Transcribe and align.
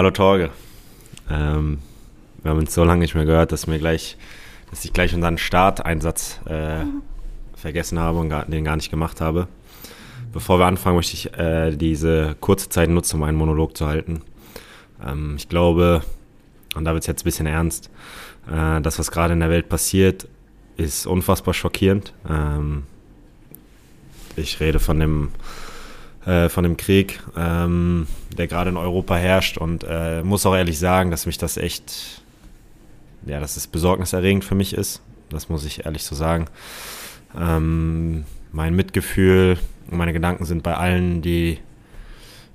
Hallo 0.00 0.12
Torge. 0.12 0.48
Ähm, 1.30 1.76
wir 2.42 2.50
haben 2.50 2.58
uns 2.58 2.72
so 2.72 2.84
lange 2.84 3.00
nicht 3.02 3.14
mehr 3.14 3.26
gehört, 3.26 3.52
dass, 3.52 3.66
mir 3.66 3.78
gleich, 3.78 4.16
dass 4.70 4.82
ich 4.82 4.94
gleich 4.94 5.14
unseren 5.14 5.36
Starteinsatz 5.36 6.40
äh, 6.46 6.86
vergessen 7.54 7.98
habe 7.98 8.18
und 8.18 8.30
gar, 8.30 8.46
den 8.46 8.64
gar 8.64 8.76
nicht 8.76 8.90
gemacht 8.90 9.20
habe. 9.20 9.46
Bevor 10.32 10.58
wir 10.58 10.64
anfangen, 10.64 10.96
möchte 10.96 11.12
ich 11.12 11.34
äh, 11.34 11.76
diese 11.76 12.34
kurze 12.40 12.70
Zeit 12.70 12.88
nutzen, 12.88 13.16
um 13.16 13.24
einen 13.24 13.36
Monolog 13.36 13.76
zu 13.76 13.88
halten. 13.88 14.22
Ähm, 15.06 15.34
ich 15.36 15.50
glaube, 15.50 16.00
und 16.74 16.86
da 16.86 16.94
wird 16.94 17.02
es 17.02 17.06
jetzt 17.06 17.20
ein 17.20 17.24
bisschen 17.24 17.46
ernst, 17.46 17.90
äh, 18.50 18.80
das, 18.80 18.98
was 18.98 19.10
gerade 19.10 19.34
in 19.34 19.40
der 19.40 19.50
Welt 19.50 19.68
passiert, 19.68 20.26
ist 20.78 21.06
unfassbar 21.06 21.52
schockierend. 21.52 22.14
Ähm, 22.26 22.84
ich 24.34 24.60
rede 24.60 24.78
von 24.78 24.98
dem, 24.98 25.28
äh, 26.26 26.48
von 26.48 26.64
dem 26.64 26.76
Krieg, 26.76 27.20
ähm, 27.36 28.06
der 28.36 28.46
gerade 28.46 28.70
in 28.70 28.76
Europa 28.76 29.16
herrscht 29.16 29.58
und 29.58 29.84
äh, 29.88 30.22
muss 30.22 30.46
auch 30.46 30.54
ehrlich 30.54 30.78
sagen, 30.78 31.10
dass 31.10 31.26
mich 31.26 31.38
das 31.38 31.56
echt, 31.56 32.22
ja, 33.26 33.40
dass 33.40 33.56
es 33.56 33.66
besorgniserregend 33.66 34.44
für 34.44 34.54
mich 34.54 34.74
ist. 34.74 35.02
Das 35.30 35.48
muss 35.48 35.64
ich 35.64 35.84
ehrlich 35.84 36.04
so 36.04 36.14
sagen. 36.14 36.46
Ähm, 37.38 38.24
mein 38.52 38.74
Mitgefühl 38.74 39.58
meine 39.90 40.12
Gedanken 40.12 40.44
sind 40.44 40.62
bei 40.62 40.74
allen, 40.74 41.22
die 41.22 41.58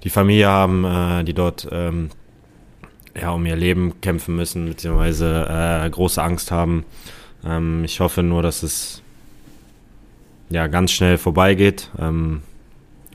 die 0.04 0.10
Familie 0.10 0.48
haben, 0.48 0.86
äh, 0.86 1.24
die 1.24 1.34
dort 1.34 1.68
ähm, 1.72 2.10
ja, 3.20 3.32
um 3.32 3.46
ihr 3.46 3.56
Leben 3.56 4.02
kämpfen 4.02 4.36
müssen, 4.36 4.68
beziehungsweise 4.68 5.48
äh, 5.50 5.90
große 5.90 6.22
Angst 6.22 6.52
haben. 6.52 6.86
Ähm, 7.46 7.84
ich 7.84 8.00
hoffe 8.00 8.24
nur, 8.24 8.42
dass 8.42 8.64
es 8.64 9.02
ja 10.50 10.68
ganz 10.68 10.92
schnell 10.92 11.18
vorbeigeht. 11.18 11.90
Ähm, 12.00 12.42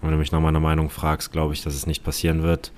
wenn 0.03 0.11
du 0.11 0.17
mich 0.17 0.33
nach 0.33 0.41
meiner 0.41 0.61
Meinung 0.61 0.91
fragst, 0.91 1.33
glaube 1.33 1.55
ich, 1.55 1.63
dass 1.63 1.75
es 1.75 1.87
nicht 1.87 2.05
passieren 2.05 2.43
wird. 2.43 2.73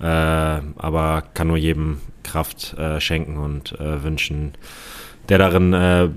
Äh, 0.00 0.04
aber 0.04 1.24
kann 1.34 1.48
nur 1.48 1.56
jedem 1.56 2.00
Kraft 2.22 2.74
äh, 2.78 3.00
schenken 3.00 3.36
und 3.36 3.78
äh, 3.80 4.02
wünschen, 4.02 4.52
der 5.28 5.38
darin 5.38 5.72
äh, 5.72 6.08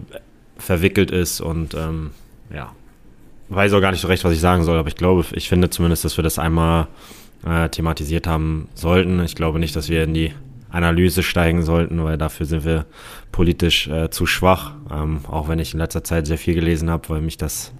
verwickelt 0.57 1.09
ist 1.11 1.41
und 1.41 1.73
ähm, 1.73 2.11
ja, 2.53 2.71
weiß 3.49 3.73
auch 3.73 3.81
gar 3.81 3.91
nicht 3.91 4.01
so 4.01 4.07
recht, 4.07 4.23
was 4.23 4.33
ich 4.33 4.39
sagen 4.39 4.63
soll, 4.63 4.77
aber 4.77 4.87
ich 4.87 4.95
glaube, 4.95 5.25
ich 5.31 5.49
finde 5.49 5.69
zumindest, 5.69 6.05
dass 6.05 6.17
wir 6.17 6.23
das 6.23 6.37
einmal 6.37 6.87
äh, 7.45 7.69
thematisiert 7.69 8.27
haben 8.27 8.69
sollten. 8.75 9.19
Ich 9.23 9.35
glaube 9.35 9.59
nicht, 9.59 9.75
dass 9.75 9.89
wir 9.89 10.03
in 10.03 10.13
die 10.13 10.33
Analyse 10.69 11.23
steigen 11.23 11.63
sollten, 11.63 12.03
weil 12.03 12.17
dafür 12.17 12.45
sind 12.45 12.63
wir 12.63 12.85
politisch 13.31 13.87
äh, 13.87 14.09
zu 14.09 14.25
schwach. 14.25 14.73
Ähm, 14.91 15.21
auch 15.27 15.49
wenn 15.49 15.59
ich 15.59 15.73
in 15.73 15.79
letzter 15.79 16.03
Zeit 16.03 16.27
sehr 16.27 16.37
viel 16.37 16.53
gelesen 16.53 16.89
habe, 16.89 17.09
weil 17.09 17.21
mich 17.21 17.37
das 17.37 17.73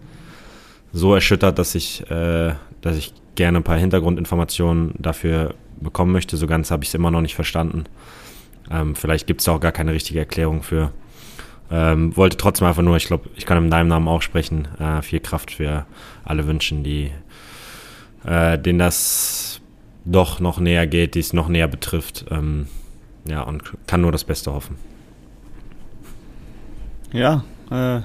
so 0.93 1.13
erschüttert, 1.13 1.59
dass 1.59 1.75
ich, 1.75 2.09
äh, 2.09 2.53
dass 2.81 2.97
ich 2.97 3.13
gerne 3.35 3.59
ein 3.59 3.63
paar 3.63 3.77
Hintergrundinformationen 3.77 4.93
dafür 4.97 5.55
bekommen 5.79 6.11
möchte. 6.11 6.37
So 6.37 6.47
ganz 6.47 6.71
habe 6.71 6.83
ich 6.83 6.89
es 6.89 6.95
immer 6.95 7.11
noch 7.11 7.21
nicht 7.21 7.35
verstanden. 7.35 7.85
Ähm, 8.69 8.95
vielleicht 8.95 9.27
gibt 9.27 9.41
es 9.41 9.47
auch 9.47 9.59
gar 9.59 9.71
keine 9.71 9.93
richtige 9.93 10.19
Erklärung 10.19 10.63
für. 10.63 10.91
Ähm, 11.69 12.15
wollte 12.17 12.37
trotzdem 12.37 12.67
einfach 12.67 12.83
nur, 12.83 12.97
ich 12.97 13.05
glaube, 13.05 13.29
ich 13.35 13.45
kann 13.45 13.57
in 13.57 13.69
deinem 13.69 13.87
Namen 13.87 14.07
auch 14.07 14.21
sprechen, 14.21 14.67
äh, 14.79 15.01
viel 15.01 15.21
Kraft 15.21 15.51
für 15.51 15.85
alle 16.25 16.45
wünschen, 16.45 16.83
die 16.83 17.11
äh, 18.25 18.59
denen 18.59 18.79
das 18.79 19.61
doch 20.05 20.39
noch 20.39 20.59
näher 20.59 20.87
geht, 20.87 21.15
die 21.15 21.19
es 21.19 21.33
noch 21.33 21.47
näher 21.47 21.67
betrifft. 21.67 22.25
Ähm, 22.29 22.67
ja, 23.25 23.41
und 23.43 23.63
kann 23.87 24.01
nur 24.01 24.11
das 24.11 24.23
Beste 24.23 24.51
hoffen. 24.51 24.77
Ja, 27.13 27.43
äh, 27.69 28.01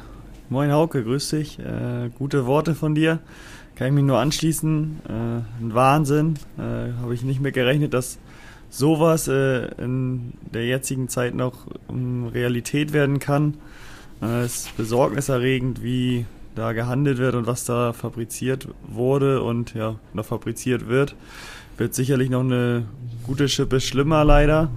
moin 0.48 0.72
Hauke, 0.72 1.02
grüß 1.02 1.30
dich. 1.30 1.58
Äh, 1.58 2.10
gute 2.18 2.46
Worte 2.46 2.74
von 2.74 2.94
dir. 2.94 3.20
Kann 3.74 3.88
ich 3.88 3.92
mich 3.92 4.04
nur 4.04 4.18
anschließen. 4.18 5.00
Äh, 5.08 5.12
ein 5.62 5.74
Wahnsinn. 5.74 6.34
Äh, 6.58 6.92
Habe 7.00 7.14
ich 7.14 7.22
nicht 7.22 7.40
mehr 7.40 7.52
gerechnet, 7.52 7.94
dass 7.94 8.18
sowas 8.70 9.28
äh, 9.28 9.66
in 9.82 10.32
der 10.52 10.66
jetzigen 10.66 11.08
Zeit 11.08 11.34
noch 11.34 11.66
um, 11.88 12.28
Realität 12.28 12.92
werden 12.92 13.18
kann. 13.18 13.54
Äh, 14.22 14.42
es 14.42 14.66
ist 14.66 14.76
besorgniserregend, 14.76 15.82
wie 15.82 16.26
da 16.54 16.72
gehandelt 16.72 17.18
wird 17.18 17.34
und 17.34 17.46
was 17.46 17.64
da 17.64 17.92
fabriziert 17.92 18.68
wurde 18.86 19.42
und 19.42 19.74
ja, 19.74 19.96
noch 20.14 20.24
fabriziert 20.24 20.88
wird. 20.88 21.14
Wird 21.76 21.94
sicherlich 21.94 22.30
noch 22.30 22.40
eine 22.40 22.86
gute 23.24 23.48
Schippe 23.48 23.80
schlimmer 23.80 24.24
leider. 24.24 24.70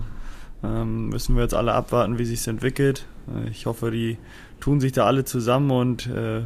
Ähm, 0.61 1.07
müssen 1.09 1.35
wir 1.35 1.43
jetzt 1.43 1.53
alle 1.53 1.73
abwarten, 1.73 2.19
wie 2.19 2.25
sich 2.25 2.45
entwickelt. 2.47 3.05
Äh, 3.27 3.49
ich 3.49 3.65
hoffe, 3.65 3.91
die 3.91 4.17
tun 4.59 4.79
sich 4.79 4.91
da 4.91 5.05
alle 5.05 5.25
zusammen 5.25 5.71
und 5.71 6.07
äh, 6.07 6.41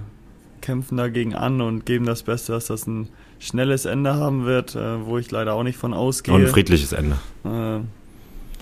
kämpfen 0.61 0.97
dagegen 0.97 1.35
an 1.35 1.61
und 1.61 1.85
geben 1.85 2.05
das 2.05 2.23
Beste, 2.23 2.53
dass 2.53 2.67
das 2.67 2.87
ein 2.87 3.09
schnelles 3.39 3.85
Ende 3.85 4.15
haben 4.15 4.45
wird, 4.45 4.75
äh, 4.75 5.05
wo 5.05 5.17
ich 5.17 5.29
leider 5.29 5.53
auch 5.53 5.63
nicht 5.63 5.77
von 5.77 5.93
ausgehe. 5.93 6.33
Und 6.33 6.41
ein 6.41 6.47
friedliches 6.47 6.93
Ende. 6.93 7.17
Äh, 7.43 7.79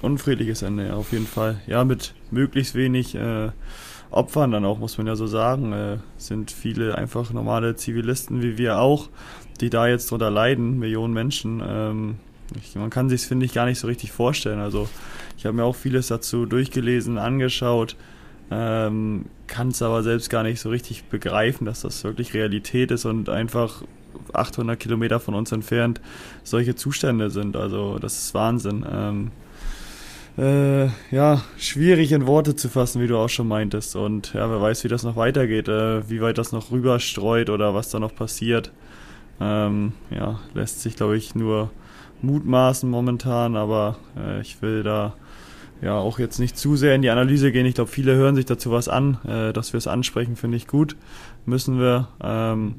unfriedliches 0.03 0.63
Ende, 0.63 0.88
ja, 0.88 0.94
auf 0.95 1.11
jeden 1.11 1.28
Fall. 1.28 1.61
Ja, 1.67 1.84
mit 1.84 2.13
möglichst 2.31 2.75
wenig 2.75 3.16
äh, 3.16 3.50
Opfern 4.09 4.51
dann 4.51 4.66
auch, 4.66 4.79
muss 4.79 4.97
man 4.97 5.07
ja 5.07 5.16
so 5.16 5.28
sagen. 5.28 5.73
Äh, 5.73 5.97
sind 6.17 6.51
viele 6.51 6.95
einfach 6.95 7.31
normale 7.31 7.75
Zivilisten 7.75 8.41
wie 8.41 8.57
wir 8.57 8.79
auch, 8.79 9.09
die 9.61 9.69
da 9.69 9.88
jetzt 9.88 10.11
drunter 10.11 10.31
leiden, 10.31 10.79
Millionen 10.79 11.13
Menschen. 11.13 11.61
Ähm, 11.66 12.16
ich, 12.59 12.75
man 12.75 12.90
kann 12.90 13.09
sich 13.09 13.22
finde 13.22 13.45
ich, 13.45 13.53
gar 13.53 13.66
nicht 13.66 13.79
so 13.79 13.88
richtig 13.88 14.11
vorstellen. 14.11 14.59
Also 14.59 14.90
ich 15.38 15.45
habe 15.45 15.56
mir 15.56 15.63
auch 15.63 15.75
vieles 15.75 16.07
dazu 16.07 16.45
durchgelesen, 16.45 17.17
angeschaut, 17.17 17.95
ähm, 18.51 19.25
kann 19.47 19.69
es 19.69 19.81
aber 19.81 20.03
selbst 20.03 20.29
gar 20.29 20.44
nicht 20.44 20.59
so 20.59 20.69
richtig 20.69 21.06
begreifen, 21.06 21.66
dass 21.66 21.81
das 21.81 22.03
wirklich 22.03 22.34
Realität 22.34 22.91
ist 22.91 23.06
und 23.06 23.29
einfach 23.29 23.84
800 24.34 24.79
Kilometer 24.79 25.19
von 25.19 25.34
uns 25.34 25.51
entfernt 25.51 26.01
solche 26.44 26.75
Zustände 26.75 27.29
sind. 27.29 27.56
Also 27.56 27.97
das 27.97 28.17
ist 28.17 28.34
Wahnsinn. 28.34 28.85
Ähm, 28.91 29.31
äh, 30.38 30.88
ja, 31.13 31.44
schwierig 31.57 32.11
in 32.11 32.28
Worte 32.28 32.56
zu 32.56 32.69
fassen, 32.69 33.01
wie 33.01 33.07
du 33.07 33.17
auch 33.17 33.29
schon 33.29 33.47
meintest. 33.47 33.95
Und 33.95 34.34
ja, 34.34 34.50
wer 34.50 34.61
weiß, 34.61 34.84
wie 34.84 34.90
das 34.90 35.03
noch 35.03 35.16
weitergeht, 35.16 35.67
äh, 35.67 36.09
wie 36.09 36.22
weit 36.22 36.38
das 36.38 36.51
noch 36.51 36.72
rüberstreut 36.72 37.50
oder 37.50 37.73
was 37.73 37.90
da 37.90 38.00
noch 38.00 38.16
passiert. 38.16 38.72
Ähm, 39.40 39.94
ja, 40.09 40.40
lässt 40.53 40.81
sich, 40.81 40.95
glaube 40.95 41.17
ich, 41.17 41.35
nur 41.35 41.72
mutmaßen 42.22 42.90
momentan, 42.90 43.56
aber 43.56 43.97
äh, 44.17 44.41
ich 44.41 44.61
will 44.61 44.84
da 44.84 45.16
ja 45.81 45.97
auch 45.97 46.19
jetzt 46.19 46.39
nicht 46.39 46.57
zu 46.57 46.75
sehr 46.75 46.95
in 46.95 47.01
die 47.01 47.09
Analyse 47.09 47.51
gehen. 47.51 47.65
Ich 47.65 47.75
glaube, 47.75 47.89
viele 47.89 48.15
hören 48.15 48.35
sich 48.35 48.45
dazu 48.45 48.71
was 48.71 48.87
an. 48.87 49.17
Äh, 49.27 49.53
dass 49.53 49.73
wir 49.73 49.77
es 49.77 49.87
ansprechen, 49.87 50.35
finde 50.35 50.57
ich 50.57 50.67
gut. 50.67 50.95
Müssen 51.45 51.79
wir. 51.79 52.09
Ähm, 52.23 52.75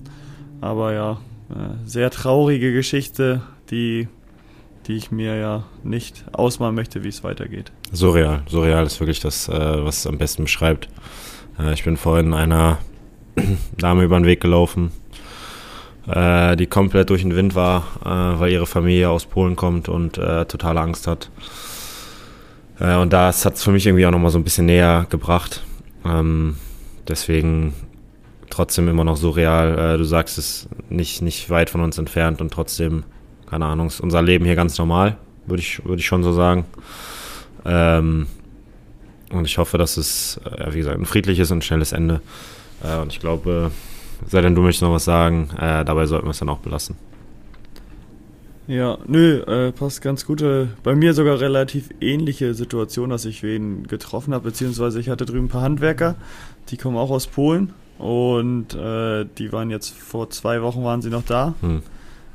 aber 0.60 0.92
ja, 0.92 1.12
äh, 1.50 1.74
sehr 1.84 2.10
traurige 2.10 2.72
Geschichte, 2.72 3.42
die 3.70 4.08
die 4.86 4.96
ich 4.96 5.10
mir 5.10 5.36
ja 5.36 5.64
nicht 5.82 6.24
ausmalen 6.32 6.74
möchte, 6.74 7.04
wie 7.04 7.08
es 7.08 7.22
weitergeht. 7.22 7.72
Surreal. 7.92 8.42
Surreal 8.48 8.84
ist 8.86 9.00
wirklich 9.00 9.20
das, 9.20 9.48
äh, 9.48 9.52
was 9.52 9.98
es 9.98 10.06
am 10.06 10.19
besten 10.19 10.44
beschreibt. 10.44 10.88
Äh, 11.58 11.72
ich 11.72 11.84
bin 11.84 11.96
vorhin 11.96 12.34
einer 12.34 12.78
Dame 13.78 14.04
über 14.04 14.19
den 14.19 14.26
Weg 14.26 14.40
gelaufen, 14.40 14.92
äh, 16.06 16.56
die 16.56 16.66
komplett 16.66 17.10
durch 17.10 17.22
den 17.22 17.36
Wind 17.36 17.54
war, 17.54 17.84
äh, 18.04 18.40
weil 18.40 18.52
ihre 18.52 18.66
Familie 18.66 19.10
aus 19.10 19.26
Polen 19.26 19.56
kommt 19.56 19.88
und 19.88 20.14
totale 20.14 20.80
Angst 20.80 21.06
hat. 21.06 21.30
Äh, 22.82 22.97
und 22.97 23.12
das 23.12 23.44
hat 23.47 23.54
es 23.54 23.62
für 23.62 23.70
mich 23.70 23.87
irgendwie 23.87 24.04
auch 24.04 24.10
nochmal 24.10 24.31
so 24.31 24.38
ein 24.38 24.44
bisschen 24.44 24.66
näher 24.66 25.06
gebracht. 25.09 25.62
Ähm, 26.04 26.56
deswegen 27.09 27.72
trotzdem 28.50 28.88
immer 28.88 29.04
noch 29.04 29.16
surreal. 29.16 29.97
du 29.97 30.04
sagst 30.04 30.37
es 30.37 30.69
nicht, 30.91 31.22
nicht 31.22 31.48
weit 31.48 31.70
von 31.70 31.81
uns 31.81 31.97
entfernt 31.97 32.43
und 32.43 32.53
trotzdem 32.53 33.04
keine 33.53 33.66
Ahnung, 33.66 33.88
ist 33.88 34.00
unser 34.00 34.22
Leben 34.22 34.47
hier 34.47 34.54
ganz 34.54 34.78
normal, 34.78 35.19
würde 35.44 35.61
ich, 35.61 35.84
würd 35.84 36.00
ich 36.00 36.06
schon 36.06 36.25
so 36.25 36.32
sagen. 36.32 36.64
Ähm, 37.67 38.26
und 39.31 39.44
ich 39.44 39.58
hoffe, 39.58 39.76
dass 39.76 39.99
es, 39.99 40.40
äh, 40.46 40.73
wie 40.73 40.79
gesagt, 40.79 40.99
ein 40.99 41.05
friedliches 41.05 41.50
und 41.50 41.62
schnelles 41.62 41.93
Ende. 41.93 42.23
Äh, 42.82 42.99
und 43.02 43.12
ich 43.12 43.20
glaube, 43.20 43.70
sei 44.26 44.40
denn 44.40 44.55
du 44.55 44.62
möchtest 44.62 44.82
noch 44.84 44.93
was 44.93 45.05
sagen, 45.05 45.50
äh, 45.61 45.84
dabei 45.84 46.06
sollten 46.06 46.26
wir 46.26 46.31
es 46.31 46.38
dann 46.38 46.49
auch 46.49 46.61
belassen. 46.61 46.96
Ja, 48.69 48.99
nö, 49.06 49.41
äh, 49.41 49.73
passt 49.73 50.03
ganz 50.03 50.25
gut. 50.25 50.41
Äh, 50.43 50.69
bei 50.82 50.94
mir 50.94 51.14
sogar 51.14 51.41
relativ 51.41 51.91
ähnliche 52.00 52.55
Situation, 52.55 53.11
dass 53.11 53.25
ich 53.25 53.43
wen 53.43 53.87
getroffen 53.87 54.35
habe, 54.35 54.44
beziehungsweise 54.44 55.00
ich 55.00 55.09
hatte 55.09 55.26
drüben 55.26 55.47
ein 55.47 55.50
paar 55.50 55.62
Handwerker, 55.62 56.14
die 56.69 56.76
kommen 56.76 56.97
auch 56.97 57.11
aus 57.11 57.26
Polen 57.26 57.73
und 57.99 58.75
äh, 58.75 59.26
die 59.38 59.53
waren 59.53 59.70
jetzt 59.70 59.91
vor 59.91 60.31
zwei 60.31 60.62
Wochen 60.62 60.85
waren 60.85 61.03
sie 61.03 61.11
noch 61.11 61.25
da. 61.25 61.55
Hm 61.61 61.82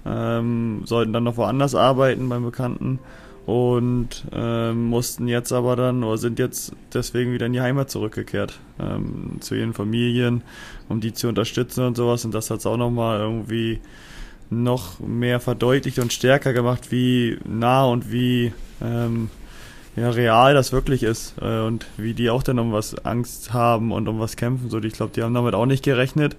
ähm, 0.08 0.82
sollten 0.86 1.14
dann 1.14 1.24
noch 1.24 1.38
woanders 1.38 1.76
arbeiten 1.76 2.30
beim 2.30 2.44
Bekannten 2.44 3.00
und 3.46 4.26
ähm, 4.34 4.86
mussten 4.86 5.28
jetzt 5.28 5.52
aber 5.52 5.76
dann 5.76 6.04
oder 6.04 6.18
sind 6.18 6.40
jetzt 6.40 6.74
deswegen 6.94 7.34
wieder 7.34 7.46
in 7.46 7.54
die 7.54 7.62
Heimat 7.62 7.90
zurückgekehrt 7.90 8.60
ähm, 8.80 9.38
zu 9.40 9.56
ihren 9.56 9.74
Familien, 9.74 10.44
um 10.90 11.02
die 11.02 11.14
zu 11.14 11.28
unterstützen 11.28 11.86
und 11.86 11.98
sowas 11.98 12.26
und 12.26 12.34
das 12.34 12.50
hat 12.50 12.60
es 12.60 12.66
auch 12.66 12.78
nochmal 12.78 13.20
irgendwie 13.20 13.80
noch 14.50 15.00
mehr 15.00 15.40
verdeutlicht 15.40 16.00
und 16.00 16.14
stärker 16.14 16.54
gemacht, 16.54 16.92
wie 16.92 17.38
nah 17.46 17.86
und 17.86 18.12
wie 18.12 18.54
ähm, 18.82 19.30
ja, 19.96 20.10
real 20.10 20.54
das 20.54 20.72
wirklich 20.72 21.04
ist 21.04 21.36
äh, 21.42 21.60
und 21.60 21.86
wie 21.98 22.14
die 22.14 22.30
auch 22.30 22.44
dann 22.44 22.60
um 22.60 22.72
was 22.72 22.96
Angst 23.06 23.54
haben 23.54 23.92
und 23.92 24.08
um 24.08 24.20
was 24.20 24.36
kämpfen. 24.36 24.70
So, 24.70 24.80
ich 24.80 24.94
glaube, 24.94 25.12
die 25.16 25.24
haben 25.24 25.34
damit 25.34 25.56
auch 25.56 25.66
nicht 25.66 25.84
gerechnet 25.84 26.38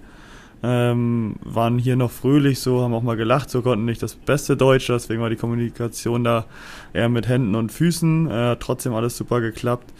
ähm, 0.61 1.35
waren 1.41 1.79
hier 1.79 1.95
noch 1.95 2.11
fröhlich 2.11 2.59
so, 2.59 2.81
haben 2.81 2.93
auch 2.93 3.03
mal 3.03 3.15
gelacht, 3.15 3.49
so 3.49 3.61
konnten 3.61 3.85
nicht 3.85 4.03
das 4.03 4.15
beste 4.15 4.57
Deutsch, 4.57 4.87
deswegen 4.87 5.21
war 5.21 5.29
die 5.29 5.37
Kommunikation 5.37 6.23
da 6.23 6.45
eher 6.93 7.09
mit 7.09 7.27
Händen 7.27 7.55
und 7.55 7.71
Füßen, 7.71 8.29
äh, 8.29 8.57
trotzdem 8.57 8.93
alles 8.93 9.15
super 9.15 9.41
geklappt. 9.41 9.93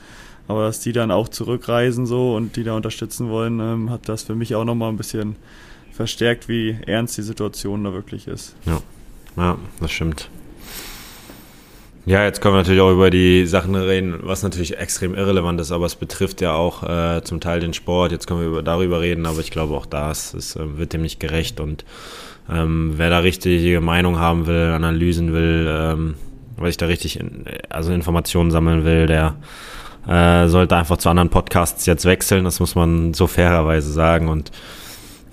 Aber 0.47 0.63
dass 0.63 0.79
die 0.79 0.93
dann 0.93 1.11
auch 1.11 1.29
zurückreisen 1.29 2.07
so 2.07 2.35
und 2.35 2.55
die 2.55 2.63
da 2.63 2.73
unterstützen 2.73 3.29
wollen, 3.29 3.59
ähm, 3.59 3.89
hat 3.91 4.09
das 4.09 4.23
für 4.23 4.35
mich 4.35 4.55
auch 4.55 4.65
nochmal 4.65 4.89
ein 4.89 4.97
bisschen 4.97 5.35
verstärkt, 5.99 6.47
wie 6.47 6.77
ernst 6.87 7.17
die 7.17 7.23
Situation 7.23 7.83
da 7.83 7.91
wirklich 7.91 8.25
ist. 8.25 8.55
Ja, 8.65 8.79
ja 9.35 9.57
das 9.81 9.91
stimmt. 9.91 10.29
Ja, 12.05 12.23
jetzt 12.23 12.39
können 12.39 12.53
wir 12.53 12.59
natürlich 12.59 12.79
auch 12.79 12.93
über 12.93 13.09
die 13.09 13.45
Sachen 13.45 13.75
reden, 13.75 14.17
was 14.21 14.41
natürlich 14.41 14.77
extrem 14.77 15.13
irrelevant 15.13 15.59
ist, 15.59 15.73
aber 15.73 15.85
es 15.85 15.95
betrifft 15.95 16.39
ja 16.39 16.53
auch 16.53 16.83
äh, 16.83 17.21
zum 17.25 17.41
Teil 17.41 17.59
den 17.59 17.73
Sport. 17.73 18.13
Jetzt 18.13 18.27
können 18.27 18.39
wir 18.39 18.47
über, 18.47 18.63
darüber 18.63 19.01
reden, 19.01 19.25
aber 19.25 19.41
ich 19.41 19.51
glaube 19.51 19.75
auch 19.75 19.85
das 19.85 20.33
ist, 20.33 20.55
äh, 20.55 20.77
wird 20.77 20.93
dem 20.93 21.01
nicht 21.01 21.19
gerecht 21.19 21.59
und 21.59 21.83
ähm, 22.49 22.93
wer 22.95 23.09
da 23.09 23.19
richtige 23.19 23.81
Meinung 23.81 24.19
haben 24.19 24.47
will, 24.47 24.71
Analysen 24.71 25.33
will, 25.33 25.67
ähm, 25.69 26.15
weil 26.55 26.69
ich 26.69 26.77
da 26.77 26.85
richtig 26.85 27.19
in, 27.19 27.43
also 27.67 27.91
Informationen 27.91 28.51
sammeln 28.51 28.85
will, 28.85 29.05
der 29.05 29.35
äh, 30.07 30.47
sollte 30.47 30.77
einfach 30.77 30.95
zu 30.95 31.09
anderen 31.09 31.29
Podcasts 31.29 31.85
jetzt 31.85 32.05
wechseln. 32.05 32.45
Das 32.45 32.61
muss 32.61 32.73
man 32.73 33.13
so 33.13 33.27
fairerweise 33.27 33.91
sagen 33.91 34.29
und 34.29 34.49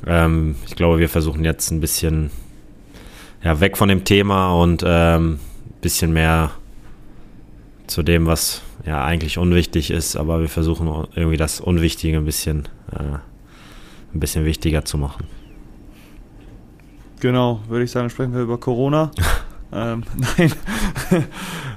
ähm, 0.07 0.57
ich 0.67 0.77
glaube, 0.77 0.99
wir 0.99 1.09
versuchen 1.09 1.45
jetzt 1.45 1.71
ein 1.71 1.81
bisschen 1.81 2.31
ja, 3.43 3.61
weg 3.61 3.77
von 3.77 3.89
dem 3.89 4.05
Thema 4.05 4.53
und 4.53 4.83
ähm, 4.87 5.39
bisschen 5.81 6.13
mehr 6.13 6.53
zu 7.87 8.03
dem, 8.03 8.27
was 8.27 8.63
ja 8.85 9.05
eigentlich 9.05 9.39
unwichtig 9.39 9.91
ist, 9.91 10.17
aber 10.17 10.41
wir 10.41 10.49
versuchen 10.49 10.89
irgendwie 11.15 11.37
das 11.37 11.61
Unwichtige 11.61 12.17
ein 12.17 12.25
bisschen, 12.25 12.69
äh, 12.93 13.19
ein 14.15 14.21
bisschen 14.21 14.45
wichtiger 14.45 14.85
zu 14.85 14.99
machen. 14.99 15.27
Genau, 17.21 17.61
würde 17.69 17.85
ich 17.85 17.91
sagen, 17.91 18.11
sprechen 18.11 18.35
wir 18.35 18.43
über 18.43 18.59
Corona. 18.59 19.11
ähm, 19.73 20.05
nein, 20.39 20.53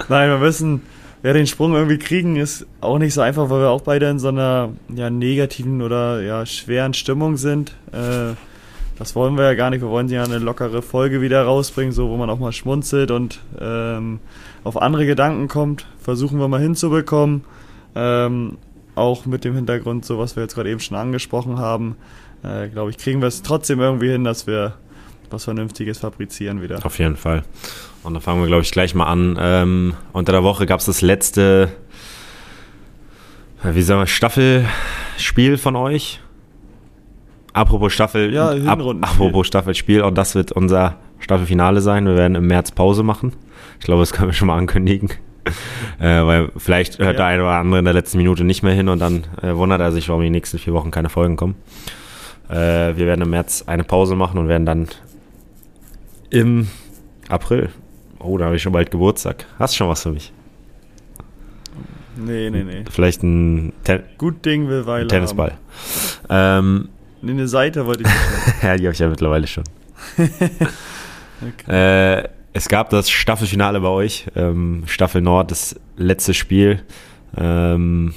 nein, 0.10 0.30
wir 0.30 0.42
wissen, 0.42 0.82
ja, 1.24 1.34
den 1.34 1.48
Sprung 1.48 1.74
irgendwie 1.74 1.98
kriegen 1.98 2.36
ist 2.38 2.66
auch 2.82 2.98
nicht 2.98 3.14
so 3.14 3.22
einfach, 3.22 3.50
weil 3.50 3.62
wir 3.62 3.70
auch 3.70 3.82
beide 3.82 4.10
in 4.10 4.20
so 4.20 4.30
einer 4.30 4.70
ja, 4.94 5.10
negativen 5.10 5.82
oder 5.82 6.22
ja, 6.22 6.46
schweren 6.46 6.94
Stimmung 6.94 7.38
sind. 7.38 7.72
Äh, 7.92 8.36
das 8.98 9.16
wollen 9.16 9.38
wir 9.38 9.46
ja 9.46 9.54
gar 9.54 9.70
nicht. 9.70 9.82
Wir 9.82 9.90
wollen 9.90 10.10
ja 10.10 10.24
eine 10.24 10.40
lockere 10.40 10.82
Folge 10.82 11.22
wieder 11.22 11.44
rausbringen, 11.44 11.94
so 11.94 12.10
wo 12.10 12.18
man 12.18 12.30
auch 12.30 12.40
mal 12.40 12.52
schmunzelt 12.52 13.12
und 13.12 13.40
ähm, 13.60 14.20
auf 14.64 14.82
andere 14.82 15.06
Gedanken 15.06 15.48
kommt. 15.48 15.86
Versuchen 16.00 16.40
wir 16.40 16.48
mal 16.48 16.62
hinzubekommen. 16.62 17.44
Ähm, 17.96 18.58
auch 18.96 19.26
mit 19.26 19.46
dem 19.46 19.56
Hintergrund, 19.56 20.06
so 20.06 20.20
was 20.20 20.36
wir 20.36 20.44
jetzt 20.44 20.56
gerade 20.56 20.70
eben 20.70 20.82
schon 20.82 20.98
angesprochen 20.98 21.58
haben, 21.58 21.96
äh, 22.44 22.68
glaube 22.68 22.92
ich, 22.92 22.98
kriegen 22.98 23.22
wir 23.22 23.28
es 23.28 23.42
trotzdem 23.42 23.80
irgendwie 23.80 24.10
hin, 24.10 24.24
dass 24.24 24.48
wir 24.48 24.74
was 25.32 25.46
Vernünftiges 25.46 26.00
fabrizieren 26.00 26.62
wieder. 26.62 26.86
Auf 26.86 27.00
jeden 27.00 27.16
Fall. 27.16 27.44
Und 28.04 28.14
dann 28.14 28.22
fangen 28.22 28.42
wir, 28.42 28.48
glaube 28.48 28.64
ich, 28.64 28.72
gleich 28.72 28.96
mal 28.96 29.06
an. 29.06 29.38
Ähm, 29.40 29.94
unter 30.14 30.32
der 30.32 30.44
Woche 30.44 30.66
gab 30.66 30.80
es 30.80 30.86
das 30.86 31.02
letzte, 31.02 31.70
wie 33.64 33.82
sagen 33.82 34.02
wir, 34.02 34.08
Staffelspiel 34.08 35.58
von 35.58 35.76
euch. 35.76 36.20
Apropos 37.54 37.92
Staffel, 37.92 38.34
ja, 38.34 38.52
ab, 38.52 38.80
apropos 39.02 39.48
Staffelspiel, 39.48 40.02
und 40.02 40.16
das 40.18 40.36
wird 40.36 40.52
unser 40.52 40.98
Staffelfinale 41.20 41.82
sein. 41.82 42.06
Wir 42.06 42.16
werden 42.16 42.36
im 42.36 42.48
März 42.48 42.72
Pause 42.72 43.04
machen. 43.04 43.34
Ich 43.80 43.86
glaube, 43.86 44.02
das 44.02 44.14
können 44.14 44.30
wir 44.30 44.34
schon 44.34 44.48
mal 44.48 44.58
ankündigen. 44.58 45.10
äh, 46.00 46.26
weil 46.26 46.52
vielleicht 46.58 47.00
hört 47.00 47.14
ja. 47.14 47.18
der 47.18 47.26
eine 47.26 47.44
oder 47.44 47.54
andere 47.54 47.80
in 47.80 47.86
der 47.86 47.94
letzten 47.94 48.18
Minute 48.18 48.44
nicht 48.44 48.64
mehr 48.64 48.74
hin 48.74 48.90
und 48.90 49.00
dann 49.00 49.24
äh, 49.42 49.56
wundert 49.56 49.82
er 49.82 49.92
sich, 49.92 50.10
warum 50.10 50.22
die 50.22 50.30
nächsten 50.30 50.60
vier 50.60 50.74
Wochen 50.74 50.92
keine 50.92 51.10
Folgen 51.10 51.36
kommen. 51.36 51.56
Äh, 52.50 52.96
wir 52.98 53.06
werden 53.06 53.22
im 53.22 53.30
März 53.30 53.64
eine 53.68 53.84
Pause 53.84 54.16
machen 54.16 54.38
und 54.38 54.48
werden 54.48 54.66
dann 54.66 54.88
im 56.30 56.68
April. 57.28 57.70
Oh, 58.20 58.38
da 58.38 58.46
habe 58.46 58.56
ich 58.56 58.62
schon 58.62 58.74
bald 58.74 58.92
Geburtstag. 58.92 59.46
Hast 59.58 59.74
du 59.74 59.78
schon 59.78 59.90
was 59.90 60.04
für 60.04 60.12
mich? 60.12 60.32
Nee, 62.18 62.50
nee, 62.50 62.64
nee. 62.64 62.84
Vielleicht 62.90 63.24
ein 63.24 63.72
Ten 63.84 64.04
Gut 64.18 64.46
Ding 64.46 64.68
will 64.68 64.86
Weile 64.86 65.08
Tennisball. 65.08 65.58
Ähm, 66.30 66.90
nee, 67.22 67.32
eine 67.32 67.48
Seite 67.48 67.86
wollte 67.86 68.04
ich 68.04 68.08
nicht. 68.08 68.20
ja, 68.64 68.76
die 68.76 68.84
habe 68.84 68.94
ich 68.94 69.00
ja 69.00 69.08
mittlerweile 69.08 69.48
schon. 69.48 69.64
okay. 70.18 72.22
äh, 72.22 72.30
es 72.52 72.68
gab 72.68 72.90
das 72.90 73.10
Staffelfinale 73.10 73.80
bei 73.80 73.88
euch. 73.88 74.26
Ähm, 74.36 74.84
Staffel 74.86 75.22
Nord, 75.22 75.52
das 75.52 75.80
letzte 75.96 76.34
Spiel. 76.34 76.82
Ähm, 77.38 78.14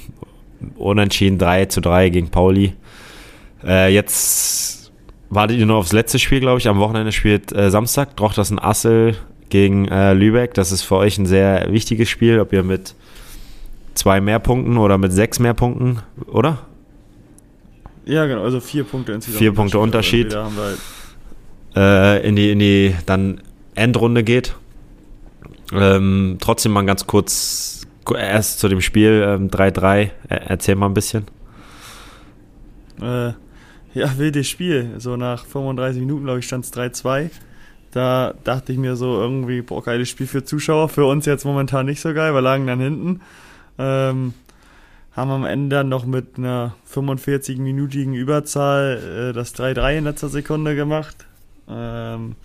unentschieden 0.75 1.37
3 1.37 1.67
zu 1.67 1.79
3 1.79 2.09
gegen 2.09 2.29
Pauli. 2.29 2.73
Äh, 3.63 3.93
jetzt 3.93 4.82
wartet 5.35 5.57
ihr 5.57 5.65
nur 5.65 5.77
aufs 5.77 5.93
letzte 5.93 6.19
Spiel, 6.19 6.39
glaube 6.39 6.59
ich. 6.59 6.67
Am 6.67 6.79
Wochenende 6.79 7.11
spielt 7.11 7.51
äh, 7.55 7.69
Samstag 7.69 8.15
Drochters 8.15 8.53
Assel 8.57 9.15
gegen 9.49 9.87
äh, 9.87 10.13
Lübeck. 10.13 10.53
Das 10.53 10.71
ist 10.71 10.83
für 10.83 10.95
euch 10.95 11.17
ein 11.17 11.25
sehr 11.25 11.71
wichtiges 11.71 12.09
Spiel, 12.09 12.39
ob 12.39 12.53
ihr 12.53 12.63
mit 12.63 12.95
zwei 13.93 14.21
mehr 14.21 14.39
Punkten 14.39 14.77
oder 14.77 14.97
mit 14.97 15.11
sechs 15.11 15.39
mehr 15.39 15.53
Punkten, 15.53 15.99
oder? 16.27 16.59
Ja, 18.05 18.25
genau, 18.25 18.43
also 18.43 18.59
vier 18.59 18.83
Punkte 18.83 19.13
insgesamt. 19.13 19.39
Vier 19.39 19.53
Punkte 19.53 19.79
Unterschied. 19.79 20.35
Halt 20.35 20.79
äh, 21.75 22.27
in 22.27 22.35
die, 22.35 22.51
in 22.51 22.59
die 22.59 22.95
dann 23.05 23.41
Endrunde 23.75 24.23
geht. 24.23 24.55
Ähm, 25.71 26.37
trotzdem 26.39 26.73
mal 26.73 26.85
ganz 26.85 27.07
kurz 27.07 27.87
erst 28.15 28.59
zu 28.59 28.67
dem 28.67 28.81
Spiel 28.81 29.23
ähm, 29.25 29.49
3-3. 29.49 30.09
Erzähl 30.27 30.75
mal 30.75 30.87
ein 30.87 30.93
bisschen. 30.93 31.25
Äh, 33.01 33.33
ja, 33.93 34.17
wildes 34.17 34.47
Spiel. 34.47 34.95
So 34.97 35.15
nach 35.15 35.45
35 35.45 36.01
Minuten, 36.01 36.25
glaube 36.25 36.39
ich, 36.39 36.45
stand 36.45 36.65
es 36.65 36.73
3-2. 36.73 37.29
Da 37.91 38.33
dachte 38.43 38.71
ich 38.71 38.79
mir 38.79 38.95
so 38.95 39.19
irgendwie, 39.19 39.61
boah, 39.61 39.83
geiles 39.83 40.09
Spiel 40.09 40.27
für 40.27 40.43
Zuschauer. 40.43 40.89
Für 40.89 41.05
uns 41.05 41.25
jetzt 41.25 41.45
momentan 41.45 41.85
nicht 41.85 42.01
so 42.01 42.13
geil, 42.13 42.33
wir 42.33 42.41
lagen 42.41 42.65
dann 42.65 42.79
hinten. 42.79 43.21
Ähm, 43.77 44.33
haben 45.15 45.29
am 45.29 45.45
Ende 45.45 45.75
dann 45.75 45.89
noch 45.89 46.05
mit 46.05 46.37
einer 46.37 46.75
45-minütigen 46.91 48.13
Überzahl 48.13 49.29
äh, 49.29 49.33
das 49.33 49.55
3-3 49.55 49.97
in 49.99 50.03
letzter 50.05 50.29
Sekunde 50.29 50.75
gemacht. 50.75 51.27
Ähm, 51.69 52.35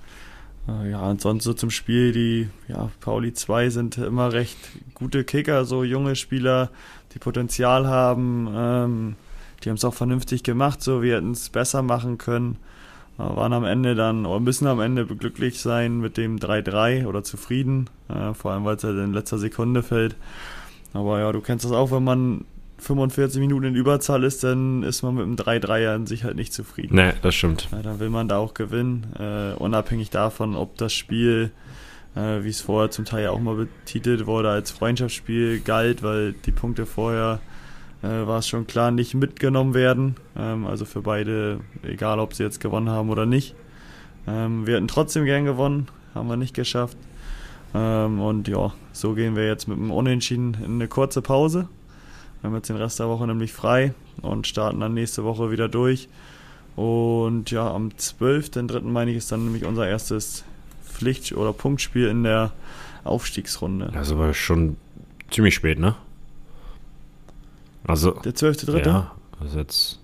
äh, 0.68 0.90
ja, 0.90 1.00
und 1.08 1.20
sonst 1.22 1.44
so 1.44 1.54
zum 1.54 1.70
Spiel, 1.70 2.12
die, 2.12 2.48
ja, 2.68 2.90
Pauli 3.00 3.32
2 3.32 3.70
sind 3.70 3.96
immer 3.96 4.32
recht 4.32 4.58
gute 4.92 5.24
Kicker, 5.24 5.64
so 5.64 5.82
junge 5.82 6.14
Spieler, 6.14 6.70
die 7.14 7.18
Potenzial 7.18 7.86
haben. 7.86 8.48
Ähm, 8.54 9.16
die 9.62 9.70
haben 9.70 9.76
es 9.76 9.84
auch 9.84 9.94
vernünftig 9.94 10.42
gemacht, 10.42 10.82
so 10.82 11.02
wir 11.02 11.16
hätten 11.16 11.32
es 11.32 11.48
besser 11.48 11.82
machen 11.82 12.18
können. 12.18 12.56
Äh, 13.18 13.22
waren 13.22 13.52
am 13.52 13.64
Ende 13.64 13.94
dann, 13.94 14.26
oder 14.26 14.40
müssen 14.40 14.66
am 14.66 14.80
Ende 14.80 15.04
glücklich 15.06 15.60
sein 15.60 15.98
mit 15.98 16.16
dem 16.16 16.38
3-3 16.38 17.06
oder 17.06 17.24
zufrieden, 17.24 17.90
äh, 18.08 18.34
vor 18.34 18.52
allem 18.52 18.64
weil 18.64 18.76
es 18.76 18.84
halt 18.84 18.96
in 18.96 19.12
letzter 19.12 19.38
Sekunde 19.38 19.82
fällt. 19.82 20.16
Aber 20.94 21.20
ja, 21.20 21.32
du 21.32 21.40
kennst 21.40 21.64
das 21.64 21.72
auch, 21.72 21.90
wenn 21.90 22.04
man 22.04 22.44
45 22.78 23.40
Minuten 23.40 23.66
in 23.66 23.74
Überzahl 23.74 24.22
ist, 24.22 24.44
dann 24.44 24.82
ist 24.84 25.02
man 25.02 25.16
mit 25.16 25.24
dem 25.24 25.36
3-3 25.36 25.94
an 25.94 26.06
sich 26.06 26.24
halt 26.24 26.36
nicht 26.36 26.52
zufrieden. 26.52 26.94
Nee, 26.94 27.12
das 27.22 27.34
stimmt. 27.34 27.68
Ja, 27.72 27.82
dann 27.82 27.98
will 27.98 28.08
man 28.08 28.28
da 28.28 28.38
auch 28.38 28.54
gewinnen, 28.54 29.06
äh, 29.18 29.54
unabhängig 29.54 30.10
davon, 30.10 30.54
ob 30.54 30.76
das 30.76 30.92
Spiel, 30.92 31.50
äh, 32.14 32.44
wie 32.44 32.48
es 32.48 32.60
vorher 32.60 32.90
zum 32.90 33.04
Teil 33.04 33.28
auch 33.28 33.40
mal 33.40 33.56
betitelt 33.56 34.26
wurde, 34.26 34.50
als 34.50 34.70
Freundschaftsspiel 34.70 35.60
galt, 35.60 36.04
weil 36.04 36.32
die 36.32 36.52
Punkte 36.52 36.86
vorher 36.86 37.40
war 38.06 38.38
es 38.38 38.48
schon 38.48 38.66
klar, 38.66 38.90
nicht 38.90 39.14
mitgenommen 39.14 39.74
werden. 39.74 40.16
Ähm, 40.36 40.66
also 40.66 40.84
für 40.84 41.02
beide, 41.02 41.60
egal 41.82 42.20
ob 42.20 42.34
sie 42.34 42.44
jetzt 42.44 42.60
gewonnen 42.60 42.90
haben 42.90 43.10
oder 43.10 43.26
nicht. 43.26 43.54
Ähm, 44.26 44.66
wir 44.66 44.76
hätten 44.76 44.88
trotzdem 44.88 45.24
gern 45.24 45.44
gewonnen, 45.44 45.88
haben 46.14 46.28
wir 46.28 46.36
nicht 46.36 46.54
geschafft. 46.54 46.96
Ähm, 47.74 48.20
und 48.20 48.48
ja, 48.48 48.72
so 48.92 49.14
gehen 49.14 49.36
wir 49.36 49.46
jetzt 49.46 49.68
mit 49.68 49.78
dem 49.78 49.90
Unentschieden 49.90 50.56
in 50.64 50.74
eine 50.74 50.88
kurze 50.88 51.22
Pause. 51.22 51.68
Wir 52.40 52.48
haben 52.48 52.56
jetzt 52.56 52.68
den 52.68 52.76
Rest 52.76 53.00
der 53.00 53.08
Woche 53.08 53.26
nämlich 53.26 53.52
frei 53.52 53.94
und 54.22 54.46
starten 54.46 54.80
dann 54.80 54.94
nächste 54.94 55.24
Woche 55.24 55.50
wieder 55.50 55.68
durch. 55.68 56.08
Und 56.76 57.50
ja, 57.50 57.68
am 57.68 57.88
12.3. 57.88 58.82
meine 58.82 59.10
ich, 59.10 59.16
ist 59.16 59.32
dann 59.32 59.44
nämlich 59.44 59.64
unser 59.64 59.88
erstes 59.88 60.44
Pflicht- 60.86 61.32
oder 61.32 61.52
Punktspiel 61.52 62.06
in 62.06 62.22
der 62.22 62.52
Aufstiegsrunde. 63.02 63.90
Das 63.92 64.08
ist 64.08 64.12
aber 64.12 64.32
schon 64.34 64.76
ziemlich 65.30 65.54
spät, 65.54 65.78
ne? 65.78 65.96
Also, 67.88 68.12
der 68.12 68.32
12.3.? 68.32 68.86
Ja, 68.86 69.10
also 69.40 69.58
jetzt 69.58 69.98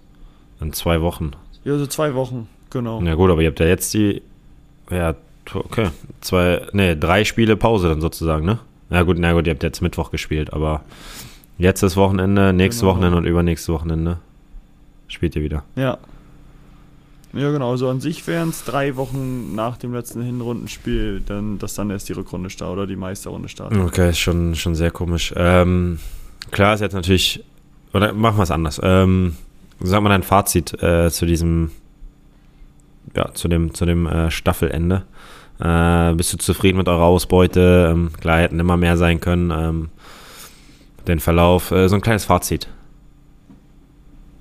in 0.61 0.73
zwei 0.73 1.01
Wochen. 1.03 1.33
Ja, 1.65 1.79
so 1.79 1.87
zwei 1.87 2.15
Wochen, 2.15 2.49
genau. 2.71 3.01
Ja 3.03 3.15
gut, 3.15 3.31
aber 3.31 3.43
ihr 3.43 3.49
habt 3.49 3.61
ja 3.61 3.67
jetzt 3.67 3.93
die, 3.95 4.23
ja, 4.91 5.15
okay, 5.53 5.91
zwei, 6.21 6.63
nee, 6.73 6.97
drei 6.97 7.25
Spiele 7.25 7.57
Pause 7.57 7.89
dann 7.89 8.01
sozusagen, 8.01 8.45
ne? 8.45 8.59
Ja 8.91 9.03
gut, 9.03 9.19
na 9.19 9.33
gut, 9.33 9.47
ihr 9.47 9.53
habt 9.53 9.63
jetzt 9.63 9.83
Mittwoch 9.83 10.11
gespielt, 10.11 10.53
aber 10.53 10.83
jetzt 11.59 11.83
das 11.83 11.97
Wochenende, 11.97 12.53
nächstes 12.53 12.81
genau. 12.81 12.93
Wochenende 12.93 13.19
und 13.19 13.27
übernächstes 13.27 13.69
Wochenende 13.69 14.19
spielt 15.07 15.37
ihr 15.37 15.43
wieder. 15.43 15.65
Ja. 15.77 15.99
Ja, 17.35 17.51
genau. 17.51 17.73
Also 17.73 17.89
an 17.89 18.01
sich 18.01 18.27
wären 18.29 18.51
es 18.51 18.65
drei 18.65 18.95
Wochen 18.97 19.55
nach 19.55 19.77
dem 19.77 19.93
letzten 19.93 20.23
Hinrundenspiel, 20.23 21.21
dann, 21.27 21.59
dass 21.59 21.75
dann 21.75 21.91
erst 21.91 22.09
die 22.09 22.13
Rückrunde 22.13 22.49
startet 22.49 22.77
oder 22.77 22.87
die 22.87 22.97
Meisterrunde 22.97 23.49
startet. 23.49 23.79
Okay, 23.79 24.11
ist 24.11 24.21
schon, 24.21 24.55
schon 24.55 24.75
sehr 24.75 24.93
komisch. 24.93 25.35
Ähm, 25.37 25.99
klar 26.53 26.75
ist 26.75 26.81
jetzt 26.81 26.93
natürlich 26.93 27.45
oder 27.95 28.13
machen 28.13 28.37
wir 28.37 28.43
es 28.43 28.51
anders. 28.51 28.81
Ähm, 28.83 29.37
sag 29.81 30.03
mal 30.03 30.11
dein 30.11 30.23
Fazit 30.23 30.83
äh, 30.83 31.11
zu 31.11 31.25
diesem 31.25 31.71
ja, 33.15 33.33
zu 33.35 33.49
dem, 33.49 33.75
zu 33.75 33.87
dem 33.87 34.07
äh, 34.07 34.31
Staffelende. 34.31 35.05
Äh, 35.61 36.15
bist 36.15 36.33
du 36.33 36.39
zufrieden 36.39 36.79
mit 36.79 36.89
eurer 36.89 37.05
Ausbeute? 37.05 37.91
Ähm, 37.93 38.11
klar, 38.21 38.41
hätten 38.41 38.61
immer 38.61 38.77
mehr 38.77 38.97
sein 38.97 39.21
können. 39.21 39.51
Ähm, 39.51 39.89
den 41.07 41.21
Verlauf, 41.21 41.71
äh, 41.71 41.89
so 41.89 41.95
ein 41.95 42.01
kleines 42.01 42.25
Fazit. 42.25 42.69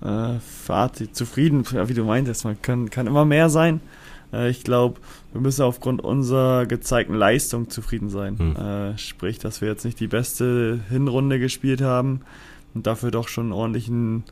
Äh, 0.02 0.40
Fazit, 0.40 1.16
zufrieden, 1.16 1.66
wie 1.66 1.94
du 1.94 2.04
meintest, 2.04 2.46
man 2.46 2.62
kann, 2.62 2.90
kann 2.90 3.08
immer 3.08 3.26
mehr 3.26 3.50
sein. 3.50 3.82
Äh, 4.32 4.50
ich 4.50 4.64
glaube, 4.64 5.00
wir 5.32 5.42
müssen 5.42 5.62
aufgrund 5.64 6.02
unserer 6.04 6.66
gezeigten 6.66 7.14
Leistung 7.14 7.70
zufrieden 7.70 8.10
sein. 8.10 8.40
Hm. 8.40 8.56
Äh, 8.56 8.98
sprich, 8.98 9.40
dass 9.40 9.62
wir 9.62 9.68
jetzt 9.68 9.86
nicht 9.86 10.00
die 10.00 10.08
beste 10.08 10.80
Hinrunde 10.90 11.38
gespielt 11.38 11.82
haben 11.82 12.22
und 12.74 12.88
dafür 12.88 13.12
doch 13.12 13.28
schon 13.28 13.46
einen 13.46 13.54
ordentlichen 13.54 14.24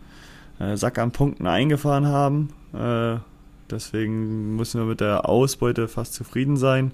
äh, 0.60 0.78
Sack 0.78 0.98
an 0.98 1.12
Punkten 1.12 1.48
eingefahren 1.48 2.08
haben. 2.08 2.50
Äh, 2.74 3.18
deswegen 3.70 4.56
müssen 4.56 4.80
wir 4.82 4.86
mit 4.86 5.02
der 5.02 5.28
Ausbeute 5.28 5.88
fast 5.88 6.14
zufrieden 6.14 6.58
sein. 6.58 6.92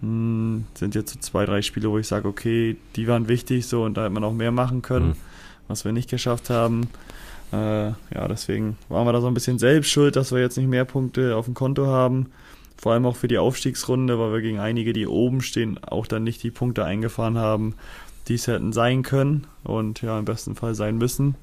Hm, 0.00 0.64
sind 0.74 0.94
jetzt 0.94 1.12
so 1.12 1.20
zwei, 1.20 1.44
drei 1.44 1.62
Spiele, 1.62 1.90
wo 1.90 1.98
ich 1.98 2.08
sage, 2.08 2.28
okay, 2.28 2.76
die 2.96 3.06
waren 3.06 3.28
wichtig 3.28 3.66
so 3.66 3.84
und 3.84 3.96
da 3.96 4.02
hätte 4.02 4.14
man 4.14 4.24
auch 4.24 4.32
mehr 4.32 4.52
machen 4.52 4.82
können, 4.82 5.08
mhm. 5.08 5.16
was 5.68 5.84
wir 5.84 5.92
nicht 5.92 6.10
geschafft 6.10 6.50
haben. 6.50 6.88
Äh, 7.52 7.88
ja, 7.88 8.28
deswegen 8.28 8.76
waren 8.88 9.06
wir 9.06 9.12
da 9.12 9.20
so 9.20 9.26
ein 9.26 9.34
bisschen 9.34 9.58
selbst 9.58 9.90
schuld, 9.90 10.16
dass 10.16 10.32
wir 10.32 10.40
jetzt 10.40 10.56
nicht 10.56 10.68
mehr 10.68 10.84
Punkte 10.84 11.36
auf 11.36 11.46
dem 11.46 11.54
Konto 11.54 11.86
haben. 11.86 12.30
Vor 12.76 12.92
allem 12.92 13.04
auch 13.04 13.16
für 13.16 13.28
die 13.28 13.38
Aufstiegsrunde, 13.38 14.18
weil 14.18 14.32
wir 14.32 14.40
gegen 14.40 14.58
einige, 14.58 14.94
die 14.94 15.06
oben 15.06 15.42
stehen, 15.42 15.78
auch 15.84 16.06
dann 16.06 16.24
nicht 16.24 16.42
die 16.42 16.50
Punkte 16.50 16.84
eingefahren 16.84 17.36
haben, 17.36 17.74
die 18.30 18.36
es 18.36 18.46
hätten 18.46 18.72
sein 18.72 19.02
können 19.02 19.48
und 19.64 20.02
ja, 20.02 20.16
im 20.18 20.24
besten 20.24 20.54
Fall 20.54 20.76
sein 20.76 20.96
müssen. 20.96 21.34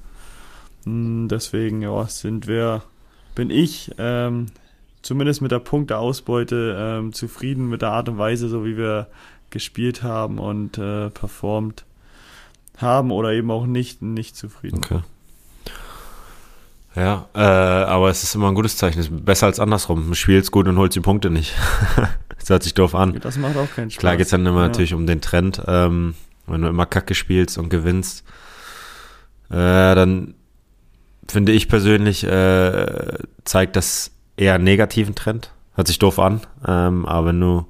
Hm, 0.84 1.28
deswegen, 1.28 1.82
ja, 1.82 2.06
sind 2.06 2.46
wir, 2.46 2.82
bin 3.34 3.50
ich 3.50 3.92
ähm, 3.98 4.46
zumindest 5.02 5.42
mit 5.42 5.52
der 5.52 5.58
Punkteausbeute 5.58 6.76
ähm, 6.78 7.12
zufrieden 7.12 7.68
mit 7.68 7.82
der 7.82 7.90
Art 7.90 8.08
und 8.08 8.16
Weise, 8.16 8.48
so 8.48 8.64
wie 8.64 8.78
wir 8.78 9.06
gespielt 9.50 10.02
haben 10.02 10.38
und 10.38 10.78
äh, 10.78 11.10
performt 11.10 11.84
haben 12.78 13.10
oder 13.10 13.32
eben 13.32 13.50
auch 13.50 13.66
nicht, 13.66 14.00
nicht 14.00 14.34
zufrieden. 14.34 14.78
Okay. 14.78 15.00
Ja, 16.96 17.28
äh, 17.34 17.40
aber 17.40 18.08
es 18.08 18.22
ist 18.22 18.34
immer 18.34 18.48
ein 18.48 18.54
gutes 18.54 18.78
Zeichen. 18.78 18.98
Es 18.98 19.08
ist 19.08 19.24
besser 19.26 19.46
als 19.46 19.60
andersrum. 19.60 20.08
Du 20.08 20.14
spielst 20.14 20.50
gut 20.50 20.66
und 20.66 20.78
holst 20.78 20.96
die 20.96 21.00
Punkte 21.00 21.28
nicht. 21.28 21.54
das 22.38 22.48
hört 22.48 22.62
sich 22.62 22.72
doof 22.72 22.94
an. 22.94 23.20
Das 23.20 23.36
macht 23.36 23.58
auch 23.58 23.70
keinen 23.70 23.90
Spaß. 23.90 24.00
Klar 24.00 24.16
geht 24.16 24.24
es 24.24 24.30
dann 24.30 24.46
immer 24.46 24.62
ja. 24.62 24.68
natürlich 24.68 24.94
um 24.94 25.06
den 25.06 25.20
Trend. 25.20 25.62
Ähm, 25.66 26.14
wenn 26.48 26.62
du 26.62 26.68
immer 26.68 26.86
Kacke 26.86 27.14
spielst 27.14 27.58
und 27.58 27.68
gewinnst, 27.68 28.24
äh, 29.50 29.94
dann 29.94 30.34
finde 31.28 31.52
ich 31.52 31.68
persönlich, 31.68 32.24
äh, 32.24 33.18
zeigt 33.44 33.76
das 33.76 34.10
eher 34.36 34.54
einen 34.54 34.64
negativen 34.64 35.14
Trend. 35.14 35.52
Hört 35.74 35.86
sich 35.86 35.98
doof 35.98 36.18
an, 36.18 36.40
ähm, 36.66 37.06
aber 37.06 37.28
wenn 37.28 37.40
du 37.40 37.66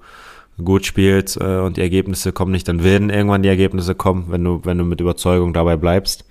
gut 0.64 0.86
spielst 0.86 1.36
äh, 1.40 1.58
und 1.58 1.76
die 1.76 1.82
Ergebnisse 1.82 2.32
kommen 2.32 2.52
nicht, 2.52 2.68
dann 2.68 2.82
werden 2.82 3.10
irgendwann 3.10 3.42
die 3.42 3.48
Ergebnisse 3.48 3.94
kommen, 3.94 4.26
wenn 4.28 4.44
du, 4.44 4.60
wenn 4.64 4.78
du 4.78 4.84
mit 4.84 5.00
Überzeugung 5.00 5.52
dabei 5.52 5.76
bleibst. 5.76 6.24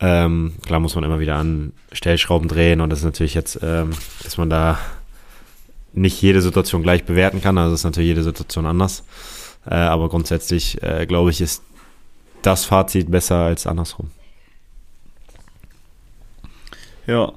Ähm, 0.00 0.54
klar 0.64 0.80
muss 0.80 0.94
man 0.94 1.04
immer 1.04 1.20
wieder 1.20 1.36
an 1.36 1.72
Stellschrauben 1.92 2.48
drehen 2.48 2.80
und 2.80 2.90
das 2.90 3.00
ist 3.00 3.04
natürlich 3.04 3.34
jetzt, 3.34 3.58
ähm, 3.62 3.90
dass 4.22 4.36
man 4.36 4.50
da 4.50 4.78
nicht 5.92 6.20
jede 6.22 6.40
Situation 6.42 6.82
gleich 6.82 7.04
bewerten 7.04 7.40
kann, 7.40 7.58
also 7.58 7.74
ist 7.74 7.84
natürlich 7.84 8.08
jede 8.08 8.22
Situation 8.22 8.66
anders. 8.66 9.04
Äh, 9.66 9.74
aber 9.74 10.08
grundsätzlich, 10.08 10.82
äh, 10.82 11.06
glaube 11.06 11.30
ich, 11.30 11.40
ist 11.40 11.62
das 12.42 12.64
Fazit 12.64 13.10
besser 13.10 13.36
als 13.36 13.66
andersrum. 13.66 14.10
Ja, 17.06 17.32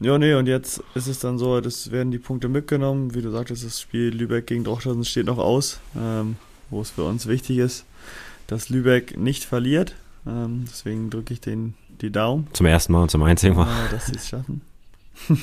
ja, 0.00 0.18
nee, 0.18 0.34
und 0.34 0.46
jetzt 0.46 0.82
ist 0.94 1.06
es 1.06 1.20
dann 1.20 1.38
so, 1.38 1.60
das 1.60 1.90
werden 1.90 2.10
die 2.10 2.18
Punkte 2.18 2.48
mitgenommen. 2.48 3.14
Wie 3.14 3.22
du 3.22 3.30
sagtest, 3.30 3.64
das 3.64 3.80
Spiel 3.80 4.08
Lübeck 4.08 4.46
gegen 4.46 4.64
Drochtersen 4.64 5.04
steht 5.04 5.26
noch 5.26 5.38
aus, 5.38 5.80
ähm, 5.96 6.36
wo 6.68 6.80
es 6.82 6.90
für 6.90 7.04
uns 7.04 7.26
wichtig 7.26 7.58
ist, 7.58 7.84
dass 8.46 8.68
Lübeck 8.68 9.16
nicht 9.16 9.44
verliert. 9.44 9.94
Ähm, 10.26 10.64
deswegen 10.68 11.10
drücke 11.10 11.32
ich 11.32 11.40
den 11.40 11.74
die 12.00 12.10
Daumen. 12.10 12.48
Zum 12.52 12.66
ersten 12.66 12.92
Mal 12.92 13.02
und 13.02 13.10
zum 13.10 13.22
einzigen 13.22 13.56
Mal. 13.56 13.68
Äh, 13.68 13.90
dass 13.90 14.06
sie 14.06 14.16
es 14.16 14.28
schaffen. 14.28 14.60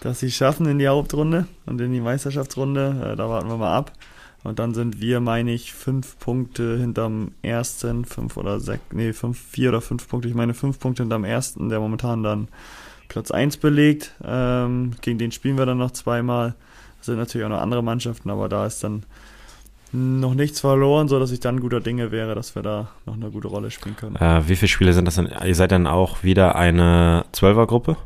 dass 0.00 0.20
sie 0.20 0.26
es 0.26 0.34
schaffen 0.34 0.66
in 0.66 0.78
die 0.78 0.88
Hauptrunde 0.88 1.46
und 1.64 1.80
in 1.80 1.92
die 1.92 2.00
Meisterschaftsrunde. 2.00 3.12
Äh, 3.12 3.16
da 3.16 3.28
warten 3.28 3.48
wir 3.48 3.56
mal 3.56 3.74
ab. 3.74 3.92
Und 4.48 4.58
dann 4.58 4.74
sind 4.74 5.00
wir, 5.00 5.20
meine 5.20 5.52
ich, 5.52 5.72
fünf 5.74 6.18
Punkte 6.18 6.78
hinterm 6.78 7.32
ersten, 7.42 8.04
fünf 8.04 8.36
oder 8.36 8.60
sechs, 8.60 8.82
nee, 8.92 9.12
fünf, 9.12 9.38
vier 9.38 9.68
oder 9.68 9.80
fünf 9.80 10.08
Punkte. 10.08 10.28
Ich 10.28 10.34
meine, 10.34 10.54
fünf 10.54 10.78
Punkte 10.78 11.02
hinterm 11.02 11.24
ersten, 11.24 11.68
der 11.68 11.80
momentan 11.80 12.22
dann 12.22 12.48
Platz 13.08 13.30
1 13.30 13.58
belegt. 13.58 14.14
Ähm, 14.24 14.92
gegen 15.00 15.18
den 15.18 15.32
spielen 15.32 15.58
wir 15.58 15.66
dann 15.66 15.78
noch 15.78 15.90
zweimal. 15.90 16.54
Das 16.98 17.06
sind 17.06 17.16
natürlich 17.16 17.44
auch 17.44 17.50
noch 17.50 17.60
andere 17.60 17.82
Mannschaften, 17.82 18.30
aber 18.30 18.48
da 18.48 18.66
ist 18.66 18.82
dann 18.82 19.04
noch 19.92 20.34
nichts 20.34 20.60
verloren, 20.60 21.08
sodass 21.08 21.30
ich 21.30 21.40
dann 21.40 21.60
guter 21.60 21.80
Dinge 21.80 22.10
wäre, 22.10 22.34
dass 22.34 22.54
wir 22.54 22.62
da 22.62 22.88
noch 23.06 23.14
eine 23.14 23.30
gute 23.30 23.48
Rolle 23.48 23.70
spielen 23.70 23.96
können. 23.96 24.16
Äh, 24.16 24.48
wie 24.48 24.56
viele 24.56 24.68
Spiele 24.68 24.92
sind 24.92 25.06
das 25.06 25.14
denn? 25.14 25.28
Ihr 25.44 25.54
seid 25.54 25.72
dann 25.72 25.86
auch 25.86 26.22
wieder 26.22 26.56
eine 26.56 27.24
Zwölfergruppe? 27.32 27.96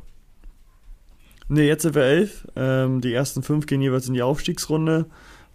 Ne, 1.49 1.63
jetzt 1.63 1.83
sind 1.83 1.95
wir 1.95 2.05
elf. 2.05 2.47
Ähm, 2.57 3.01
die 3.01 3.13
ersten 3.13 3.43
fünf 3.43 3.67
gehen 3.67 3.83
jeweils 3.83 4.07
in 4.07 4.15
die 4.15 4.23
Aufstiegsrunde, 4.23 5.07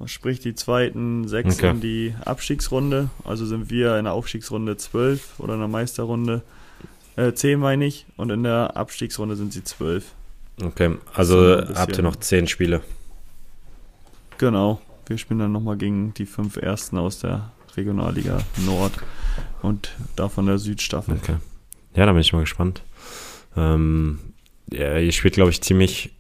sprich 0.06 0.40
die 0.40 0.54
zweiten 0.54 1.28
sechs 1.28 1.58
okay. 1.58 1.72
in 1.72 1.82
die 1.82 2.16
Abstiegsrunde. 2.24 3.10
Also 3.24 3.46
sind 3.46 3.70
wir 3.70 3.98
in 3.98 4.06
der 4.06 4.14
Aufstiegsrunde 4.14 4.78
zwölf 4.78 5.40
oder 5.40 5.56
in 5.56 5.60
der 5.60 5.68
Meisterrunde 5.68 6.44
äh, 7.16 7.34
10 7.34 7.60
meine 7.60 7.86
ich. 7.86 8.06
Und 8.16 8.30
in 8.30 8.44
der 8.44 8.78
Abstiegsrunde 8.78 9.36
sind 9.36 9.52
sie 9.52 9.64
12. 9.64 10.06
Okay, 10.64 10.96
also 11.14 11.64
habt 11.76 11.98
ihr 11.98 12.04
noch 12.04 12.16
10 12.16 12.48
Spiele. 12.48 12.82
Genau. 14.38 14.82
Wir 15.08 15.18
spielen 15.18 15.40
dann 15.40 15.52
nochmal 15.52 15.78
gegen 15.78 16.14
die 16.14 16.26
fünf 16.26 16.58
Ersten 16.58 16.98
aus 16.98 17.20
der 17.20 17.52
Regionalliga 17.76 18.40
Nord 18.66 18.94
und 19.62 19.92
davon 20.16 20.48
der 20.48 20.58
Südstaffel. 20.58 21.16
Okay. 21.16 21.38
Ja, 21.96 22.06
da 22.06 22.12
bin 22.12 22.22
ich 22.22 22.34
mal 22.34 22.42
gespannt. 22.42 22.82
Ähm, 23.56 24.20
ja, 24.72 24.98
ihr 24.98 25.12
spielt, 25.12 25.36
glaube 25.36 25.52
ich, 25.52 25.62
ziemlich 25.62 26.12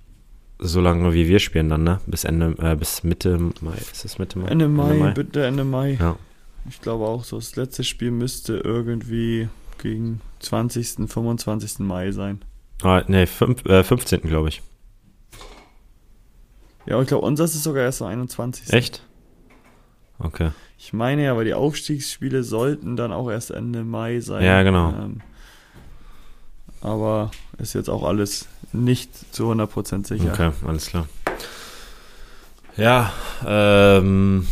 so 0.60 0.82
lange 0.82 1.14
wie 1.14 1.28
wir 1.28 1.40
spielen 1.40 1.70
dann, 1.70 1.84
ne? 1.84 2.00
Bis 2.08 2.24
Ende, 2.24 2.56
äh, 2.60 2.76
bis 2.76 3.04
Mitte 3.04 3.38
Mai. 3.62 3.76
Ist 3.76 4.04
das 4.04 4.18
Mitte 4.18 4.40
Mai? 4.40 4.48
Ende 4.48 4.68
Mai, 4.68 4.92
Ende 4.92 5.04
Mai? 5.04 5.12
bitte 5.12 5.46
Ende 5.46 5.64
Mai. 5.64 5.98
Ja. 6.00 6.18
Ich 6.70 6.82
glaube 6.82 7.06
auch 7.06 7.24
so. 7.24 7.38
Das 7.38 7.56
letzte 7.56 7.84
Spiel 7.84 8.12
müsste 8.12 8.58
irgendwie 8.58 9.50
gegen 9.78 10.22
20., 10.40 11.10
25. 11.10 11.80
Mai 11.80 12.12
sein. 12.12 12.44
Ah, 12.84 13.02
fünf, 13.26 13.66
äh, 13.66 13.84
15. 13.84 14.22
glaube 14.22 14.50
ich. 14.50 14.62
Ja, 16.86 17.02
ich 17.02 17.08
glaube, 17.08 17.26
unseres 17.26 17.54
ist 17.56 17.64
sogar 17.64 17.84
erst 17.84 18.02
am 18.02 18.08
21. 18.08 18.72
Echt? 18.72 19.04
Okay. 20.20 20.52
Ich 20.78 20.94
meine 20.94 21.24
ja, 21.24 21.36
weil 21.36 21.46
die 21.46 21.54
Aufstiegsspiele 21.54 22.44
sollten 22.44 22.96
dann 22.96 23.12
auch 23.12 23.30
erst 23.30 23.52
Ende 23.52 23.84
Mai 23.84 24.20
sein. 24.20 24.44
Ja, 24.44 24.64
genau. 24.64 24.90
Ähm, 24.92 25.22
aber 26.82 27.32
ist 27.58 27.74
jetzt 27.74 27.90
auch 27.90 28.04
alles 28.04 28.48
nicht 28.74 29.34
zu 29.34 29.52
100% 29.52 30.08
sicher. 30.08 30.32
Okay, 30.32 30.52
alles 30.66 30.88
klar. 30.88 31.08
Ja, 32.76 33.12
ähm, 33.46 34.48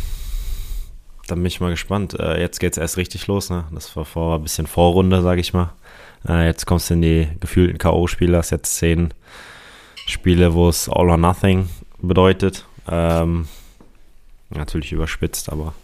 dann 1.26 1.38
bin 1.38 1.46
ich 1.46 1.60
mal 1.60 1.70
gespannt. 1.70 2.18
Äh, 2.18 2.40
jetzt 2.40 2.58
geht 2.58 2.72
es 2.72 2.78
erst 2.78 2.96
richtig 2.96 3.26
los. 3.26 3.50
Ne? 3.50 3.64
Das 3.72 3.94
war 3.96 4.04
vor 4.04 4.36
ein 4.36 4.42
bisschen 4.42 4.66
Vorrunde, 4.66 5.22
sage 5.22 5.40
ich 5.40 5.52
mal. 5.52 5.72
Äh, 6.28 6.46
jetzt 6.46 6.66
kommst 6.66 6.90
du 6.90 6.94
in 6.94 7.02
die 7.02 7.28
gefühlten 7.40 7.78
K.O.-Spiele. 7.78 8.36
Hast 8.36 8.50
jetzt 8.50 8.76
zehn 8.76 9.14
Spiele, 10.06 10.54
wo 10.54 10.68
es 10.68 10.88
All 10.88 11.10
or 11.10 11.16
Nothing 11.16 11.68
bedeutet. 12.00 12.66
Ähm, 12.88 13.48
natürlich 14.50 14.92
überspitzt, 14.92 15.50
aber 15.50 15.74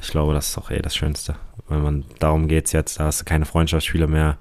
ich 0.00 0.08
glaube, 0.08 0.34
das 0.34 0.48
ist 0.48 0.58
auch 0.58 0.70
eh 0.70 0.82
das 0.82 0.94
Schönste. 0.94 1.36
Wenn 1.68 1.82
man 1.82 2.04
darum 2.18 2.48
geht 2.48 2.66
es 2.66 2.72
jetzt, 2.72 3.00
da 3.00 3.06
hast 3.06 3.20
du 3.20 3.24
keine 3.24 3.46
Freundschaftsspiele 3.46 4.06
mehr, 4.06 4.36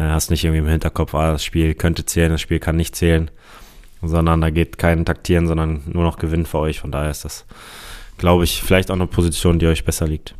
hast 0.00 0.30
nicht 0.30 0.44
irgendwie 0.44 0.60
im 0.60 0.68
Hinterkopf, 0.68 1.14
ah, 1.14 1.32
das 1.32 1.44
Spiel 1.44 1.74
könnte 1.74 2.04
zählen, 2.04 2.30
das 2.30 2.40
Spiel 2.40 2.58
kann 2.58 2.76
nicht 2.76 2.96
zählen, 2.96 3.30
sondern 4.02 4.40
da 4.40 4.50
geht 4.50 4.78
kein 4.78 5.04
Taktieren, 5.04 5.46
sondern 5.46 5.82
nur 5.86 6.04
noch 6.04 6.18
Gewinn 6.18 6.46
für 6.46 6.58
euch. 6.58 6.80
Von 6.80 6.92
daher 6.92 7.10
ist 7.10 7.24
das 7.24 7.46
glaube 8.18 8.44
ich, 8.44 8.60
vielleicht 8.62 8.90
auch 8.90 8.96
eine 8.96 9.06
Position, 9.06 9.58
die 9.58 9.66
euch 9.66 9.84
besser 9.84 10.06
liegt. 10.06 10.34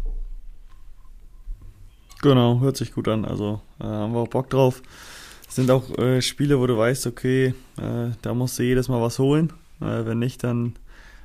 Genau, 2.20 2.60
hört 2.60 2.76
sich 2.76 2.92
gut 2.92 3.08
an. 3.08 3.24
Also 3.24 3.60
äh, 3.80 3.84
haben 3.84 4.12
wir 4.12 4.18
auch 4.18 4.28
Bock 4.28 4.50
drauf. 4.50 4.82
Es 5.48 5.54
sind 5.54 5.70
auch 5.70 5.96
äh, 5.96 6.20
Spiele, 6.20 6.58
wo 6.58 6.66
du 6.66 6.76
weißt, 6.76 7.06
okay, 7.06 7.54
äh, 7.78 8.10
da 8.20 8.34
musst 8.34 8.58
du 8.58 8.64
jedes 8.64 8.88
Mal 8.88 9.00
was 9.00 9.18
holen. 9.18 9.52
Äh, 9.80 10.04
wenn 10.04 10.18
nicht, 10.18 10.42
dann 10.42 10.74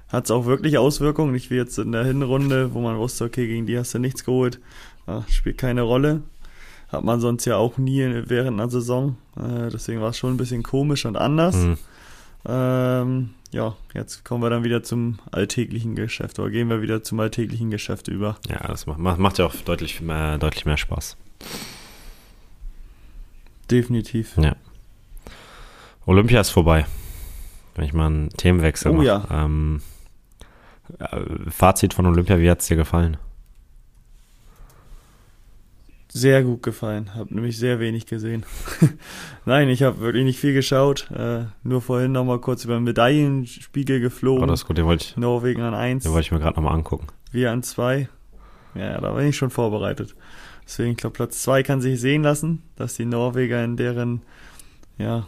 hat 0.08 0.26
es 0.26 0.32
auch 0.32 0.46
wirklich 0.46 0.78
Auswirkungen. 0.78 1.32
Nicht 1.32 1.50
wie 1.50 1.56
jetzt 1.56 1.80
in 1.80 1.92
der 1.92 2.06
Hinrunde, 2.06 2.74
wo 2.74 2.80
man 2.80 2.98
wusste, 3.00 3.26
okay, 3.26 3.48
gegen 3.48 3.66
die 3.66 3.78
hast 3.78 3.96
du 3.96 4.00
nichts 4.00 4.24
geholt. 4.24 4.60
spielt 5.28 5.58
keine 5.58 5.82
Rolle. 5.82 6.22
Hat 6.94 7.04
man 7.04 7.20
sonst 7.20 7.46
ja 7.46 7.58
auch 7.58 7.78
nie 7.78 8.02
während 8.28 8.60
einer 8.60 8.70
Saison. 8.70 9.18
Äh, 9.36 9.70
deswegen 9.72 10.00
war 10.00 10.12
es 10.12 10.18
schon 10.18 10.34
ein 10.34 10.38
bisschen 10.38 10.62
komisch 10.62 11.06
und 11.06 11.18
anders. 11.18 11.56
Mhm. 11.56 11.78
Ähm, 12.46 13.30
ja, 13.52 13.76
jetzt 13.94 14.24
kommen 14.24 14.44
wir 14.44 14.50
dann 14.50 14.64
wieder 14.64 14.84
zum 14.84 15.18
alltäglichen 15.32 15.96
Geschäft 15.96 16.38
oder 16.40 16.50
gehen 16.52 16.70
wir 16.70 16.82
wieder 16.82 17.02
zum 17.04 17.20
alltäglichen 17.20 17.72
Geschäft 17.72 18.08
über. 18.10 18.38
Ja, 18.48 18.60
das 18.68 18.86
macht, 18.86 19.00
macht 19.20 19.40
ja 19.40 19.46
auch 19.46 19.56
deutlich 19.56 20.02
mehr, 20.02 20.38
deutlich 20.38 20.66
mehr 20.66 20.78
Spaß. 20.78 21.18
Definitiv. 23.72 24.38
Ja. 24.38 24.56
Olympia 26.06 26.42
ist 26.42 26.50
vorbei. 26.50 26.86
wenn 27.76 27.86
ich 27.86 27.94
mal 27.94 28.06
einen 28.08 28.30
Themenwechsel 28.30 28.92
Oh 28.92 28.96
mache. 28.96 29.06
ja. 29.06 29.26
Ähm, 29.32 29.82
äh, 31.00 31.50
Fazit 31.50 31.94
von 31.94 32.06
Olympia, 32.06 32.38
wie 32.40 32.50
hat 32.52 32.62
es 32.62 32.68
dir 32.68 32.76
gefallen? 32.76 33.18
Sehr 36.16 36.44
gut 36.44 36.62
gefallen. 36.62 37.10
Hab 37.16 37.32
nämlich 37.32 37.58
sehr 37.58 37.80
wenig 37.80 38.06
gesehen. 38.06 38.46
Nein, 39.46 39.68
ich 39.70 39.82
habe 39.82 40.00
wirklich 40.00 40.24
nicht 40.24 40.40
viel 40.40 40.54
geschaut. 40.54 41.10
Äh, 41.10 41.46
nur 41.64 41.82
vorhin 41.82 42.12
nochmal 42.12 42.38
kurz 42.40 42.66
über 42.66 42.76
den 42.76 42.84
Medaillenspiegel 42.84 43.98
Oh, 43.98 44.02
geflogen. 44.02 44.48
das 44.48 44.62
ist 44.62 44.68
gut, 44.68 44.78
den 44.78 44.86
wollte 44.86 45.06
ich, 45.06 45.18
Norwegen 45.18 45.62
an 45.64 45.74
1, 45.74 46.04
den 46.04 46.12
wollte 46.12 46.26
ich 46.28 46.32
mir 46.32 46.38
gerade 46.40 46.56
nochmal 46.56 46.76
angucken. 46.76 47.08
wir 47.32 47.52
an 47.52 47.64
2. 47.64 48.08
Ja, 48.76 49.02
da 49.02 49.12
bin 49.14 49.28
ich 49.28 49.36
schon 49.36 49.50
vorbereitet. 49.50 50.16
Deswegen, 50.66 50.92
ich 50.92 50.98
glaube, 50.98 51.16
Platz 51.16 51.42
2 51.42 51.64
kann 51.64 51.82
sich 51.82 52.00
sehen 52.00 52.22
lassen, 52.22 52.62
dass 52.76 52.96
die 52.96 53.06
Norweger 53.06 53.64
in 53.64 53.76
deren 53.76 54.22
ja, 55.00 55.26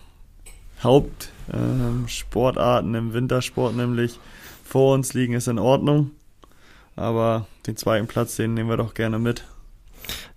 Hauptsportarten 0.84 2.02
ähm, 2.04 2.08
Sportarten 2.08 2.94
im 2.94 3.14
Wintersport 3.14 3.76
nämlich 3.76 4.20
vor 4.64 4.94
uns 4.94 5.16
liegen, 5.16 5.34
ist 5.34 5.48
in 5.48 5.58
Ordnung. 5.58 6.12
Aber 6.96 7.48
den 7.66 7.76
zweiten 7.76 8.06
Platz, 8.06 8.36
den 8.36 8.54
nehmen 8.54 8.70
wir 8.70 8.78
doch 8.78 8.94
gerne 8.94 9.18
mit. 9.18 9.46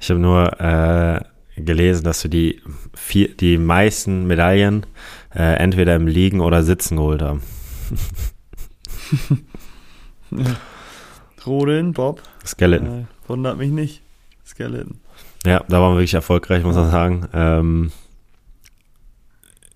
Ich 0.00 0.10
habe 0.10 0.20
nur 0.20 0.60
äh, 0.60 1.20
gelesen, 1.56 2.04
dass 2.04 2.22
du 2.22 2.28
die, 2.28 2.60
vier, 2.94 3.34
die 3.34 3.58
meisten 3.58 4.26
Medaillen 4.26 4.86
äh, 5.34 5.54
entweder 5.56 5.96
im 5.96 6.06
Liegen 6.06 6.40
oder 6.40 6.62
Sitzen 6.62 6.96
geholt 6.96 7.22
haben. 7.22 7.42
Rodeln, 11.46 11.92
Bob, 11.92 12.22
Skeleton. 12.44 13.02
äh, 13.02 13.04
wundert 13.28 13.58
mich 13.58 13.70
nicht. 13.70 14.02
Skeleton. 14.46 15.00
Ja, 15.46 15.64
da 15.68 15.80
waren 15.80 15.92
wir 15.92 15.98
wirklich 15.98 16.14
erfolgreich, 16.14 16.62
muss 16.64 16.76
man 16.76 16.90
sagen. 16.90 17.28
Ähm, 17.32 17.92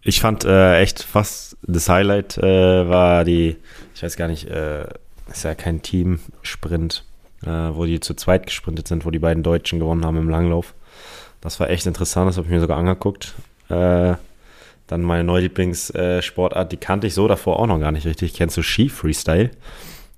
ich 0.02 0.20
fand 0.20 0.44
äh, 0.44 0.80
echt 0.80 1.02
fast 1.02 1.56
das 1.62 1.88
Highlight 1.88 2.36
äh, 2.38 2.88
war 2.88 3.24
die, 3.24 3.56
ich 3.94 4.02
weiß 4.02 4.16
gar 4.16 4.28
nicht, 4.28 4.48
äh, 4.48 4.86
ist 5.30 5.44
ja 5.44 5.54
kein 5.54 5.80
Team-Sprint, 5.80 7.04
äh, 7.44 7.48
wo 7.74 7.84
die 7.84 8.00
zu 8.00 8.14
zweit 8.14 8.46
gesprintet 8.46 8.88
sind, 8.88 9.04
wo 9.04 9.10
die 9.10 9.18
beiden 9.18 9.42
Deutschen 9.42 9.78
gewonnen 9.78 10.04
haben 10.04 10.16
im 10.16 10.28
Langlauf. 10.28 10.74
Das 11.40 11.58
war 11.60 11.70
echt 11.70 11.86
interessant, 11.86 12.28
das 12.28 12.36
habe 12.36 12.46
ich 12.46 12.52
mir 12.52 12.60
sogar 12.60 12.78
angeguckt. 12.78 13.34
Äh, 13.68 14.14
dann 14.86 15.02
meine 15.02 15.24
neue 15.24 15.42
Lieblingssportart, 15.42 16.70
die 16.70 16.76
kannte 16.76 17.06
ich 17.06 17.14
so 17.14 17.26
davor 17.26 17.58
auch 17.58 17.66
noch 17.66 17.80
gar 17.80 17.92
nicht 17.92 18.06
richtig. 18.06 18.34
Kennst 18.34 18.56
du 18.56 18.62
Ski-Freestyle? 18.62 19.50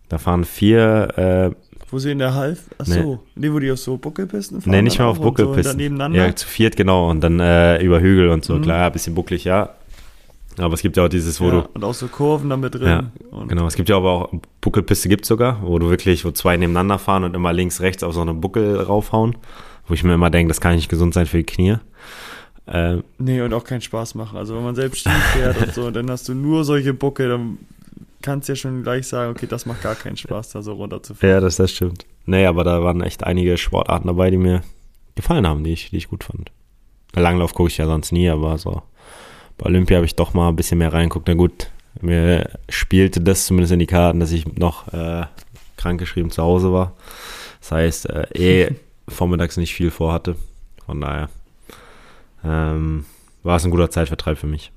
Da 0.09 0.19
fahren 0.19 0.45
vier 0.45 1.55
äh, 1.55 1.55
Wo 1.91 1.99
sie 1.99 2.11
in 2.11 2.19
der 2.19 2.35
Half? 2.35 2.65
Achso, 2.79 3.21
nee. 3.37 3.51
wo 3.53 3.59
die 3.59 3.71
auf 3.71 3.79
so 3.79 3.97
Buckelpisten 3.97 4.61
fahren. 4.61 4.71
Nee, 4.71 4.83
nicht 4.83 4.99
mal 4.99 5.07
auf 5.07 5.19
So 5.19 5.23
Buckelpisten. 5.23 5.77
nebeneinander. 5.77 6.27
ja, 6.27 6.35
zu 6.37 6.47
viert, 6.47 6.77
genau. 6.77 7.09
Und 7.09 7.21
dann 7.21 7.41
äh, 7.41 7.81
über 7.83 8.01
Hügel 8.01 8.29
und 8.31 8.45
so. 8.45 8.57
Mhm. 8.57 8.63
Klar, 8.63 8.87
ein 8.87 8.93
bisschen 8.93 9.15
bucklig, 9.15 9.45
ja. 9.45 9.71
Aber 10.59 10.75
es 10.75 10.83
gibt 10.83 10.97
ja 10.97 11.05
auch 11.05 11.09
dieses, 11.09 11.41
wo 11.41 11.47
ja, 11.47 11.51
du. 11.51 11.69
und 11.75 11.85
auch 11.85 11.95
so 11.95 12.07
Kurven 12.09 12.51
da 12.51 12.57
mit 12.57 12.75
drin. 12.75 12.87
Ja, 12.87 13.11
Genau, 13.49 13.67
es 13.67 13.75
gibt 13.75 13.89
ja 13.89 13.97
aber 13.97 14.11
auch 14.13 14.33
Buckelpiste 14.61 15.09
gibt 15.09 15.27
sogar, 15.27 15.63
wo 15.63 15.79
du 15.79 15.91
wirklich, 15.91 16.25
wo 16.25 16.31
zwei 16.31 16.57
nebeneinander 16.57 16.99
fahren 16.99 17.25
und 17.25 17.35
immer 17.35 17.53
links, 17.53 17.81
rechts 17.81 18.03
auf 18.03 18.15
so 18.15 18.21
eine 18.21 18.35
Buckel 18.35 18.81
raufhauen. 18.81 19.37
Wo 19.87 19.95
ich 19.95 20.03
mir 20.03 20.15
immer 20.15 20.31
denke, 20.31 20.49
das 20.49 20.61
kann 20.61 20.77
nicht 20.77 20.89
gesund 20.89 21.13
sein 21.13 21.27
für 21.27 21.39
die 21.39 21.45
Knie. 21.45 21.77
Äh, 22.67 22.99
Nee, 23.19 23.43
und 23.43 23.53
auch 23.53 23.65
keinen 23.65 23.83
Spaß 23.83 24.15
machen. 24.15 24.39
Also 24.39 24.57
wenn 24.57 24.65
man 24.65 24.75
selbst 24.75 25.01
Ski 25.01 25.11
fährt 25.11 25.61
und 25.61 25.75
so, 25.75 25.87
und 25.87 25.93
dann 25.97 26.11
hast 26.11 26.29
du 26.29 26.35
nur 26.35 26.65
solche 26.65 26.95
Buckel, 26.95 27.29
dann 27.29 27.59
kannst 28.23 28.49
du 28.49 28.53
ja 28.53 28.57
schon 28.57 28.83
gleich 28.83 29.07
sagen, 29.07 29.31
okay, 29.33 29.47
das 29.47 29.67
macht 29.67 29.83
gar 29.83 29.95
keinen 29.95 30.17
Spaß, 30.17 30.51
da 30.51 30.63
so 30.63 30.73
runterzufahren. 30.73 31.35
ja, 31.35 31.41
das, 31.41 31.57
das 31.57 31.73
stimmt. 31.73 32.07
Nee, 32.25 32.47
aber 32.47 32.65
da 32.65 32.83
waren 32.83 33.03
echt 33.03 33.25
einige 33.25 33.59
Sportarten 33.59 34.07
dabei, 34.07 34.31
die 34.31 34.39
mir 34.39 34.63
gefallen 35.15 35.47
haben, 35.47 35.63
die 35.63 35.73
ich, 35.73 35.91
die 35.91 35.99
ich 35.99 36.09
gut 36.09 36.25
fand. 36.25 36.51
Langlauf 37.15 37.55
gucke 37.55 37.69
ich 37.69 37.77
ja 37.77 37.87
sonst 37.87 38.13
nie, 38.13 38.29
aber 38.29 38.57
so 38.59 38.83
bei 39.59 39.67
Olympia 39.67 39.97
habe 39.97 40.07
ich 40.07 40.15
doch 40.17 40.35
mal 40.35 40.49
ein 40.49 40.57
bisschen 40.57 40.79
mehr 40.79 40.93
reingeguckt. 40.93 41.29
Na 41.29 41.35
gut, 41.35 41.71
mir 42.01 42.51
spielte 42.69 43.21
das 43.21 43.47
zumindest 43.47 43.73
in 43.73 43.79
die 43.79 43.87
Karten, 43.87 44.21
dass 44.21 44.33
ich 44.33 44.47
noch 44.57 44.93
äh, 44.93 45.25
krankgeschrieben 45.77 46.31
zu 46.31 46.43
Hause 46.43 46.73
war. 46.73 46.93
Das 47.61 47.73
heißt, 47.73 48.11
äh, 48.11 48.27
eh 48.35 48.75
vormittags 49.09 49.57
nicht 49.57 49.75
viel 49.75 49.91
vorhatte. 49.91 50.37
Von 50.87 51.01
daher 51.01 51.29
ähm, 52.45 53.05
war 53.43 53.57
es 53.57 53.65
ein 53.65 53.71
guter 53.71 53.91
Zeitvertreib 53.91 54.39
für 54.39 54.47
mich. 54.47 54.71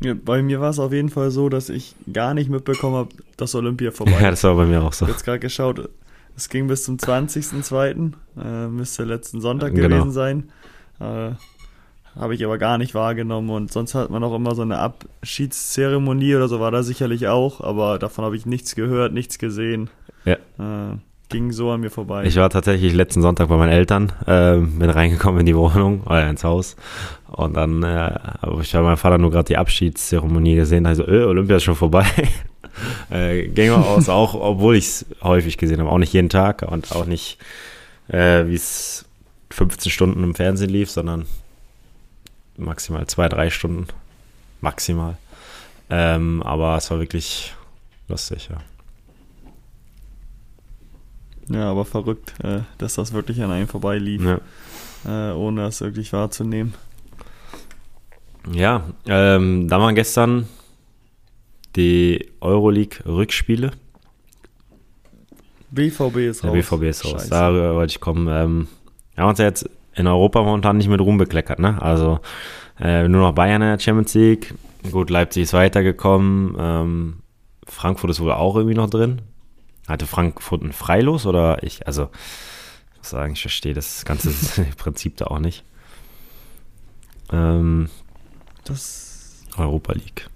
Ja, 0.00 0.14
bei 0.14 0.42
mir 0.42 0.60
war 0.60 0.70
es 0.70 0.80
auf 0.80 0.92
jeden 0.92 1.10
Fall 1.10 1.30
so, 1.30 1.48
dass 1.48 1.68
ich 1.68 1.94
gar 2.12 2.34
nicht 2.34 2.50
mitbekommen 2.50 2.96
habe, 2.96 3.10
dass 3.36 3.54
Olympia 3.54 3.90
vorbei 3.92 4.12
Ja, 4.12 4.18
ist. 4.30 4.42
das 4.42 4.44
war 4.44 4.56
bei 4.56 4.66
mir 4.66 4.82
auch 4.82 4.90
Ich 4.90 4.96
so. 4.96 5.06
habe 5.06 5.12
jetzt 5.12 5.24
gerade 5.24 5.38
geschaut, 5.38 5.88
es 6.36 6.48
ging 6.48 6.66
bis 6.66 6.84
zum 6.84 6.96
20.02., 6.96 8.12
äh, 8.42 8.66
müsste 8.68 9.04
letzten 9.04 9.40
Sonntag 9.40 9.74
Genau. 9.74 9.88
gewesen 9.88 10.10
sein. 10.10 10.50
Äh, 10.98 11.32
habe 12.18 12.34
ich 12.34 12.44
aber 12.44 12.58
gar 12.58 12.78
nicht 12.78 12.94
wahrgenommen 12.94 13.50
und 13.50 13.72
sonst 13.72 13.94
hat 13.94 14.10
man 14.10 14.22
auch 14.22 14.34
immer 14.34 14.54
so 14.54 14.62
eine 14.62 14.78
Abschiedszeremonie 14.78 16.36
oder 16.36 16.48
so, 16.48 16.60
war 16.60 16.70
da 16.70 16.82
sicherlich 16.82 17.28
auch, 17.28 17.60
aber 17.60 17.98
davon 17.98 18.24
habe 18.24 18.36
ich 18.36 18.46
nichts 18.46 18.74
gehört, 18.74 19.12
nichts 19.12 19.38
gesehen. 19.38 19.90
Ja. 20.24 20.34
Äh, 20.34 20.96
ging 21.28 21.50
so 21.50 21.70
an 21.70 21.80
mir 21.80 21.90
vorbei. 21.90 22.24
Ich 22.26 22.36
war 22.36 22.50
tatsächlich 22.50 22.92
letzten 22.92 23.22
Sonntag 23.22 23.48
bei 23.48 23.56
meinen 23.56 23.72
Eltern, 23.72 24.12
äh, 24.26 24.58
bin 24.58 24.90
reingekommen 24.90 25.40
in 25.40 25.46
die 25.46 25.56
Wohnung 25.56 26.02
oder 26.02 26.28
ins 26.30 26.44
Haus 26.44 26.76
und 27.28 27.56
dann 27.56 27.82
äh, 27.82 27.86
habe 28.42 28.60
ich 28.62 28.72
bei 28.72 28.82
meinem 28.82 28.98
Vater 28.98 29.18
nur 29.18 29.30
gerade 29.30 29.46
die 29.46 29.56
Abschiedszeremonie 29.56 30.54
gesehen. 30.54 30.86
Also, 30.86 31.06
äh, 31.06 31.24
Olympia 31.24 31.56
ist 31.56 31.64
schon 31.64 31.74
vorbei. 31.74 32.06
äh, 33.10 33.48
ging 33.48 33.70
mal 33.70 33.82
aus, 33.82 34.08
auch 34.08 34.34
obwohl 34.34 34.76
ich 34.76 34.84
es 34.84 35.06
häufig 35.22 35.56
gesehen 35.56 35.80
habe, 35.80 35.90
auch 35.90 35.98
nicht 35.98 36.12
jeden 36.12 36.28
Tag 36.28 36.62
und 36.62 36.92
auch 36.92 37.06
nicht, 37.06 37.38
äh, 38.08 38.46
wie 38.46 38.54
es 38.54 39.06
15 39.50 39.90
Stunden 39.90 40.22
im 40.22 40.34
Fernsehen 40.34 40.70
lief, 40.70 40.90
sondern 40.90 41.24
maximal 42.62 43.06
zwei, 43.06 43.28
drei 43.28 43.50
Stunden, 43.50 43.86
maximal. 44.60 45.16
Ähm, 45.90 46.42
aber 46.42 46.76
es 46.76 46.90
war 46.90 46.98
wirklich 46.98 47.54
lustig, 48.08 48.48
ja. 48.50 48.58
ja, 51.54 51.70
aber 51.70 51.84
verrückt, 51.84 52.34
äh, 52.42 52.60
dass 52.78 52.94
das 52.94 53.12
wirklich 53.12 53.42
an 53.42 53.50
einem 53.50 53.68
vorbei 53.68 53.98
lief, 53.98 54.22
ja. 54.22 54.40
äh, 55.06 55.34
ohne 55.34 55.62
das 55.62 55.80
wirklich 55.80 56.12
wahrzunehmen. 56.12 56.74
Ja, 58.50 58.84
ähm, 59.06 59.68
da 59.68 59.80
waren 59.80 59.94
gestern 59.94 60.48
die 61.76 62.30
Euroleague-Rückspiele. 62.40 63.72
BVB 65.70 66.16
ist 66.16 66.42
Der 66.42 66.50
raus. 66.50 66.68
BVB 66.70 66.82
ist 66.82 67.04
raus. 67.04 67.12
Scheiße. 67.12 67.30
Da 67.30 67.52
wollte 67.52 67.92
ich 67.92 68.00
kommen. 68.00 68.28
Ähm, 68.28 68.68
wir 69.14 69.22
haben 69.22 69.30
uns 69.30 69.38
ja 69.38 69.46
jetzt 69.46 69.68
in 69.94 70.06
Europa 70.06 70.42
momentan 70.42 70.78
nicht 70.78 70.88
mit 70.88 71.00
Ruhm 71.00 71.18
bekleckert, 71.18 71.58
ne? 71.58 71.80
Also 71.80 72.20
äh, 72.80 73.08
nur 73.08 73.20
noch 73.20 73.32
Bayern 73.32 73.62
in 73.62 73.68
der 73.68 73.78
Champions 73.78 74.14
League. 74.14 74.54
Gut, 74.90 75.10
Leipzig 75.10 75.44
ist 75.44 75.52
weitergekommen. 75.52 76.56
Ähm, 76.58 77.16
Frankfurt 77.66 78.10
ist 78.10 78.20
wohl 78.20 78.32
auch 78.32 78.56
irgendwie 78.56 78.74
noch 78.74 78.90
drin. 78.90 79.22
Hatte 79.86 80.06
Frankfurt 80.06 80.62
ein 80.62 80.72
Freilos 80.72 81.26
oder 81.26 81.62
ich? 81.62 81.86
Also, 81.86 82.08
ich 82.92 82.98
muss 82.98 83.10
sagen, 83.10 83.32
ich 83.34 83.40
verstehe 83.40 83.74
das 83.74 84.04
ganze 84.04 84.30
Prinzip 84.76 85.16
da 85.16 85.26
auch 85.26 85.38
nicht. 85.38 85.64
Ähm, 87.32 87.88
Das 88.64 89.44
Europa 89.56 89.92
League. 89.92 90.28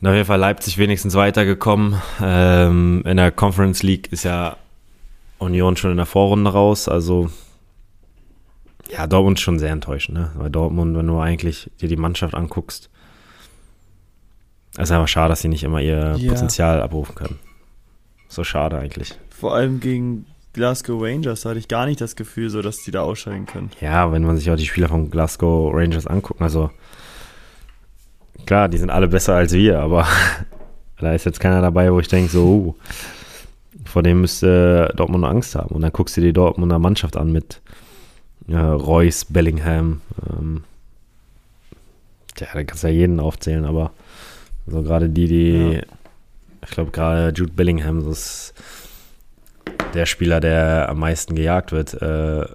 Und 0.00 0.08
auf 0.08 0.14
jeden 0.14 0.26
Fall 0.26 0.38
Leipzig 0.38 0.78
wenigstens 0.78 1.14
weitergekommen. 1.14 2.00
Ähm, 2.22 3.02
in 3.04 3.16
der 3.18 3.30
Conference 3.30 3.82
League 3.82 4.10
ist 4.12 4.24
ja 4.24 4.56
Union 5.38 5.76
schon 5.76 5.90
in 5.90 5.98
der 5.98 6.06
Vorrunde 6.06 6.50
raus. 6.50 6.88
Also 6.88 7.30
ja, 8.90 9.06
Dortmund 9.06 9.38
ist 9.38 9.42
schon 9.42 9.58
sehr 9.58 9.70
enttäuschend. 9.70 10.18
Ne? 10.18 10.30
Weil 10.36 10.50
Dortmund, 10.50 10.96
wenn 10.96 11.06
du 11.06 11.18
eigentlich 11.18 11.70
dir 11.80 11.88
die 11.88 11.96
Mannschaft 11.96 12.34
anguckst, 12.34 12.90
ist 14.78 14.90
einfach 14.92 15.08
schade, 15.08 15.30
dass 15.30 15.40
sie 15.40 15.48
nicht 15.48 15.64
immer 15.64 15.80
ihr 15.80 16.16
Ja. 16.16 16.32
Potenzial 16.32 16.80
abrufen 16.80 17.14
können. 17.14 17.38
So 18.28 18.44
schade 18.44 18.78
eigentlich. 18.78 19.14
vor 19.30 19.54
allem 19.54 19.80
gegen 19.80 20.26
Glasgow 20.52 21.00
Rangers, 21.02 21.42
da 21.42 21.50
hatte 21.50 21.58
ich 21.58 21.68
gar 21.68 21.86
nicht 21.86 22.00
das 22.00 22.14
Gefühl, 22.16 22.50
so 22.50 22.60
dass 22.60 22.82
die 22.82 22.90
da 22.90 23.02
ausscheiden 23.02 23.46
können. 23.46 23.70
Ja, 23.80 24.12
wenn 24.12 24.22
man 24.22 24.36
sich 24.36 24.50
auch 24.50 24.56
die 24.56 24.66
Spieler 24.66 24.88
von 24.88 25.10
Glasgow 25.10 25.72
Rangers 25.72 26.06
anguckt, 26.06 26.42
also 26.42 26.70
klar, 28.46 28.68
die 28.68 28.78
sind 28.78 28.90
alle 28.90 29.08
besser 29.08 29.34
als 29.34 29.52
wir, 29.52 29.78
aber 29.80 30.06
da 30.98 31.12
ist 31.14 31.24
jetzt 31.24 31.40
keiner 31.40 31.60
dabei, 31.62 31.92
wo 31.92 32.00
ich 32.00 32.08
denke, 32.08 32.30
so, 32.30 32.44
uh, 32.44 32.74
vor 33.84 34.02
dem 34.02 34.20
müsste 34.20 34.92
Dortmund 34.96 35.24
Angst 35.24 35.54
haben. 35.54 35.74
Und 35.74 35.82
dann 35.82 35.92
guckst 35.92 36.16
du 36.16 36.20
die 36.20 36.32
Dortmunder 36.32 36.78
Mannschaft 36.78 37.16
an 37.16 37.32
mit 37.32 37.60
äh, 38.50 38.58
Reus, 38.58 39.24
Bellingham, 39.24 40.00
ähm, 40.30 40.64
ja, 42.38 42.46
da 42.52 42.64
kannst 42.64 42.82
du 42.84 42.88
ja 42.88 42.94
jeden 42.94 43.20
aufzählen, 43.20 43.64
aber 43.64 43.92
so 44.66 44.82
gerade 44.82 45.08
die, 45.08 45.26
die, 45.26 45.72
Ja. 45.74 45.82
ich 46.64 46.70
glaube 46.70 46.90
gerade 46.90 47.32
Jude 47.36 47.52
Bellingham, 47.52 48.04
das 48.04 48.18
ist 48.18 48.54
der 49.94 50.06
Spieler, 50.06 50.40
der 50.40 50.88
am 50.88 50.98
meisten 51.00 51.34
gejagt 51.34 51.72
wird, 51.72 51.94
äh, 52.00 52.46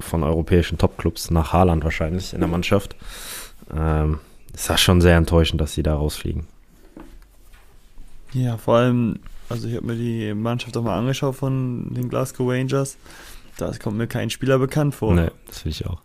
von 0.00 0.22
europäischen 0.22 0.78
Topclubs 0.78 1.30
nach 1.30 1.52
Haaland 1.52 1.82
wahrscheinlich 1.84 2.32
in 2.32 2.40
der 2.40 2.48
Mannschaft. 2.48 2.94
Ähm, 3.74 4.20
ist 4.54 4.68
das 4.70 4.80
schon 4.80 5.00
sehr 5.00 5.16
enttäuschend, 5.16 5.60
dass 5.60 5.72
sie 5.74 5.82
da 5.82 5.94
rausfliegen. 5.94 6.46
Ja, 8.32 8.56
vor 8.58 8.76
allem, 8.76 9.20
also 9.48 9.66
ich 9.68 9.76
habe 9.76 9.86
mir 9.86 9.96
die 9.96 10.34
Mannschaft 10.34 10.76
auch 10.76 10.82
mal 10.82 10.98
angeschaut 10.98 11.36
von 11.36 11.92
den 11.94 12.08
Glasgow 12.08 12.48
Rangers. 12.50 12.96
Da 13.58 13.72
kommt 13.82 13.98
mir 13.98 14.06
kein 14.06 14.30
Spieler 14.30 14.58
bekannt 14.58 14.94
vor. 14.94 15.14
Nee, 15.14 15.30
das 15.48 15.64
will 15.64 15.72
ich 15.72 15.84
auch. 15.84 16.00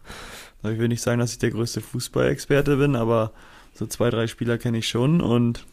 Also 0.64 0.74
Ich 0.74 0.80
will 0.80 0.88
nicht 0.88 1.02
sagen, 1.02 1.20
dass 1.20 1.32
ich 1.32 1.38
der 1.38 1.52
größte 1.52 1.82
Fußballexperte 1.82 2.76
bin, 2.78 2.96
aber 2.96 3.32
So 3.76 3.86
zwei, 3.88 4.10
drei 4.10 4.28
Spieler 4.28 4.58
kenne 4.58 4.80
ich 4.80 4.88
schon 4.88 5.22
und 5.22 5.66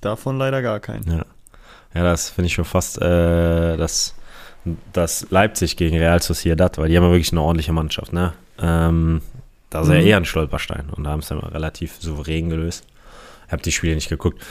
davon 0.00 0.38
leider 0.38 0.62
gar 0.62 0.78
keinen. 0.78 1.10
Ja, 1.10 1.24
ja 1.94 2.02
das 2.02 2.30
finde 2.30 2.46
ich 2.46 2.54
schon 2.54 2.64
fast 2.64 3.00
äh, 3.00 3.76
das, 3.76 4.14
das 4.92 5.26
Leipzig 5.30 5.76
gegen 5.76 5.96
Real 5.96 6.22
Sociedad, 6.22 6.78
weil 6.78 6.88
die 6.88 6.96
haben 6.96 7.04
ja 7.04 7.10
wirklich 7.10 7.32
eine 7.32 7.42
ordentliche 7.42 7.72
Mannschaft. 7.72 8.12
Ne? 8.12 8.32
Ähm, 8.58 9.22
da 9.70 9.80
ist 9.80 9.88
mhm. 9.88 9.94
ja 9.94 10.00
eher 10.00 10.16
ein 10.18 10.24
Stolperstein 10.26 10.90
und 10.90 11.04
da 11.04 11.10
haben 11.10 11.22
sie 11.22 11.34
relativ 11.34 11.96
souverän 11.98 12.50
gelöst. 12.50 12.86
Ich 13.46 13.52
habe 13.52 13.62
die 13.62 13.72
Spiele 13.72 13.94
nicht 13.94 14.08
geguckt. 14.08 14.42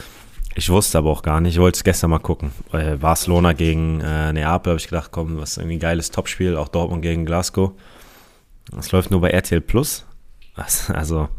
Ich 0.55 0.69
wusste 0.69 0.97
aber 0.97 1.09
auch 1.09 1.21
gar 1.21 1.39
nicht, 1.39 1.53
ich 1.55 1.61
wollte 1.61 1.77
es 1.77 1.83
gestern 1.83 2.09
mal 2.09 2.19
gucken. 2.19 2.51
Äh, 2.73 2.97
Barcelona 2.97 3.53
gegen 3.53 4.01
äh, 4.01 4.33
Neapel 4.33 4.71
habe 4.71 4.79
ich 4.79 4.87
gedacht, 4.87 5.11
komm, 5.11 5.37
was 5.37 5.57
irgendwie 5.57 5.77
ein 5.77 5.79
geiles 5.79 6.11
Topspiel, 6.11 6.57
auch 6.57 6.67
Dortmund 6.67 7.01
gegen 7.01 7.25
Glasgow. 7.25 7.71
Das 8.69 8.91
läuft 8.91 9.11
nur 9.11 9.21
bei 9.21 9.29
RTL 9.29 9.61
Plus. 9.61 10.05
Also. 10.89 11.29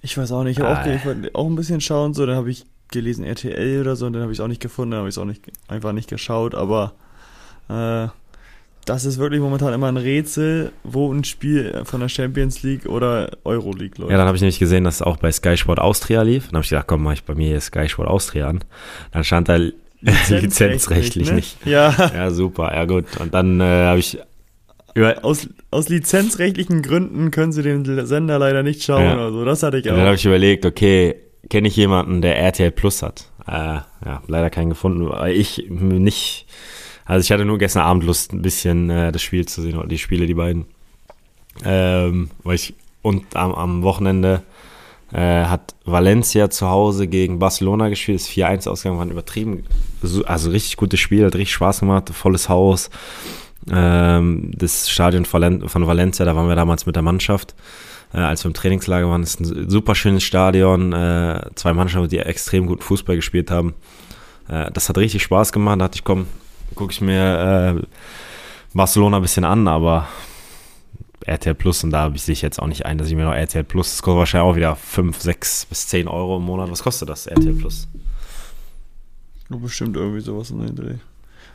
Ich 0.00 0.16
weiß 0.16 0.32
auch 0.32 0.44
nicht, 0.44 0.58
ich, 0.58 0.64
ah, 0.64 0.82
auch, 0.82 0.86
ich 0.86 1.04
wollte 1.04 1.34
auch 1.34 1.46
ein 1.46 1.56
bisschen 1.56 1.80
schauen, 1.80 2.14
so, 2.14 2.26
dann 2.26 2.36
habe 2.36 2.50
ich 2.50 2.66
gelesen 2.88 3.24
RTL 3.24 3.80
oder 3.80 3.96
so, 3.96 4.06
und 4.06 4.12
dann 4.12 4.22
habe 4.22 4.32
ich 4.32 4.38
es 4.38 4.44
auch 4.44 4.48
nicht 4.48 4.60
gefunden, 4.60 4.92
dann 4.92 5.00
habe 5.00 5.08
ich 5.08 5.14
es 5.14 5.18
auch 5.18 5.24
nicht, 5.24 5.50
einfach 5.66 5.92
nicht 5.92 6.08
geschaut, 6.08 6.54
aber 6.54 6.92
äh, 7.68 8.08
das 8.84 9.04
ist 9.04 9.18
wirklich 9.18 9.40
momentan 9.40 9.72
immer 9.72 9.88
ein 9.88 9.96
Rätsel, 9.96 10.72
wo 10.82 11.12
ein 11.12 11.24
Spiel 11.24 11.82
von 11.84 12.00
der 12.00 12.08
Champions 12.08 12.62
League 12.62 12.86
oder 12.86 13.30
Euro 13.44 13.72
League 13.72 13.98
läuft. 13.98 14.10
Ja, 14.10 14.18
dann 14.18 14.26
habe 14.26 14.36
ich 14.36 14.42
nämlich 14.42 14.58
gesehen, 14.58 14.84
dass 14.84 14.96
es 14.96 15.02
auch 15.02 15.16
bei 15.16 15.32
Sky 15.32 15.56
Sport 15.56 15.78
Austria 15.78 16.22
lief. 16.22 16.46
Dann 16.46 16.56
habe 16.56 16.64
ich 16.64 16.70
gedacht, 16.70 16.86
komm, 16.86 17.02
mach 17.02 17.12
ich 17.12 17.24
bei 17.24 17.34
mir 17.34 17.48
hier 17.48 17.60
Sky 17.60 17.88
Sport 17.88 18.08
Austria 18.08 18.48
an. 18.48 18.60
Dann 19.12 19.24
stand 19.24 19.48
da 19.48 19.58
lizenzrechtlich 20.00 21.30
ne? 21.30 21.36
nicht. 21.36 21.56
Ja. 21.66 21.94
Ja, 22.14 22.30
super, 22.30 22.74
ja 22.74 22.84
gut. 22.84 23.04
Und 23.20 23.32
dann 23.32 23.60
äh, 23.60 23.64
habe 23.64 23.98
ich 23.98 24.18
über 24.94 25.24
aus, 25.24 25.48
aus 25.70 25.88
lizenzrechtlichen 25.88 26.82
Gründen 26.82 27.30
können 27.30 27.52
sie 27.52 27.62
den 27.62 28.06
Sender 28.06 28.38
leider 28.38 28.62
nicht 28.62 28.82
schauen. 28.82 29.02
Ja. 29.02 29.18
Also 29.18 29.44
das 29.44 29.62
hatte 29.62 29.78
ich 29.78 29.88
auch. 29.88 29.92
Und 29.92 29.98
dann 29.98 30.06
habe 30.06 30.16
ich 30.16 30.24
überlegt, 30.24 30.64
okay, 30.64 31.16
kenne 31.50 31.68
ich 31.68 31.76
jemanden, 31.76 32.22
der 32.22 32.38
RTL 32.38 32.70
Plus 32.70 33.02
hat? 33.02 33.30
Äh, 33.46 33.80
ja, 34.04 34.22
leider 34.26 34.50
keinen 34.50 34.70
gefunden, 34.70 35.08
weil 35.08 35.34
ich 35.34 35.66
nicht 35.68 36.46
also 37.04 37.24
ich 37.24 37.30
hatte 37.30 37.44
nur 37.44 37.58
gestern 37.58 37.82
Abend 37.82 38.04
Lust, 38.04 38.32
ein 38.32 38.42
bisschen 38.42 38.90
äh, 38.90 39.12
das 39.12 39.22
Spiel 39.22 39.46
zu 39.46 39.62
sehen, 39.62 39.76
oder 39.76 39.88
die 39.88 39.98
Spiele, 39.98 40.26
die 40.26 40.34
beiden. 40.34 40.66
Ähm, 41.64 42.30
weil 42.42 42.56
ich, 42.56 42.74
und 43.02 43.36
am, 43.36 43.54
am 43.54 43.82
Wochenende 43.82 44.42
äh, 45.12 45.44
hat 45.44 45.74
Valencia 45.84 46.50
zu 46.50 46.68
Hause 46.68 47.06
gegen 47.06 47.38
Barcelona 47.38 47.88
gespielt, 47.88 48.20
ist 48.20 48.28
4-1 48.28 48.68
ausgegangen, 48.68 48.98
waren 48.98 49.10
übertrieben, 49.10 49.64
also 50.24 50.50
richtig 50.50 50.76
gutes 50.76 51.00
Spiel, 51.00 51.24
hat 51.24 51.34
richtig 51.34 51.52
Spaß 51.52 51.80
gemacht, 51.80 52.10
volles 52.10 52.48
Haus. 52.48 52.90
Ähm, 53.70 54.50
das 54.56 54.90
Stadion 54.90 55.24
von 55.24 55.86
Valencia, 55.86 56.24
da 56.24 56.34
waren 56.34 56.48
wir 56.48 56.56
damals 56.56 56.86
mit 56.86 56.96
der 56.96 57.02
Mannschaft, 57.02 57.54
äh, 58.12 58.18
als 58.18 58.44
wir 58.44 58.48
im 58.48 58.54
Trainingslager 58.54 59.08
waren, 59.08 59.22
ist 59.22 59.40
ein 59.40 59.70
super 59.70 59.94
schönes 59.94 60.24
Stadion, 60.24 60.92
äh, 60.92 61.40
zwei 61.54 61.72
Mannschaften, 61.74 62.08
die 62.08 62.18
extrem 62.18 62.66
guten 62.66 62.82
Fußball 62.82 63.16
gespielt 63.16 63.50
haben. 63.50 63.74
Äh, 64.48 64.70
das 64.72 64.88
hat 64.88 64.98
richtig 64.98 65.22
Spaß 65.22 65.52
gemacht, 65.52 65.80
da 65.80 65.86
dachte 65.86 65.96
ich, 65.96 66.04
komm, 66.04 66.26
gucke 66.74 66.92
ich 66.92 67.00
mir 67.00 67.76
äh, 67.78 67.86
Barcelona 68.74 69.16
ein 69.16 69.22
bisschen 69.22 69.44
an, 69.44 69.68
aber 69.68 70.08
RTL 71.26 71.54
Plus 71.54 71.84
und 71.84 71.90
da 71.90 72.12
sehe 72.14 72.32
ich 72.32 72.42
jetzt 72.42 72.60
auch 72.60 72.66
nicht 72.66 72.84
ein, 72.84 72.98
dass 72.98 73.08
ich 73.08 73.14
mir 73.14 73.24
noch 73.24 73.34
RTL 73.34 73.64
Plus, 73.64 73.90
das 73.90 74.02
kostet 74.02 74.18
wahrscheinlich 74.18 74.50
auch 74.50 74.56
wieder 74.56 74.76
5, 74.76 75.20
6 75.20 75.66
bis 75.66 75.88
10 75.88 76.08
Euro 76.08 76.36
im 76.36 76.44
Monat. 76.44 76.70
Was 76.70 76.82
kostet 76.82 77.08
das, 77.08 77.26
RTL 77.26 77.54
Plus? 77.54 77.88
Nur 79.48 79.60
bestimmt 79.60 79.96
irgendwie 79.96 80.20
sowas 80.20 80.50
in 80.50 80.60
den 80.60 80.74
Dreh. 80.74 80.94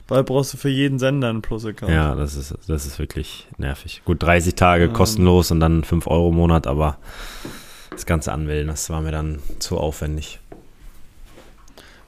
Weil 0.07 0.23
brauchst 0.23 0.53
du 0.53 0.57
für 0.57 0.69
jeden 0.69 0.97
Sender 0.97 1.29
einen 1.29 1.43
Plus-Account. 1.43 1.91
Ja, 1.91 2.15
das 2.15 2.35
ist, 2.35 2.55
das 2.67 2.87
ist 2.87 2.97
wirklich 2.97 3.47
nervig. 3.57 4.01
Gut, 4.05 4.23
30 4.23 4.55
Tage 4.55 4.85
ähm, 4.85 4.93
kostenlos 4.93 5.51
und 5.51 5.59
dann 5.59 5.83
5 5.83 6.07
Euro 6.07 6.29
im 6.29 6.35
Monat, 6.35 6.65
aber 6.65 6.97
das 7.91 8.07
Ganze 8.07 8.31
anmelden, 8.31 8.67
das 8.67 8.89
war 8.89 9.01
mir 9.01 9.11
dann 9.11 9.39
zu 9.59 9.77
aufwendig. 9.77 10.39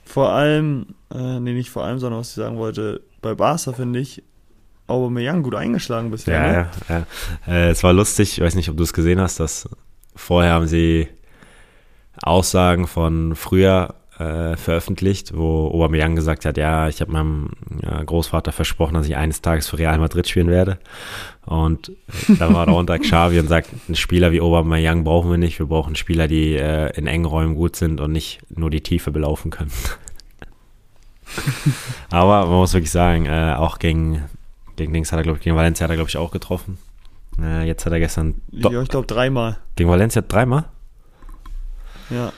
Vor 0.03 0.31
allem, 0.31 0.87
äh, 1.13 1.39
nee, 1.39 1.53
nicht 1.53 1.69
vor 1.69 1.83
allem, 1.83 1.99
sondern 1.99 2.19
was 2.19 2.29
ich 2.29 2.35
sagen 2.35 2.57
wollte, 2.57 3.01
bei 3.21 3.35
Barca 3.35 3.73
finde 3.73 3.99
ich 3.99 4.23
Aubameyang 4.87 5.43
gut 5.43 5.55
eingeschlagen 5.55 6.11
bisher. 6.11 6.35
Ja, 6.35 6.47
ne? 6.47 6.69
ja, 6.89 7.05
ja. 7.47 7.53
Äh, 7.53 7.69
es 7.69 7.83
war 7.83 7.93
lustig, 7.93 8.37
ich 8.37 8.43
weiß 8.43 8.55
nicht, 8.55 8.69
ob 8.69 8.77
du 8.77 8.83
es 8.83 8.93
gesehen 8.93 9.19
hast, 9.19 9.39
dass 9.39 9.69
vorher 10.15 10.53
haben 10.53 10.67
sie 10.67 11.07
Aussagen 12.21 12.87
von 12.87 13.35
früher 13.35 13.95
äh, 14.19 14.55
veröffentlicht, 14.55 15.35
wo 15.35 15.69
Aubameyang 15.69 16.15
gesagt 16.15 16.45
hat, 16.45 16.57
ja, 16.57 16.87
ich 16.87 17.01
habe 17.01 17.11
meinem 17.11 17.51
ja, 17.81 18.03
Großvater 18.03 18.51
versprochen, 18.51 18.93
dass 18.93 19.07
ich 19.07 19.15
eines 19.15 19.41
Tages 19.41 19.69
für 19.69 19.79
Real 19.79 19.97
Madrid 19.97 20.27
spielen 20.27 20.49
werde. 20.49 20.77
Und 21.45 21.91
da 22.37 22.53
war 22.53 22.65
darunter 22.65 22.99
Xavi 22.99 23.39
und 23.39 23.47
sagt, 23.47 23.69
einen 23.87 23.95
Spieler 23.95 24.31
wie 24.31 24.41
Aubameyang 24.41 25.03
brauchen 25.03 25.31
wir 25.31 25.37
nicht, 25.37 25.57
wir 25.57 25.65
brauchen 25.65 25.95
Spieler, 25.95 26.27
die 26.27 26.55
äh, 26.55 26.95
in 26.97 27.07
engen 27.07 27.25
Räumen 27.25 27.55
gut 27.55 27.75
sind 27.75 27.99
und 27.99 28.11
nicht 28.11 28.41
nur 28.49 28.69
die 28.69 28.81
Tiefe 28.81 29.11
belaufen 29.11 29.49
können. 29.49 29.71
Aber 32.09 32.45
man 32.45 32.57
muss 32.57 32.73
wirklich 32.73 32.91
sagen, 32.91 33.25
äh, 33.25 33.55
auch 33.57 33.79
gegen, 33.79 34.23
gegen 34.75 34.93
Dings 34.93 35.11
hat 35.11 35.19
er, 35.19 35.23
glaube 35.23 35.37
ich, 35.37 35.43
gegen 35.43 35.55
Valencia 35.55 35.83
hat 35.85 35.91
er, 35.91 35.95
glaube 35.95 36.09
ich, 36.09 36.17
auch 36.17 36.31
getroffen. 36.31 36.77
Äh, 37.39 37.65
jetzt 37.65 37.85
hat 37.85 37.93
er 37.93 37.99
gestern. 37.99 38.41
Ja, 38.51 38.81
ich 38.81 38.89
glaube 38.89 39.07
dreimal. 39.07 39.57
Gegen 39.75 39.89
Valencia 39.89 40.21
dreimal? 40.21 40.65
Ja. 42.09 42.33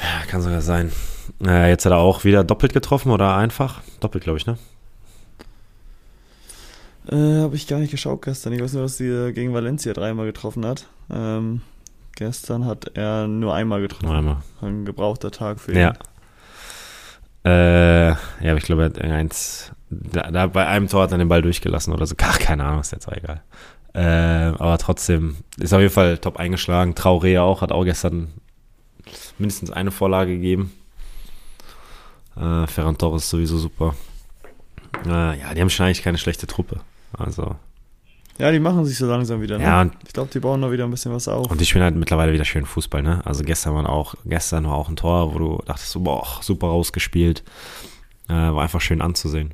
Ja, 0.00 0.26
kann 0.28 0.42
sogar 0.42 0.62
sein. 0.62 0.92
Äh, 1.44 1.70
jetzt 1.70 1.84
hat 1.84 1.92
er 1.92 1.98
auch 1.98 2.24
wieder 2.24 2.44
doppelt 2.44 2.72
getroffen 2.72 3.10
oder 3.10 3.36
einfach? 3.36 3.80
Doppelt, 4.00 4.24
glaube 4.24 4.38
ich, 4.38 4.46
ne? 4.46 4.56
Äh, 7.08 7.42
Habe 7.42 7.56
ich 7.56 7.66
gar 7.66 7.78
nicht 7.78 7.90
geschaut 7.90 8.22
gestern. 8.22 8.52
Ich 8.52 8.62
weiß 8.62 8.74
nur, 8.74 8.82
dass 8.82 8.96
sie 8.96 9.32
gegen 9.32 9.52
Valencia 9.52 9.92
dreimal 9.92 10.26
getroffen 10.26 10.64
hat. 10.64 10.86
Ähm, 11.10 11.62
gestern 12.14 12.64
hat 12.64 12.92
er 12.94 13.26
nur 13.26 13.54
einmal 13.54 13.80
getroffen. 13.80 14.06
Nur 14.06 14.14
einmal. 14.14 14.36
Ein 14.60 14.84
gebrauchter 14.84 15.30
Tag 15.30 15.58
für 15.60 15.72
ihn. 15.72 15.78
Ja. 15.78 15.94
Äh, 17.44 18.08
ja, 18.10 18.16
aber 18.42 18.56
ich 18.56 18.64
glaube, 18.64 18.82
er 18.82 18.86
hat 18.86 19.00
eins. 19.00 19.72
Da, 19.90 20.30
da, 20.30 20.46
bei 20.46 20.66
einem 20.66 20.88
Tor 20.88 21.02
hat 21.02 21.12
er 21.12 21.18
den 21.18 21.28
Ball 21.28 21.42
durchgelassen 21.42 21.92
oder 21.92 22.06
so. 22.06 22.14
Ach, 22.22 22.38
keine 22.38 22.64
Ahnung, 22.64 22.80
ist 22.80 22.92
jetzt 22.92 23.08
auch 23.08 23.12
egal. 23.12 23.42
Äh, 23.94 24.56
aber 24.58 24.78
trotzdem 24.78 25.36
ist 25.58 25.74
auf 25.74 25.80
jeden 25.80 25.92
Fall 25.92 26.18
top 26.18 26.38
eingeschlagen. 26.38 26.94
Traoré 26.94 27.40
auch, 27.40 27.60
hat 27.60 27.72
auch 27.72 27.84
gestern 27.84 28.32
mindestens 29.38 29.70
eine 29.70 29.90
Vorlage 29.90 30.32
gegeben. 30.32 30.72
Äh, 32.36 32.66
Ferran 32.66 32.96
Torres 32.96 33.28
sowieso 33.28 33.58
super. 33.58 33.94
Äh, 35.04 35.38
ja, 35.40 35.54
die 35.54 35.60
haben 35.60 35.70
schon 35.70 35.86
eigentlich 35.86 36.02
keine 36.02 36.18
schlechte 36.18 36.46
Truppe. 36.46 36.80
Also. 37.12 37.56
Ja, 38.38 38.50
die 38.50 38.58
machen 38.58 38.84
sich 38.84 38.96
so 38.96 39.06
langsam 39.06 39.40
wieder. 39.42 39.58
Ne? 39.58 39.64
Ja, 39.64 39.80
und 39.82 39.94
ich 40.06 40.12
glaube, 40.12 40.30
die 40.32 40.40
bauen 40.40 40.62
da 40.62 40.72
wieder 40.72 40.84
ein 40.84 40.90
bisschen 40.90 41.12
was 41.12 41.28
auf. 41.28 41.50
Und 41.50 41.60
die 41.60 41.66
spielen 41.66 41.84
halt 41.84 41.94
mittlerweile 41.96 42.32
wieder 42.32 42.44
schön 42.44 42.64
Fußball, 42.64 43.02
ne? 43.02 43.20
Also 43.24 43.44
gestern 43.44 43.74
war 43.74 43.88
auch, 43.88 44.14
gestern 44.24 44.64
war 44.64 44.74
auch 44.74 44.88
ein 44.88 44.96
Tor, 44.96 45.34
wo 45.34 45.38
du 45.38 45.62
dachtest, 45.66 46.02
boah, 46.02 46.26
super 46.40 46.68
rausgespielt. 46.68 47.42
Äh, 48.28 48.32
war 48.32 48.62
einfach 48.62 48.80
schön 48.80 49.02
anzusehen. 49.02 49.52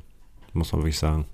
Muss 0.53 0.71
man 0.71 0.81
wirklich 0.81 0.97
sagen. 0.97 1.25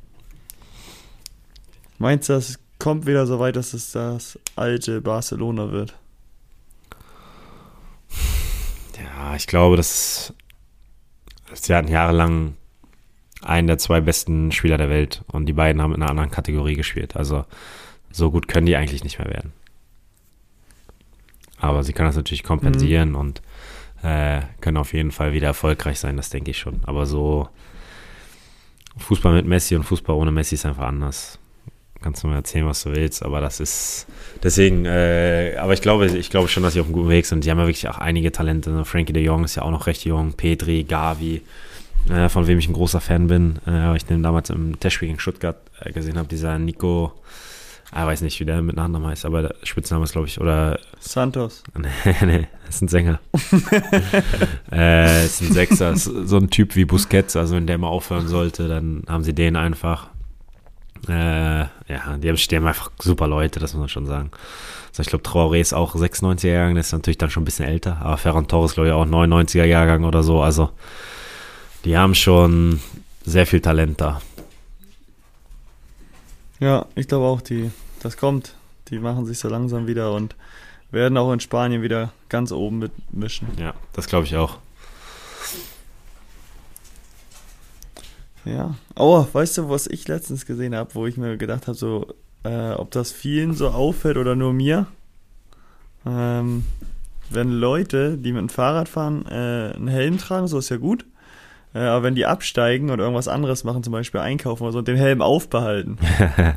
Meinst 1.97 2.29
du, 2.29 2.34
es 2.34 2.60
kommt 2.79 3.05
wieder 3.05 3.25
so 3.25 3.39
weit, 3.39 3.55
dass 3.55 3.73
es 3.73 3.91
das 3.91 4.38
alte 4.55 5.01
Barcelona 5.01 5.71
wird? 5.71 5.95
Ja, 8.97 9.36
ich 9.36 9.47
glaube, 9.47 9.77
dass 9.77 10.34
sie 11.53 11.73
hatten 11.73 11.88
jahrelang 11.88 12.55
einen 13.45 13.67
der 13.67 13.77
zwei 13.77 14.01
besten 14.01 14.51
Spieler 14.51 14.77
der 14.77 14.89
Welt 14.89 15.23
und 15.27 15.45
die 15.45 15.53
beiden 15.53 15.81
haben 15.81 15.93
in 15.93 16.01
einer 16.01 16.12
anderen 16.12 16.31
Kategorie 16.31 16.75
gespielt. 16.75 17.15
Also 17.15 17.45
so 18.12 18.31
gut 18.31 18.47
können 18.47 18.65
die 18.65 18.75
eigentlich 18.75 19.03
nicht 19.03 19.19
mehr 19.19 19.29
werden. 19.29 19.53
Aber 21.60 21.84
sie 21.84 21.93
können 21.93 22.10
das 22.10 22.15
natürlich 22.15 22.43
kompensieren 22.43 23.10
mhm. 23.10 23.15
und 23.15 23.41
äh, 24.03 24.41
können 24.62 24.77
auf 24.77 24.93
jeden 24.93 25.12
Fall 25.12 25.34
wieder 25.34 25.47
erfolgreich 25.47 25.99
sein, 25.99 26.17
das 26.17 26.29
denke 26.29 26.51
ich 26.51 26.58
schon. 26.58 26.81
Aber 26.86 27.05
so 27.05 27.49
Fußball 28.97 29.34
mit 29.34 29.45
Messi 29.45 29.75
und 29.75 29.84
Fußball 29.84 30.15
ohne 30.15 30.31
Messi 30.31 30.55
ist 30.55 30.65
einfach 30.65 30.88
anders. 30.88 31.39
Kannst 32.01 32.23
du 32.23 32.27
mir 32.27 32.36
erzählen, 32.36 32.67
was 32.67 32.84
du 32.84 32.91
willst, 32.91 33.23
aber 33.23 33.41
das 33.41 33.60
ist 33.60 34.05
deswegen, 34.43 34.86
äh, 34.86 35.55
aber 35.58 35.73
ich 35.73 35.81
glaube, 35.81 36.05
ich 36.05 36.29
glaube 36.29 36.47
schon, 36.49 36.62
dass 36.62 36.73
sie 36.73 36.79
auf 36.79 36.86
einem 36.86 36.93
guten 36.93 37.10
Weg 37.10 37.25
sind. 37.25 37.43
Die 37.43 37.49
haben 37.49 37.58
ja 37.58 37.65
wirklich 37.65 37.88
auch 37.89 37.97
einige 37.97 38.31
Talente. 38.31 38.69
Ne? 38.69 38.86
Frankie 38.86 39.13
de 39.13 39.23
Jong 39.23 39.43
ist 39.43 39.55
ja 39.55 39.63
auch 39.63 39.71
noch 39.71 39.88
recht 39.88 40.05
jung, 40.05 40.34
Petri, 40.34 40.84
Gavi, 40.84 41.41
äh, 42.10 42.30
von 42.30 42.48
wem 42.48 42.60
ich 42.60 42.68
ein 42.68 42.74
großer 42.74 43.02
Fan 43.02 43.28
bin. 43.28 43.60
Äh, 43.68 43.96
ich 43.96 44.06
den 44.06 44.24
damals 44.24 44.50
im 44.50 44.80
Testspiel 44.80 45.08
gegen 45.10 45.20
Stuttgart 45.20 45.58
äh, 45.80 45.91
gesehen 45.91 46.18
habe, 46.18 46.28
dieser 46.28 46.58
Nico, 46.60 47.13
ich 47.91 48.02
ah, 48.02 48.08
weiß 48.08 48.22
nicht, 48.22 48.39
wie 48.39 48.46
der 48.46 48.62
mit 48.62 48.76
Nachnamen 48.76 49.08
heißt, 49.08 49.26
aber 49.26 49.41
der 49.44 49.56
Spitzname 49.63 50.04
ist, 50.04 50.12
glaube 50.12 50.28
ich, 50.28 50.41
oder. 50.41 50.80
Santos. 51.00 51.63
nee, 51.78 52.26
nee, 52.26 52.48
das 52.65 52.76
ist 52.76 52.82
ein 52.82 52.88
Sänger. 52.88 53.20
äh, 54.72 55.26
ist 55.26 55.41
ein 55.41 55.54
Sechser, 55.54 55.91
ist 55.91 56.04
so 56.04 56.38
ein 56.38 56.50
Typ 56.50 56.76
wie 56.76 56.86
Busquets, 56.86 57.36
also 57.36 57.56
wenn 57.56 57.68
der 57.68 57.78
mal 57.78 57.88
aufhören 57.88 58.28
sollte, 58.28 58.68
dann 58.68 59.04
haben 59.08 59.24
sie 59.24 59.34
den 59.34 59.56
einfach. 59.56 60.10
Äh, 61.08 61.60
ja, 61.60 61.70
die 62.18 62.30
haben, 62.30 62.36
die 62.36 62.56
haben 62.56 62.68
einfach 62.68 62.91
super 63.00 63.28
Leute, 63.28 63.60
das 63.60 63.74
muss 63.74 63.80
man 63.80 63.89
schon 63.89 64.08
sagen. 64.08 64.32
Also 64.89 65.02
ich 65.02 65.08
glaube, 65.08 65.24
Traoré 65.24 65.60
ist 65.60 65.74
auch 65.74 65.96
96er 65.96 66.48
Jahrgang, 66.48 66.74
der 66.74 66.82
ist 66.82 66.91
natürlich 66.91 67.20
dann 67.20 67.30
schon 67.30 67.44
ein 67.44 67.46
bisschen 67.46 67.65
älter, 67.65 67.98
aber 68.02 68.18
Ferran 68.18 68.48
Torres, 68.48 68.74
glaube 68.74 68.88
ich, 68.88 68.94
auch 68.94 69.06
99er 69.06 69.65
Jahrgang 69.65 70.04
oder 70.04 70.24
so, 70.24 70.41
also 70.41 70.72
die 71.86 71.98
haben 71.98 72.15
schon 72.15 72.82
sehr 73.24 73.45
viel 73.45 73.62
Talent 73.62 74.02
da. 74.02 74.21
Ja, 76.60 76.88
ich 76.95 77.08
glaube 77.08 77.26
auch, 77.26 77.41
die, 77.41 77.71
das 78.02 78.17
kommt. 78.17 78.56
Die 78.89 79.00
machen 79.00 79.26
sich 79.26 79.39
so 79.39 79.50
langsam 79.50 79.88
wieder 79.88 80.13
und 80.13 80.36
werden 80.91 81.17
auch 81.17 81.32
in 81.32 81.39
Spanien 81.39 81.82
wieder 81.82 82.12
ganz 82.30 82.52
oben 82.52 82.80
mitmischen. 82.80 83.48
Ja, 83.58 83.74
das 83.93 84.08
glaube 84.08 84.26
ich 84.26 84.36
auch. 84.36 84.58
Ja. 88.45 88.76
Oh, 88.95 89.26
weißt 89.32 89.58
du, 89.58 89.69
was 89.69 89.88
ich 89.88 90.08
letztens 90.08 90.45
gesehen 90.45 90.76
habe, 90.76 90.93
wo 90.93 91.08
ich 91.08 91.17
mir 91.17 91.38
gedacht 91.38 91.67
habe, 91.67 91.78
so, 91.78 92.13
äh, 92.43 92.71
ob 92.74 92.91
das 92.91 93.12
vielen 93.12 93.54
so 93.54 93.69
auffällt 93.69 94.17
oder 94.17 94.36
nur 94.36 94.54
mir? 94.54 94.88
Ähm, 96.06 96.65
wenn 97.32 97.50
Leute, 97.50 98.17
die 98.17 98.32
mit 98.32 98.41
dem 98.41 98.50
Fahrrad 98.50 98.88
fahren, 98.88 99.26
äh, 99.26 99.74
einen 99.76 99.88
Helm 99.88 100.19
tragen, 100.19 100.48
so 100.48 100.60
ist 100.60 100.69
ja 100.69 100.78
gut. 100.78 101.06
Äh, 101.75 101.79
aber 101.79 102.03
wenn 102.03 102.15
die 102.15 102.25
absteigen 102.25 102.89
und 102.89 102.99
irgendwas 102.99 103.27
anderes 103.27 103.63
machen, 103.65 103.83
zum 103.83 103.91
Beispiel 103.91 104.21
einkaufen 104.21 104.63
oder 104.63 104.71
so, 104.71 104.79
und 104.79 104.88
den 104.88 104.95
Helm 104.95 105.21
aufbehalten. 105.21 105.97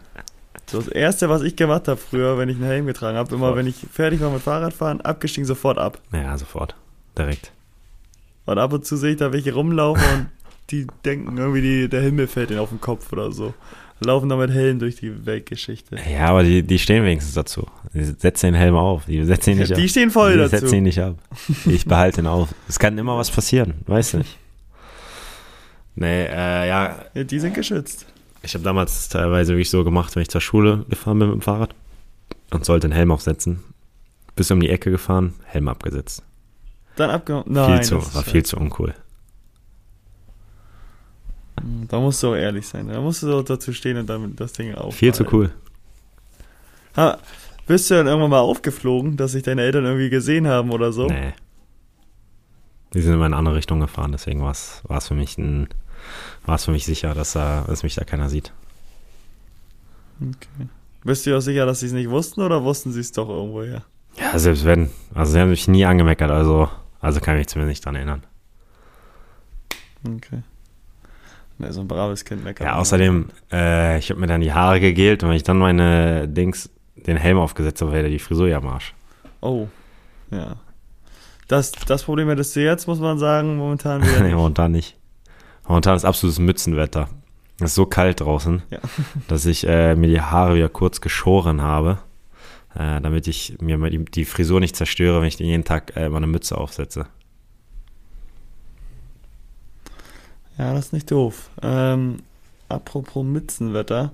so 0.66 0.78
das 0.78 0.88
Erste, 0.88 1.28
was 1.28 1.42
ich 1.42 1.56
gemacht 1.56 1.88
habe 1.88 1.98
früher, 1.98 2.38
wenn 2.38 2.48
ich 2.48 2.56
einen 2.56 2.66
Helm 2.66 2.86
getragen 2.86 3.18
habe, 3.18 3.34
immer 3.34 3.56
wenn 3.56 3.66
ich 3.66 3.76
fertig 3.92 4.20
war 4.20 4.30
mit 4.30 4.42
Fahrradfahren, 4.42 5.00
abgestiegen, 5.00 5.46
sofort 5.46 5.76
ab. 5.76 6.00
Ja, 6.12 6.38
sofort. 6.38 6.76
Direkt. 7.18 7.50
Und 8.46 8.58
ab 8.58 8.72
und 8.72 8.86
zu 8.86 8.96
sehe 8.96 9.10
ich 9.12 9.16
da 9.16 9.32
welche 9.32 9.52
rumlaufen 9.52 10.04
und 10.14 10.26
die 10.70 10.86
denken 11.04 11.36
irgendwie, 11.36 11.62
die, 11.62 11.88
der 11.88 12.00
Himmel 12.02 12.28
fällt 12.28 12.50
ihnen 12.50 12.60
auf 12.60 12.68
den 12.68 12.80
Kopf 12.80 13.12
oder 13.12 13.32
so. 13.32 13.54
Laufen 14.00 14.28
da 14.28 14.36
mit 14.36 14.50
Helm 14.52 14.78
durch 14.78 14.94
die 14.96 15.26
Weltgeschichte. 15.26 15.96
Ja, 16.08 16.26
aber 16.26 16.44
die, 16.44 16.62
die 16.62 16.78
stehen 16.78 17.04
wenigstens 17.04 17.34
dazu. 17.34 17.66
Die 17.92 18.04
setzen 18.04 18.46
den 18.46 18.54
Helm 18.54 18.76
auf. 18.76 19.06
Die 19.06 19.24
setzen 19.24 19.50
ihn 19.50 19.58
nicht 19.58 19.76
Die 19.76 19.82
ab. 19.82 19.88
stehen 19.88 20.10
voll 20.12 20.34
die 20.34 20.38
dazu. 20.38 20.56
setzen 20.56 20.76
ihn 20.76 20.84
nicht 20.84 21.00
ab. 21.00 21.16
Ich 21.66 21.84
behalte 21.84 22.20
ihn 22.20 22.28
auf. 22.28 22.50
Es 22.68 22.78
kann 22.78 22.96
immer 22.96 23.18
was 23.18 23.30
passieren. 23.32 23.74
Weiß 23.86 24.14
nicht. 24.14 24.38
Nee, 26.00 26.24
äh, 26.26 26.68
ja, 26.68 26.96
Ja, 27.14 27.24
die 27.24 27.40
sind 27.40 27.54
geschützt. 27.54 28.06
ich 28.42 28.54
habe 28.54 28.62
damals 28.64 29.08
teilweise 29.08 29.52
wirklich 29.54 29.70
so 29.70 29.82
gemacht, 29.84 30.14
wenn 30.14 30.22
ich 30.22 30.28
zur 30.28 30.40
Schule 30.40 30.84
gefahren 30.88 31.18
bin 31.18 31.28
mit 31.28 31.36
dem 31.38 31.42
Fahrrad 31.42 31.74
und 32.50 32.64
sollte 32.64 32.88
den 32.88 32.94
Helm 32.94 33.10
aufsetzen. 33.10 33.64
Bis 34.36 34.50
um 34.52 34.60
die 34.60 34.70
Ecke 34.70 34.90
gefahren, 34.92 35.34
Helm 35.44 35.66
abgesetzt. 35.68 36.22
Dann 36.96 37.10
abgehauen. 37.10 37.44
Nein, 37.46 37.78
viel 37.78 37.82
zu, 37.84 37.96
war 37.96 38.02
scheiße. 38.22 38.30
viel 38.30 38.44
zu 38.44 38.56
uncool. 38.56 38.94
Da 41.88 41.98
musst 41.98 42.22
du 42.22 42.28
auch 42.28 42.34
ehrlich 42.36 42.66
sein. 42.68 42.86
Da 42.88 43.00
musst 43.00 43.22
du 43.24 43.34
auch 43.36 43.42
dazu 43.42 43.72
stehen 43.72 43.96
und 43.96 44.06
dann 44.08 44.36
das 44.36 44.52
Ding 44.52 44.74
auf. 44.76 44.94
Viel 44.94 45.12
zu 45.12 45.24
cool. 45.32 45.50
Ha, 46.96 47.18
bist 47.66 47.90
du 47.90 47.94
dann 47.96 48.06
irgendwann 48.06 48.30
mal 48.30 48.38
aufgeflogen, 48.40 49.16
dass 49.16 49.32
sich 49.32 49.42
deine 49.42 49.62
Eltern 49.62 49.84
irgendwie 49.84 50.08
gesehen 50.10 50.46
haben 50.46 50.70
oder 50.70 50.92
so? 50.92 51.06
Nee. 51.08 51.32
Die 52.94 53.00
sind 53.00 53.14
immer 53.14 53.26
in 53.26 53.32
eine 53.34 53.36
andere 53.38 53.56
Richtung 53.56 53.80
gefahren, 53.80 54.12
deswegen 54.12 54.40
war 54.42 54.52
es 54.52 54.80
war 54.84 54.98
es 54.98 55.08
für 55.08 55.14
mich 55.14 55.36
ein, 55.36 55.68
war 56.46 56.56
es 56.56 56.64
für 56.64 56.70
mich 56.70 56.84
sicher, 56.84 57.14
dass, 57.14 57.32
da, 57.32 57.64
dass 57.66 57.82
mich 57.82 57.94
da 57.94 58.04
keiner 58.04 58.28
sieht. 58.28 58.52
Okay. 60.20 60.68
Bist 61.04 61.24
du 61.24 61.30
dir 61.30 61.38
auch 61.38 61.42
sicher, 61.42 61.66
dass 61.66 61.80
sie 61.80 61.86
es 61.86 61.92
nicht 61.92 62.10
wussten 62.10 62.40
oder 62.40 62.64
wussten 62.64 62.92
sie 62.92 63.00
es 63.00 63.12
doch 63.12 63.28
irgendwoher? 63.28 63.84
Ja, 64.18 64.38
selbst 64.38 64.64
wenn. 64.64 64.90
Also 65.14 65.32
sie 65.32 65.40
haben 65.40 65.50
mich 65.50 65.68
nie 65.68 65.84
angemeckert, 65.84 66.30
also, 66.30 66.68
also 67.00 67.20
kann 67.20 67.34
ich 67.34 67.40
mich 67.40 67.48
zumindest 67.48 67.70
nicht 67.70 67.84
dran 67.84 67.94
erinnern. 67.94 68.22
Okay. 70.06 70.42
Ne, 71.58 71.72
so 71.72 71.80
ein 71.80 71.88
braves 71.88 72.24
Kind 72.24 72.44
meckert. 72.44 72.66
Ja, 72.66 72.76
außerdem, 72.76 73.30
äh, 73.50 73.98
ich 73.98 74.10
habe 74.10 74.20
mir 74.20 74.26
dann 74.28 74.40
die 74.40 74.52
Haare 74.52 74.80
gegelt 74.80 75.22
und 75.22 75.30
wenn 75.30 75.36
ich 75.36 75.42
dann 75.42 75.58
meine 75.58 76.28
Dings, 76.28 76.70
den 76.94 77.16
Helm 77.16 77.38
aufgesetzt 77.38 77.80
habe, 77.80 77.92
wäre 77.92 78.08
die 78.08 78.18
Frisur 78.18 78.48
ja 78.48 78.58
am 78.58 78.68
Arsch. 78.68 78.94
Oh. 79.40 79.66
Ja. 80.30 80.56
Das, 81.48 81.72
das 81.72 82.02
Problem 82.04 82.28
hättest 82.28 82.54
du 82.54 82.60
jetzt, 82.60 82.86
muss 82.86 83.00
man 83.00 83.18
sagen, 83.18 83.56
momentan 83.56 84.02
wieder. 84.06 84.20
nee, 84.20 84.34
momentan 84.34 84.72
nicht. 84.72 84.97
Momentan 85.68 85.94
ist 85.96 86.04
absolutes 86.04 86.38
Mützenwetter. 86.38 87.08
Es 87.60 87.66
ist 87.70 87.74
so 87.74 87.86
kalt 87.86 88.20
draußen, 88.20 88.62
Ja. 88.70 88.78
dass 89.28 89.46
ich 89.46 89.66
äh, 89.66 89.94
mir 89.94 90.08
die 90.08 90.20
Haare 90.20 90.54
wieder 90.54 90.68
kurz 90.68 91.00
geschoren 91.00 91.60
habe, 91.62 91.98
äh, 92.74 93.00
damit 93.00 93.26
ich 93.28 93.56
mir 93.60 93.76
die, 93.90 94.04
die 94.04 94.24
Frisur 94.24 94.60
nicht 94.60 94.76
zerstöre, 94.76 95.20
wenn 95.20 95.28
ich 95.28 95.38
jeden 95.38 95.64
Tag 95.64 95.94
äh, 95.96 96.08
mal 96.08 96.18
eine 96.18 96.26
Mütze 96.26 96.56
aufsetze. 96.56 97.06
Ja, 100.56 100.72
das 100.74 100.86
ist 100.86 100.92
nicht 100.92 101.10
doof. 101.10 101.50
Ähm, 101.62 102.16
apropos 102.68 103.24
Mützenwetter. 103.24 104.12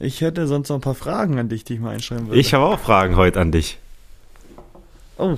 Ich 0.00 0.20
hätte 0.20 0.46
sonst 0.46 0.68
noch 0.68 0.76
ein 0.76 0.82
paar 0.82 0.94
Fragen 0.94 1.38
an 1.38 1.48
dich, 1.48 1.64
die 1.64 1.74
ich 1.74 1.80
mal 1.80 1.94
einschreiben 1.94 2.28
würde. 2.28 2.38
Ich 2.38 2.54
habe 2.54 2.64
auch 2.66 2.78
Fragen 2.78 3.16
heute 3.16 3.40
an 3.40 3.52
dich. 3.52 3.78
Oh, 5.16 5.36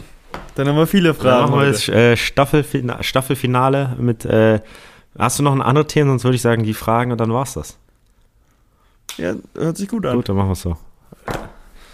dann 0.54 0.68
haben 0.68 0.76
wir 0.76 0.86
viele 0.86 1.12
Dann 1.12 1.20
Fragen. 1.20 1.40
machen 1.42 1.52
wir 1.60 1.66
heute. 1.66 1.70
das 1.72 1.88
äh, 1.88 2.16
Staffelfina 2.16 3.02
Staffelfinale 3.02 3.96
mit. 3.98 4.24
Äh, 4.24 4.60
hast 5.18 5.38
du 5.38 5.42
noch 5.42 5.52
ein 5.52 5.62
anderes 5.62 5.88
Thema? 5.88 6.10
Sonst 6.10 6.24
würde 6.24 6.36
ich 6.36 6.42
sagen, 6.42 6.62
die 6.62 6.74
Fragen 6.74 7.12
und 7.12 7.18
dann 7.20 7.32
war's 7.32 7.54
das. 7.54 7.78
Ja, 9.16 9.34
hört 9.54 9.76
sich 9.76 9.88
gut 9.88 10.06
an. 10.06 10.16
Gut, 10.16 10.28
dann 10.28 10.36
machen 10.36 10.48
wir 10.48 10.52
es 10.52 10.62
so. 10.62 10.76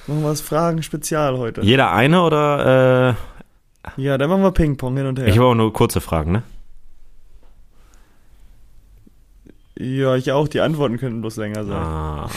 Machen 0.07 0.23
wir 0.23 0.29
das 0.31 0.41
Fragen-Spezial 0.41 1.37
heute. 1.39 1.63
Jeder 1.63 1.91
eine 1.93 2.23
oder? 2.23 3.17
Äh, 3.97 4.01
Ja, 4.01 4.19
dann 4.19 4.29
machen 4.31 4.43
wir 4.43 4.53
Ping-Pong 4.53 4.97
hin 4.97 5.07
und 5.07 5.19
her. 5.19 5.27
Ich 5.27 5.37
habe 5.39 5.49
auch 5.49 5.55
nur 5.55 5.73
kurze 5.73 6.01
Fragen, 6.01 6.33
ne? 6.33 6.43
ja, 9.79 10.15
ich 10.17 10.33
auch. 10.33 10.49
Die 10.49 10.61
Antworten 10.61 10.99
könnten 10.99 11.21
bloß 11.21 11.37
länger 11.37 11.65
sein. 11.65 11.77
Ah, 11.77 12.29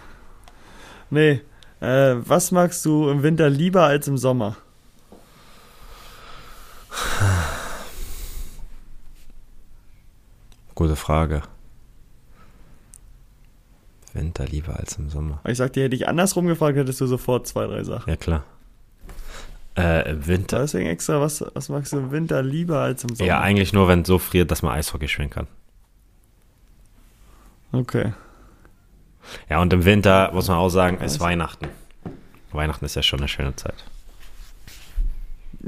Nee. 1.10 1.40
Äh, 1.80 2.16
was 2.26 2.50
magst 2.52 2.84
du 2.86 3.08
im 3.10 3.22
Winter 3.22 3.50
lieber 3.50 3.82
als 3.84 4.08
im 4.08 4.16
Sommer? 4.16 4.56
gute 10.76 10.94
Frage. 10.94 11.42
Winter 14.12 14.46
lieber 14.46 14.76
als 14.76 14.96
im 14.96 15.10
Sommer. 15.10 15.40
Ich 15.44 15.58
sag 15.58 15.72
dir, 15.72 15.84
hätte 15.84 15.96
ich 15.96 16.08
andersrum 16.08 16.46
gefragt, 16.46 16.78
hättest 16.78 17.00
du 17.00 17.06
sofort 17.06 17.48
zwei, 17.48 17.66
drei 17.66 17.82
Sachen. 17.82 18.08
Ja, 18.08 18.16
klar. 18.16 18.44
Äh, 19.76 20.10
im 20.10 20.26
Winter. 20.26 20.60
Deswegen 20.60 20.88
extra, 20.88 21.20
was, 21.20 21.44
was 21.54 21.68
magst 21.68 21.92
du 21.92 21.98
im 21.98 22.10
Winter 22.12 22.42
lieber 22.42 22.80
als 22.80 23.04
im 23.04 23.14
Sommer? 23.14 23.28
Ja, 23.28 23.40
eigentlich 23.40 23.72
nur, 23.72 23.88
wenn 23.88 24.02
es 24.02 24.06
so 24.06 24.18
friert, 24.18 24.50
dass 24.50 24.62
man 24.62 24.72
Eishockey 24.72 25.08
spielen 25.08 25.28
kann. 25.28 25.48
Okay. 27.72 28.14
Ja, 29.50 29.60
und 29.60 29.72
im 29.72 29.84
Winter 29.84 30.30
muss 30.32 30.48
man 30.48 30.56
auch 30.56 30.70
sagen, 30.70 30.98
ist 30.98 31.20
Weihnachten. 31.20 31.68
Weihnachten 32.52 32.84
ist 32.84 32.94
ja 32.94 33.02
schon 33.02 33.18
eine 33.18 33.28
schöne 33.28 33.54
Zeit. 33.56 33.84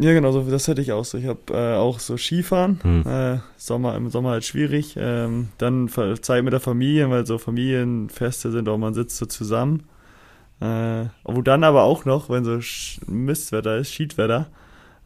Ja, 0.00 0.12
genau, 0.12 0.30
so, 0.32 0.42
das 0.48 0.68
hätte 0.68 0.80
ich 0.80 0.92
auch 0.92 1.04
so. 1.04 1.18
Ich 1.18 1.26
habe 1.26 1.40
äh, 1.50 1.74
auch 1.76 1.98
so 1.98 2.16
Skifahren. 2.16 2.78
Hm. 2.82 3.04
Äh, 3.06 3.38
Sommer, 3.56 3.96
Im 3.96 4.10
Sommer 4.10 4.30
halt 4.30 4.44
schwierig. 4.44 4.94
Ähm, 4.96 5.48
dann 5.58 5.88
Zeit 6.22 6.44
mit 6.44 6.52
der 6.52 6.60
Familie, 6.60 7.10
weil 7.10 7.26
so 7.26 7.36
Familienfeste 7.38 8.52
sind, 8.52 8.68
auch 8.68 8.78
man 8.78 8.94
sitzt 8.94 9.16
so 9.16 9.26
zusammen. 9.26 9.84
Äh, 10.60 11.06
wo 11.24 11.42
dann 11.42 11.64
aber 11.64 11.82
auch 11.84 12.04
noch, 12.04 12.30
wenn 12.30 12.44
so 12.44 12.58
Mistwetter 13.06 13.76
ist, 13.78 13.92
Schiedwetter, 13.92 14.46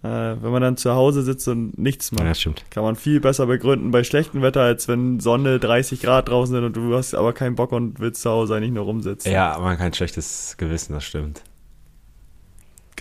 äh, 0.02 0.08
wenn 0.08 0.50
man 0.50 0.62
dann 0.62 0.76
zu 0.78 0.92
Hause 0.94 1.22
sitzt 1.22 1.46
und 1.48 1.78
nichts 1.78 2.10
macht, 2.12 2.24
Ja, 2.24 2.34
stimmt. 2.34 2.64
kann 2.70 2.82
man 2.82 2.96
viel 2.96 3.20
besser 3.20 3.46
begründen 3.46 3.90
bei 3.90 4.02
schlechtem 4.02 4.40
Wetter, 4.42 4.62
als 4.62 4.88
wenn 4.88 5.20
Sonne 5.20 5.58
30 5.58 6.00
Grad 6.02 6.28
draußen 6.28 6.54
sind 6.54 6.64
und 6.64 6.74
du 6.76 6.94
hast 6.96 7.14
aber 7.14 7.32
keinen 7.34 7.54
Bock 7.54 7.72
und 7.72 8.00
willst 8.00 8.22
zu 8.22 8.30
Hause 8.30 8.56
eigentlich 8.56 8.72
nur 8.72 8.84
rumsitzen. 8.84 9.30
Ja, 9.30 9.56
man 9.60 9.72
hat 9.72 9.78
kein 9.78 9.92
schlechtes 9.94 10.54
Gewissen, 10.58 10.94
das 10.94 11.04
stimmt. 11.04 11.42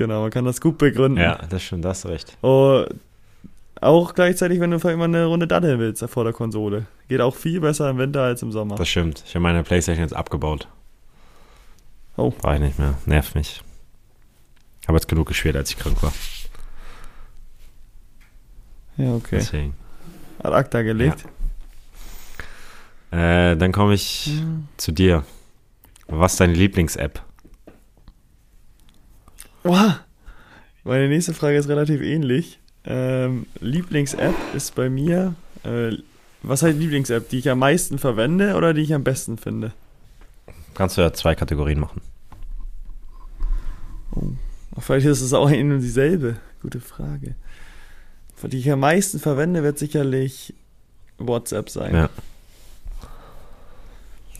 Genau, 0.02 0.22
man 0.22 0.32
kann 0.32 0.46
das 0.46 0.60
gut 0.62 0.78
begründen. 0.78 1.22
Ja, 1.22 1.36
das 1.50 1.62
stimmt, 1.64 1.86
das 1.86 2.06
recht. 2.06 2.38
Oh, 2.42 2.84
auch 3.80 4.14
gleichzeitig, 4.14 4.60
wenn 4.60 4.72
du 4.72 4.80
vielleicht 4.80 4.98
mal 4.98 5.06
eine 5.06 5.26
Runde 5.26 5.48
daddeln 5.48 5.80
willst 5.80 6.04
vor 6.10 6.24
der 6.24 6.34
Konsole. 6.34 6.86
Geht 7.08 7.22
auch 7.22 7.36
viel 7.36 7.60
besser 7.60 7.90
im 7.90 7.98
Winter 7.98 8.22
als 8.22 8.42
im 8.42 8.52
Sommer. 8.52 8.76
Das 8.76 8.88
stimmt. 8.90 9.24
Ich 9.26 9.34
habe 9.36 9.44
meine 9.44 9.64
Playstation 9.64 10.04
jetzt 10.04 10.16
abgebaut. 10.16 10.68
Oh. 12.18 12.34
War 12.42 12.56
ich 12.56 12.62
nicht 12.62 12.80
mehr. 12.80 12.96
Nervt 13.06 13.36
mich. 13.36 13.62
Habe 14.88 14.98
jetzt 14.98 15.08
genug 15.08 15.28
gespielt, 15.28 15.56
als 15.56 15.70
ich 15.72 15.78
krank 15.78 16.02
war. 16.04 16.14
Ja, 18.98 19.14
okay. 19.16 19.38
Deswegen. 19.40 19.74
Ad 20.40 20.54
acta 20.56 20.82
gelegt. 20.82 21.26
Äh, 23.12 23.56
dann 23.58 23.72
komme 23.72 23.94
ich 23.94 24.26
Hm. 24.28 24.68
zu 24.78 24.92
dir. 24.92 25.24
Was 26.08 26.34
ist 26.34 26.40
deine 26.42 26.54
Lieblings-App? 26.54 27.22
Oha. 29.64 30.00
Meine 30.84 31.08
nächste 31.08 31.34
Frage 31.34 31.58
ist 31.58 31.70
relativ 31.70 32.02
ähnlich. 32.02 32.60
Ähm, 32.84 33.46
Lieblings-App 33.60 34.36
ist 34.56 34.74
bei 34.74 34.90
mir, 34.90 35.36
äh, 35.64 35.92
was 36.42 36.64
heißt 36.64 36.78
Lieblings-App? 36.78 37.30
Die 37.30 37.38
ich 37.38 37.50
am 37.50 37.60
meisten 37.60 38.00
verwende 38.00 38.56
oder 38.56 38.74
die 38.74 38.82
ich 38.82 38.94
am 38.94 39.04
besten 39.04 39.38
finde? 39.38 39.74
Kannst 40.74 40.98
du 40.98 41.02
ja 41.02 41.14
zwei 41.14 41.36
Kategorien 41.36 41.80
machen. 41.80 42.02
Vielleicht 44.80 45.06
ist 45.06 45.22
es 45.22 45.34
auch 45.34 45.48
eine 45.48 45.76
und 45.76 45.82
dieselbe. 45.82 46.38
Gute 46.62 46.80
Frage. 46.80 47.36
Die 48.44 48.58
ich 48.58 48.72
am 48.72 48.80
meisten 48.80 49.20
verwende, 49.20 49.62
wird 49.62 49.78
sicherlich 49.78 50.56
WhatsApp 51.20 51.70
sein. 51.70 51.94
Ja. 51.94 52.10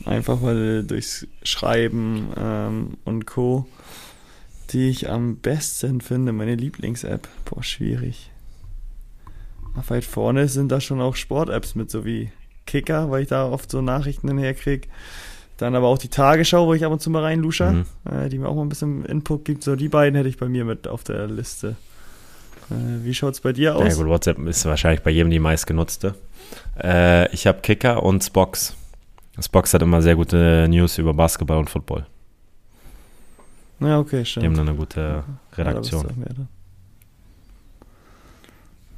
Einfach 0.04 0.42
weil 0.42 0.82
durchs 0.82 1.28
Schreiben 1.44 2.32
ähm, 2.36 2.96
und 3.04 3.26
Co. 3.26 3.68
die 4.72 4.88
ich 4.88 5.08
am 5.10 5.36
besten 5.36 6.00
finde, 6.00 6.32
meine 6.32 6.54
Lieblings-App. 6.54 7.28
Boah, 7.44 7.62
schwierig. 7.62 8.30
Ach, 9.78 9.88
weit 9.90 10.04
vorne 10.04 10.48
sind 10.48 10.70
da 10.70 10.80
schon 10.80 11.00
auch 11.00 11.16
Sport-Apps 11.16 11.74
mit, 11.74 11.90
so 11.90 12.04
wie 12.04 12.30
Kicker, 12.66 13.10
weil 13.10 13.22
ich 13.22 13.28
da 13.28 13.48
oft 13.48 13.70
so 13.70 13.80
Nachrichten 13.80 14.28
hinherkrieg. 14.28 14.88
Dann 15.56 15.74
aber 15.74 15.86
auch 15.88 15.98
die 15.98 16.08
Tagesschau, 16.08 16.66
wo 16.66 16.74
ich 16.74 16.84
ab 16.84 16.92
und 16.92 17.00
zu 17.00 17.10
mal 17.10 17.22
reinlusche, 17.22 17.70
Mhm. 17.72 17.84
äh, 18.10 18.28
die 18.28 18.38
mir 18.38 18.48
auch 18.48 18.54
mal 18.54 18.62
ein 18.62 18.68
bisschen 18.68 19.04
Input 19.04 19.44
gibt. 19.44 19.62
So 19.62 19.76
die 19.76 19.88
beiden 19.88 20.16
hätte 20.16 20.28
ich 20.28 20.36
bei 20.38 20.48
mir 20.48 20.64
mit 20.64 20.88
auf 20.88 21.04
der 21.04 21.26
Liste. 21.28 21.76
Äh, 22.70 23.04
wie 23.04 23.14
schaut 23.14 23.34
es 23.34 23.40
bei 23.40 23.52
dir 23.52 23.76
aus? 23.76 23.88
Ja 23.88 23.94
gut, 23.94 24.06
WhatsApp 24.06 24.38
ist 24.46 24.64
wahrscheinlich 24.64 25.02
bei 25.02 25.10
jedem 25.10 25.30
die 25.30 25.38
meistgenutzte. 25.38 26.14
Äh, 26.82 27.32
ich 27.34 27.46
habe 27.46 27.60
Kicker 27.60 28.02
und 28.02 28.22
Spox. 28.24 28.74
Spox 29.40 29.72
hat 29.72 29.82
immer 29.82 30.02
sehr 30.02 30.16
gute 30.16 30.66
News 30.68 30.98
über 30.98 31.14
Basketball 31.14 31.58
und 31.58 31.70
Football. 31.70 32.06
Ja, 33.86 33.98
okay, 33.98 34.20
Die 34.20 34.26
stimmt. 34.26 34.46
haben 34.46 34.54
dann 34.56 34.68
eine 34.68 34.76
gute 34.76 35.24
Redaktion. 35.56 36.06
Ja. 36.18 36.46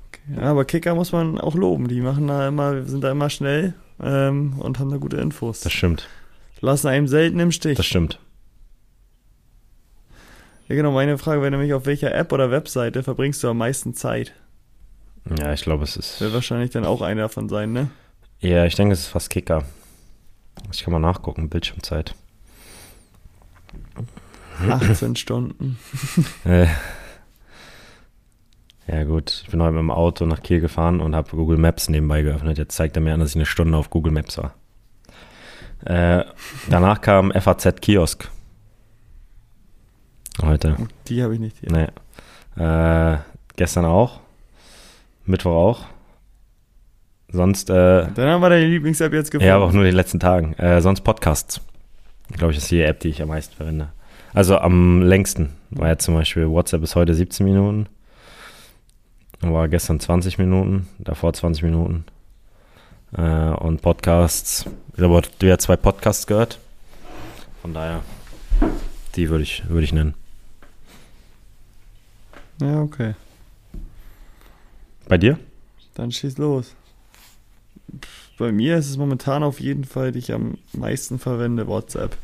Okay. 0.08 0.40
Ja, 0.40 0.50
aber 0.50 0.64
Kicker 0.64 0.94
muss 0.94 1.12
man 1.12 1.38
auch 1.38 1.54
loben. 1.54 1.88
Die 1.88 2.00
machen 2.00 2.26
da 2.28 2.48
immer, 2.48 2.82
sind 2.84 3.02
da 3.04 3.10
immer 3.10 3.30
schnell 3.30 3.74
ähm, 4.02 4.58
und 4.58 4.78
haben 4.78 4.90
da 4.90 4.96
gute 4.96 5.16
Infos. 5.18 5.60
Das 5.60 5.72
stimmt. 5.72 6.08
Lassen 6.60 6.88
einem 6.88 7.08
selten 7.08 7.38
im 7.40 7.52
Stich. 7.52 7.76
Das 7.76 7.86
stimmt. 7.86 8.18
Ja, 10.68 10.76
genau, 10.76 10.92
meine 10.92 11.18
Frage 11.18 11.42
wäre 11.42 11.50
nämlich, 11.50 11.74
auf 11.74 11.84
welcher 11.84 12.14
App 12.14 12.32
oder 12.32 12.50
Webseite 12.50 13.02
verbringst 13.02 13.42
du 13.42 13.48
am 13.48 13.58
meisten 13.58 13.92
Zeit? 13.92 14.32
Ja, 15.38 15.52
ich 15.52 15.62
glaube, 15.62 15.84
es 15.84 15.96
ist. 15.96 16.20
Wird 16.22 16.32
wahrscheinlich 16.32 16.70
dann 16.70 16.86
auch 16.86 17.02
eine 17.02 17.20
davon 17.22 17.48
sein, 17.50 17.72
ne? 17.72 17.90
Ja, 18.40 18.64
ich 18.64 18.74
denke, 18.74 18.94
es 18.94 19.00
ist 19.00 19.06
fast 19.08 19.28
Kicker. 19.30 19.64
Ich 20.72 20.82
kann 20.82 20.92
mal 20.92 21.00
nachgucken, 21.00 21.50
Bildschirmzeit. 21.50 22.14
18 24.68 25.16
Stunden. 25.16 25.78
Äh, 26.44 26.66
ja 28.86 29.04
gut, 29.04 29.42
ich 29.44 29.50
bin 29.50 29.62
heute 29.62 29.72
mit 29.72 29.80
dem 29.80 29.90
Auto 29.90 30.26
nach 30.26 30.42
Kiel 30.42 30.60
gefahren 30.60 31.00
und 31.00 31.14
habe 31.16 31.30
Google 31.30 31.56
Maps 31.58 31.88
nebenbei 31.88 32.22
geöffnet. 32.22 32.58
Jetzt 32.58 32.76
zeigt 32.76 32.96
er 32.96 33.02
mir 33.02 33.14
an, 33.14 33.20
dass 33.20 33.30
ich 33.30 33.36
eine 33.36 33.46
Stunde 33.46 33.76
auf 33.78 33.90
Google 33.90 34.12
Maps 34.12 34.38
war. 34.38 34.54
Äh, 35.84 36.24
danach 36.68 37.00
kam 37.00 37.32
FAZ 37.32 37.80
Kiosk. 37.80 38.30
Heute. 40.42 40.76
Die 41.08 41.22
habe 41.22 41.34
ich 41.34 41.40
nicht 41.40 41.56
hier. 41.60 41.70
Nee. 41.72 42.62
Äh, 42.62 43.18
gestern 43.56 43.84
auch. 43.84 44.20
Mittwoch 45.24 45.52
auch. 45.54 45.80
Sonst, 47.30 47.70
äh, 47.70 48.06
Dann 48.14 48.28
haben 48.28 48.40
wir 48.42 48.50
deine 48.50 48.66
Lieblings-App 48.66 49.12
jetzt 49.12 49.30
gefunden. 49.30 49.48
ja, 49.48 49.56
aber 49.56 49.64
auch 49.64 49.72
nur 49.72 49.82
in 49.82 49.88
den 49.88 49.96
letzten 49.96 50.20
Tagen. 50.20 50.52
Äh, 50.54 50.80
sonst 50.82 51.00
Podcasts. 51.00 51.60
Glaube 52.32 52.52
ich, 52.52 52.58
ist 52.58 52.70
die 52.70 52.80
App, 52.82 53.00
die 53.00 53.08
ich 53.08 53.20
am 53.22 53.28
meisten 53.28 53.54
verwende. 53.54 53.92
Also 54.34 54.58
am 54.58 55.00
längsten 55.00 55.50
war 55.70 55.88
jetzt 55.88 56.04
zum 56.04 56.14
Beispiel 56.14 56.48
WhatsApp 56.48 56.82
ist 56.82 56.96
heute 56.96 57.14
17 57.14 57.46
Minuten. 57.46 57.86
War 59.40 59.68
gestern 59.68 60.00
20 60.00 60.38
Minuten, 60.38 60.88
davor 60.98 61.32
20 61.32 61.62
Minuten. 61.62 62.04
Äh, 63.16 63.22
und 63.22 63.80
Podcasts. 63.80 64.66
Ich 64.96 65.02
habe 65.02 65.14
heute 65.14 65.30
wieder 65.38 65.60
zwei 65.60 65.76
Podcasts 65.76 66.26
gehört. 66.26 66.58
Von 67.62 67.74
daher, 67.74 68.02
die 69.14 69.28
würde 69.28 69.44
ich, 69.44 69.68
würde 69.68 69.84
ich 69.84 69.92
nennen. 69.92 70.14
Ja, 72.60 72.82
okay. 72.82 73.14
Bei 75.06 75.16
dir? 75.16 75.38
Dann 75.94 76.10
schieß 76.10 76.38
los. 76.38 76.74
Bei 78.36 78.50
mir 78.50 78.78
ist 78.78 78.90
es 78.90 78.96
momentan 78.96 79.44
auf 79.44 79.60
jeden 79.60 79.84
Fall, 79.84 80.10
die 80.10 80.18
ich 80.18 80.32
am 80.32 80.58
meisten 80.72 81.20
verwende, 81.20 81.68
WhatsApp. 81.68 82.16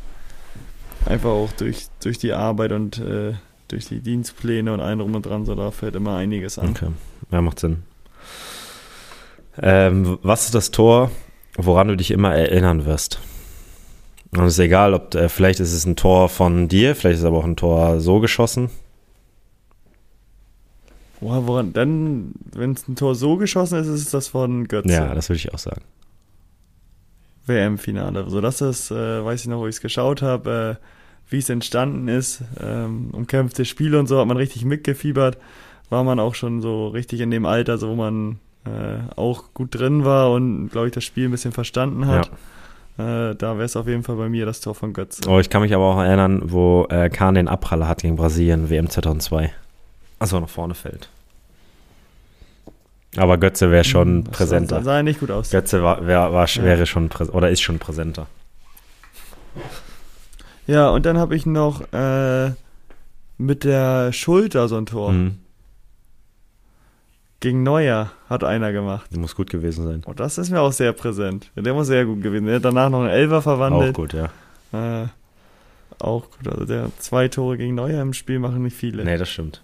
Einfach 1.06 1.30
auch 1.30 1.52
durch, 1.52 1.86
durch 2.02 2.18
die 2.18 2.32
Arbeit 2.32 2.72
und 2.72 2.98
äh, 2.98 3.34
durch 3.68 3.86
die 3.86 4.00
Dienstpläne 4.00 4.72
und 4.72 4.80
allem 4.80 4.98
drum 4.98 5.14
und 5.14 5.26
dran, 5.26 5.44
so 5.44 5.54
da 5.54 5.70
fällt 5.70 5.94
immer 5.94 6.16
einiges 6.16 6.58
an. 6.58 6.70
Okay, 6.70 6.88
ja, 7.30 7.40
macht 7.40 7.60
Sinn. 7.60 7.82
Ähm, 9.60 10.18
was 10.22 10.46
ist 10.46 10.54
das 10.54 10.70
Tor, 10.70 11.10
woran 11.56 11.88
du 11.88 11.96
dich 11.96 12.10
immer 12.10 12.34
erinnern 12.34 12.84
wirst? 12.84 13.20
Und 14.32 14.44
es 14.44 14.54
ist 14.54 14.58
egal, 14.60 14.94
ob 14.94 15.14
äh, 15.14 15.28
vielleicht 15.28 15.60
ist 15.60 15.72
es 15.72 15.84
ein 15.86 15.96
Tor 15.96 16.28
von 16.28 16.68
dir, 16.68 16.94
vielleicht 16.94 17.14
ist 17.14 17.20
es 17.20 17.26
aber 17.26 17.38
auch 17.38 17.44
ein 17.44 17.56
Tor 17.56 18.00
so 18.00 18.20
geschossen. 18.20 18.70
Boah, 21.20 21.46
woran, 21.46 21.72
dann, 21.72 22.32
wenn 22.52 22.72
es 22.72 22.88
ein 22.88 22.96
Tor 22.96 23.14
so 23.14 23.36
geschossen 23.36 23.78
ist, 23.78 23.88
ist 23.88 24.02
es 24.02 24.10
das 24.10 24.28
von 24.28 24.68
Götze. 24.68 24.92
Ja, 24.92 25.14
das 25.14 25.28
würde 25.28 25.38
ich 25.38 25.52
auch 25.52 25.58
sagen. 25.58 25.82
WM-Finale. 27.50 28.28
So, 28.28 28.40
das 28.40 28.60
ist, 28.60 28.90
äh, 28.90 29.24
weiß 29.24 29.42
ich 29.42 29.48
noch, 29.48 29.58
wo 29.58 29.66
ich 29.66 29.76
es 29.76 29.80
geschaut 29.80 30.22
habe, 30.22 30.78
äh, 30.80 30.84
wie 31.30 31.38
es 31.38 31.48
entstanden 31.48 32.08
ist. 32.08 32.42
Ähm, 32.62 33.10
umkämpfte 33.12 33.64
Spiele 33.64 33.98
und 33.98 34.06
so 34.06 34.18
hat 34.18 34.26
man 34.26 34.36
richtig 34.36 34.64
mitgefiebert. 34.64 35.36
War 35.90 36.04
man 36.04 36.18
auch 36.18 36.34
schon 36.34 36.62
so 36.62 36.88
richtig 36.88 37.20
in 37.20 37.30
dem 37.30 37.44
Alter, 37.46 37.76
so 37.78 37.90
wo 37.90 37.94
man 37.94 38.38
äh, 38.64 39.16
auch 39.16 39.52
gut 39.54 39.74
drin 39.74 40.04
war 40.04 40.32
und, 40.32 40.68
glaube 40.68 40.86
ich, 40.86 40.92
das 40.92 41.04
Spiel 41.04 41.26
ein 41.26 41.30
bisschen 41.30 41.52
verstanden 41.52 42.06
hat. 42.06 42.30
Äh, 42.98 43.34
da 43.34 43.56
wäre 43.56 43.64
es 43.64 43.76
auf 43.76 43.86
jeden 43.86 44.02
Fall 44.02 44.16
bei 44.16 44.28
mir 44.28 44.46
das 44.46 44.60
Tor 44.60 44.74
von 44.74 44.92
Götze. 44.92 45.22
Oh, 45.28 45.38
ich 45.38 45.48
kann 45.48 45.62
mich 45.62 45.74
aber 45.74 45.84
auch 45.84 45.98
erinnern, 45.98 46.42
wo 46.44 46.86
äh, 46.90 47.08
Kahn 47.08 47.34
den 47.34 47.48
Abpraller 47.48 47.88
hat 47.88 48.02
gegen 48.02 48.16
Brasilien, 48.16 48.68
WM 48.68 48.90
2002. 48.90 49.52
Also 50.18 50.38
nach 50.38 50.48
vorne 50.48 50.74
fällt. 50.74 51.08
Aber 53.16 53.38
Götze 53.38 53.70
wäre 53.70 53.84
schon 53.84 54.24
Das 54.24 54.36
präsenter. 54.36 54.76
Sah, 54.76 54.82
sah 54.84 55.02
nicht 55.02 55.20
gut 55.20 55.30
aus. 55.30 55.50
Götze 55.50 55.82
war, 55.82 56.06
wär, 56.06 56.32
war, 56.32 56.46
Ja. 56.48 56.62
wäre 56.62 56.86
schon 56.86 57.08
prä- 57.08 57.30
oder 57.30 57.50
ist 57.50 57.60
schon 57.60 57.78
präsenter. 57.78 58.26
Ja, 60.66 60.90
und 60.90 61.06
dann 61.06 61.18
habe 61.18 61.34
ich 61.34 61.46
noch 61.46 61.92
äh, 61.92 62.52
mit 63.38 63.64
der 63.64 64.12
Schulter 64.12 64.68
so 64.68 64.76
ein 64.76 64.86
Tor. 64.86 65.12
Mhm. 65.12 65.38
Gegen 67.40 67.62
Neuer 67.62 68.12
hat 68.28 68.44
einer 68.44 68.70
gemacht. 68.70 69.16
Muss 69.16 69.34
gut 69.34 69.48
gewesen 69.50 69.86
sein. 69.86 70.02
Und 70.04 70.20
das 70.20 70.36
ist 70.38 70.50
mir 70.50 70.60
auch 70.60 70.72
sehr 70.72 70.92
präsent. 70.92 71.50
Der 71.56 71.72
muss 71.72 71.86
sehr 71.86 72.04
gut 72.04 72.22
gewesen. 72.22 72.46
Der 72.46 72.56
hat 72.56 72.64
danach 72.64 72.90
noch 72.90 73.00
einen 73.00 73.08
Elfer 73.08 73.38
Auch 73.38 73.42
verwandelt. 73.42 73.94
gut, 73.96 74.12
ja. 74.12 74.26
Äh, 74.72 75.06
auch 75.98 76.28
gut. 76.30 76.48
Also 76.52 76.66
der 76.66 76.90
zwei 76.98 77.28
Tore 77.28 77.56
gegen 77.56 77.74
Neuer 77.74 78.02
im 78.02 78.12
Spiel 78.12 78.38
machen 78.38 78.62
nicht 78.62 78.76
viele. 78.76 79.04
Nee, 79.04 79.16
das 79.16 79.30
stimmt. 79.30 79.62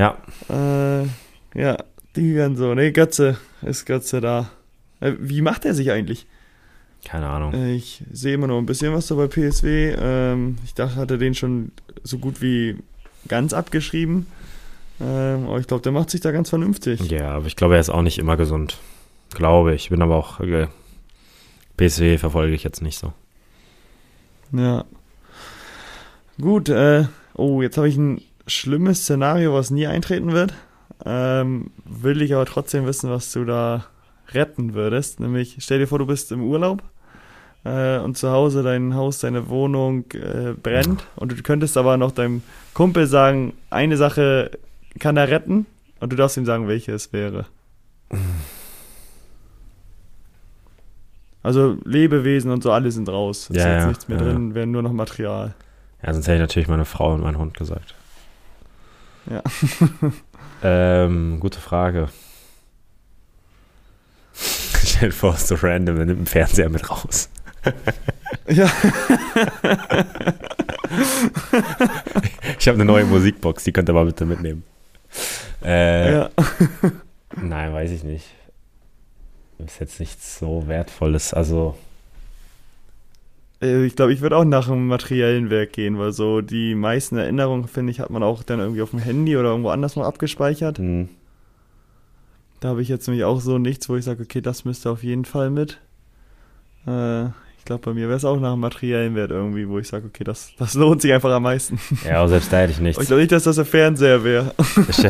Ja, 0.00 0.16
Äh, 0.48 1.04
ja, 1.54 1.76
die 2.16 2.34
werden 2.34 2.56
so. 2.56 2.74
Nee, 2.74 2.90
Götze 2.90 3.36
ist 3.60 3.84
Götze 3.84 4.22
da. 4.22 4.50
Äh, 5.00 5.12
wie 5.18 5.42
macht 5.42 5.66
er 5.66 5.74
sich 5.74 5.90
eigentlich? 5.90 6.26
keine 7.04 7.28
Ahnung. 7.28 7.52
Äh, 7.54 7.72
ich 7.74 8.02
sehe 8.12 8.34
immer 8.34 8.46
noch 8.46 8.58
ein 8.58 8.66
bisschen 8.66 8.94
was 8.94 9.06
da 9.08 9.14
bei 9.14 9.26
PSW. 9.26 9.94
Ähm, 9.98 10.56
ich 10.64 10.74
dachte, 10.74 10.96
hatte 10.96 11.18
den 11.18 11.34
schon 11.34 11.72
so 12.02 12.18
gut 12.18 12.40
wie 12.40 12.76
ganz 13.28 13.52
abgeschrieben. 13.52 14.26
Ähm, 15.00 15.46
aber 15.46 15.58
ich 15.60 15.66
glaube, 15.66 15.82
der 15.82 15.92
macht 15.92 16.10
sich 16.10 16.20
da 16.22 16.30
ganz 16.30 16.48
vernünftig. 16.50 17.10
Ja, 17.10 17.32
aber 17.32 17.46
ich 17.46 17.56
glaube, 17.56 17.74
er 17.74 17.80
ist 17.80 17.90
auch 17.90 18.02
nicht 18.02 18.18
immer 18.18 18.36
gesund. 18.36 18.78
Glaube 19.30 19.74
ich. 19.74 19.90
Bin 19.90 20.02
aber 20.02 20.16
auch. 20.16 20.40
Äh, 20.40 20.68
PSW 21.76 22.18
verfolge 22.18 22.54
ich 22.54 22.64
jetzt 22.64 22.82
nicht 22.82 22.98
so. 22.98 23.12
Ja. 24.52 24.84
Gut, 26.40 26.68
äh, 26.70 27.04
oh, 27.34 27.62
jetzt 27.62 27.76
habe 27.78 27.88
ich 27.88 27.96
ein 27.96 28.20
schlimmes 28.50 29.02
Szenario, 29.02 29.54
was 29.54 29.70
nie 29.70 29.86
eintreten 29.86 30.32
wird. 30.32 30.54
Ähm, 31.04 31.70
will 31.84 32.20
ich 32.20 32.34
aber 32.34 32.44
trotzdem 32.46 32.86
wissen, 32.86 33.10
was 33.10 33.32
du 33.32 33.44
da 33.44 33.86
retten 34.32 34.74
würdest. 34.74 35.20
Nämlich, 35.20 35.56
stell 35.60 35.78
dir 35.78 35.86
vor, 35.86 35.98
du 35.98 36.06
bist 36.06 36.30
im 36.32 36.42
Urlaub 36.42 36.82
äh, 37.64 37.98
und 37.98 38.16
zu 38.16 38.30
Hause 38.30 38.62
dein 38.62 38.94
Haus, 38.94 39.18
deine 39.18 39.48
Wohnung 39.48 40.04
äh, 40.12 40.52
brennt 40.60 41.06
und 41.16 41.32
du 41.32 41.42
könntest 41.42 41.76
aber 41.76 41.96
noch 41.96 42.12
deinem 42.12 42.42
Kumpel 42.74 43.06
sagen, 43.06 43.54
eine 43.70 43.96
Sache 43.96 44.50
kann 44.98 45.16
er 45.16 45.28
retten 45.28 45.66
und 46.00 46.12
du 46.12 46.16
darfst 46.16 46.36
ihm 46.36 46.44
sagen, 46.44 46.68
welche 46.68 46.92
es 46.92 47.12
wäre. 47.12 47.46
Also 51.42 51.76
Lebewesen 51.84 52.50
und 52.50 52.62
so, 52.62 52.72
alle 52.72 52.90
sind 52.90 53.08
raus. 53.08 53.48
Ist 53.50 53.56
Ja, 53.56 53.72
jetzt 53.72 53.82
ja, 53.82 53.86
nichts 53.88 54.08
mehr 54.08 54.18
ja. 54.18 54.24
drin, 54.24 54.54
wäre 54.54 54.66
nur 54.66 54.82
noch 54.82 54.92
Material. 54.92 55.54
Ja, 56.02 56.12
sonst 56.12 56.26
hätte 56.26 56.36
ich 56.36 56.40
natürlich 56.40 56.68
meine 56.68 56.84
Frau 56.84 57.14
und 57.14 57.22
meinen 57.22 57.38
Hund 57.38 57.56
gesagt. 57.56 57.94
Ja. 59.28 59.42
ähm, 60.62 61.38
gute 61.40 61.60
Frage. 61.60 62.08
Stell 64.84 65.10
dir 65.10 65.14
vor, 65.14 65.34
es 65.34 65.42
ist 65.42 65.48
so 65.48 65.56
random, 65.56 65.98
er 65.98 66.06
nimmt 66.06 66.18
einen 66.18 66.26
Fernseher 66.26 66.68
mit 66.68 66.88
raus. 66.88 67.28
Ja. 68.48 68.70
Ich 72.58 72.66
habe 72.66 72.76
eine 72.76 72.84
neue 72.84 73.04
Musikbox, 73.04 73.64
die 73.64 73.72
könnt 73.72 73.88
ihr 73.88 73.92
mal 73.92 74.06
bitte 74.06 74.24
mitnehmen. 74.24 74.64
Äh, 75.64 76.12
ja. 76.12 76.30
Nein, 77.36 77.72
weiß 77.72 77.90
ich 77.90 78.02
nicht. 78.02 78.26
Ist 79.58 79.78
jetzt 79.78 80.00
nichts 80.00 80.38
so 80.38 80.66
Wertvolles. 80.66 81.34
Also, 81.34 81.76
Ich 83.60 83.94
glaube, 83.94 84.12
ich 84.14 84.22
würde 84.22 84.36
auch 84.38 84.44
nach 84.44 84.68
einem 84.70 84.86
materiellen 84.86 85.50
Werk 85.50 85.74
gehen, 85.74 85.98
weil 85.98 86.12
so 86.12 86.40
die 86.40 86.74
meisten 86.74 87.16
Erinnerungen, 87.18 87.68
finde 87.68 87.90
ich, 87.90 88.00
hat 88.00 88.08
man 88.08 88.22
auch 88.22 88.42
dann 88.42 88.58
irgendwie 88.58 88.80
auf 88.80 88.90
dem 88.90 89.00
Handy 89.00 89.36
oder 89.36 89.50
irgendwo 89.50 89.68
anders 89.68 89.96
noch 89.96 90.04
abgespeichert. 90.04 90.78
hm, 90.78 91.10
Da 92.60 92.70
habe 92.70 92.82
ich 92.82 92.88
jetzt 92.88 93.06
nämlich 93.06 93.24
auch 93.24 93.40
so 93.40 93.58
nichts, 93.58 93.88
wo 93.88 93.96
ich 93.96 94.04
sage, 94.04 94.22
okay, 94.22 94.40
das 94.40 94.64
müsste 94.64 94.90
auf 94.90 95.02
jeden 95.02 95.24
Fall 95.26 95.50
mit. 95.50 95.78
Äh, 96.86 97.26
glaube, 97.70 97.84
bei 97.84 97.94
mir 97.94 98.08
wäre 98.08 98.16
es 98.16 98.24
auch 98.24 98.38
nach 98.40 98.52
einem 98.52 98.60
materiellen 98.60 99.14
Wert 99.14 99.30
irgendwie, 99.30 99.68
wo 99.68 99.78
ich 99.78 99.86
sage, 99.86 100.06
okay, 100.06 100.24
das, 100.24 100.52
das 100.58 100.74
lohnt 100.74 101.02
sich 101.02 101.12
einfach 101.12 101.30
am 101.30 101.44
meisten. 101.44 101.78
ja, 102.04 102.18
aber 102.18 102.28
selbst 102.28 102.52
da 102.52 102.58
hätte 102.58 102.72
ich 102.72 102.78
Aber 102.78 102.88
ich 102.88 102.96
nichts. 102.96 103.06
glaube 103.06 103.20
nicht, 103.20 103.32
dass 103.32 103.44
das 103.44 103.56
der 103.56 103.64
Fernseher 103.64 104.24
wäre. 104.24 104.52
Ich, 104.88 104.98
ich 104.98 105.04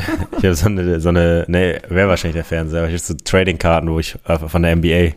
habe 0.44 0.54
so 0.54 0.66
eine, 0.66 1.00
so 1.00 1.08
eine, 1.08 1.46
nee, 1.48 1.78
wäre 1.88 2.08
wahrscheinlich 2.08 2.34
der 2.34 2.44
Fernseher, 2.44 2.80
aber 2.80 2.88
ich 2.88 2.94
habe 2.94 3.02
so 3.02 3.14
Trading-Karten, 3.14 3.90
wo 3.90 3.98
ich, 3.98 4.16
äh, 4.26 4.38
von 4.38 4.62
der 4.62 4.76
NBA, 4.76 5.14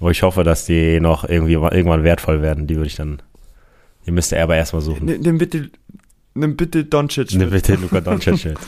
wo 0.00 0.08
ich 0.08 0.22
hoffe, 0.22 0.44
dass 0.44 0.64
die 0.64 0.98
noch 0.98 1.28
irgendwie 1.28 1.52
irgendwann 1.52 2.04
wertvoll 2.04 2.40
werden. 2.40 2.66
Die 2.66 2.76
würde 2.76 2.86
ich 2.86 2.96
dann, 2.96 3.20
die 4.06 4.10
müsste 4.10 4.36
er 4.36 4.44
aber 4.44 4.56
erstmal 4.56 4.80
suchen. 4.80 5.04
Nimm, 5.04 5.20
nimm 5.20 5.38
bitte, 5.38 5.70
Nimm 6.32 6.56
bitte 6.56 6.84
Doncic 6.84 7.34
Nimm 7.34 7.50
bitte 7.50 7.74
Luka 7.74 8.00
Doncic 8.00 8.44
mit. 8.44 8.58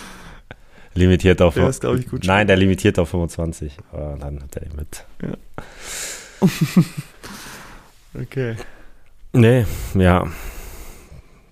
Limitiert 0.94 1.40
auf. 1.40 1.54
Der 1.54 1.68
ist, 1.68 1.84
ich, 1.84 2.08
gut 2.08 2.24
Nein, 2.26 2.48
der 2.48 2.56
limitiert 2.56 2.98
auf 2.98 3.08
25. 3.10 3.78
Aber 3.92 4.18
dann 4.20 4.42
hat 4.42 4.56
er 4.56 4.62
ihn 4.64 4.76
mit. 4.76 5.04
Okay. 8.14 8.56
Nee, 9.32 9.64
ja. 9.94 10.26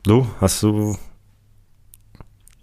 Du, 0.02 0.26
hast 0.40 0.62
du. 0.62 0.96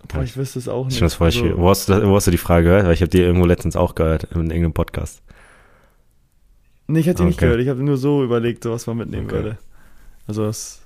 Boah, 0.08 0.24
ich 0.24 0.36
wüsste 0.38 0.60
es 0.60 0.68
auch 0.68 0.86
Ich 0.88 0.94
nicht. 0.94 1.02
das 1.02 1.16
voll 1.16 1.28
Also. 1.28 1.58
Wo 1.58 1.70
hast, 1.70 1.90
du, 1.90 2.08
wo 2.08 2.16
hast 2.16 2.28
du 2.28 2.32
die 2.32 2.38
Frage 2.38 2.66
gehört? 2.66 2.86
Weil 2.86 2.94
ich 2.94 3.02
habe 3.02 3.10
die 3.10 3.22
irgendwo 3.22 3.46
letztens 3.46 3.76
auch 3.76 3.96
gehört, 3.96 4.26
in 4.26 4.42
irgendeinem 4.42 4.74
Podcast. 4.74 5.22
Nee, 6.88 7.00
ich 7.00 7.08
hätte 7.08 7.24
die 7.24 7.28
nicht 7.28 7.38
Okay. 7.38 7.46
gehört. 7.46 7.62
Ich 7.62 7.70
habe 7.70 7.82
nur 7.84 7.98
so 7.98 8.24
überlegt, 8.24 8.64
so 8.64 8.72
was 8.72 8.86
man 8.88 8.98
mitnehmen 8.98 9.26
Okay. 9.26 9.36
würde. 9.36 9.58
Also 10.28 10.44
das, 10.46 10.82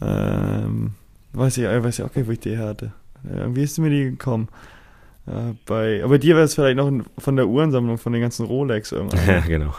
ähm, 0.00 0.92
weiß 1.32 1.58
ich, 1.58 1.64
äh, 1.64 1.82
weiß 1.84 1.98
ich 1.98 2.04
auch 2.04 2.12
gar 2.12 2.20
nicht, 2.20 2.28
wo 2.28 2.32
ich 2.32 2.40
die 2.40 2.58
hatte. 2.58 2.92
Äh, 3.28 3.38
Irgendwie 3.38 3.62
ist 3.62 3.78
mir 3.78 3.90
die 3.90 4.04
gekommen. 4.10 4.48
Äh, 5.26 5.54
bei, 5.66 6.02
aber 6.02 6.18
dir 6.18 6.34
wäre 6.34 6.44
es 6.44 6.54
vielleicht 6.54 6.76
noch 6.76 6.90
von 7.18 7.36
der 7.36 7.46
Uhrensammlung, 7.46 7.98
von 7.98 8.12
den 8.12 8.22
ganzen 8.22 8.46
Rolex 8.46 8.90
irgendwann. 8.92 9.24
ja, 9.26 9.40
genau. 9.40 9.74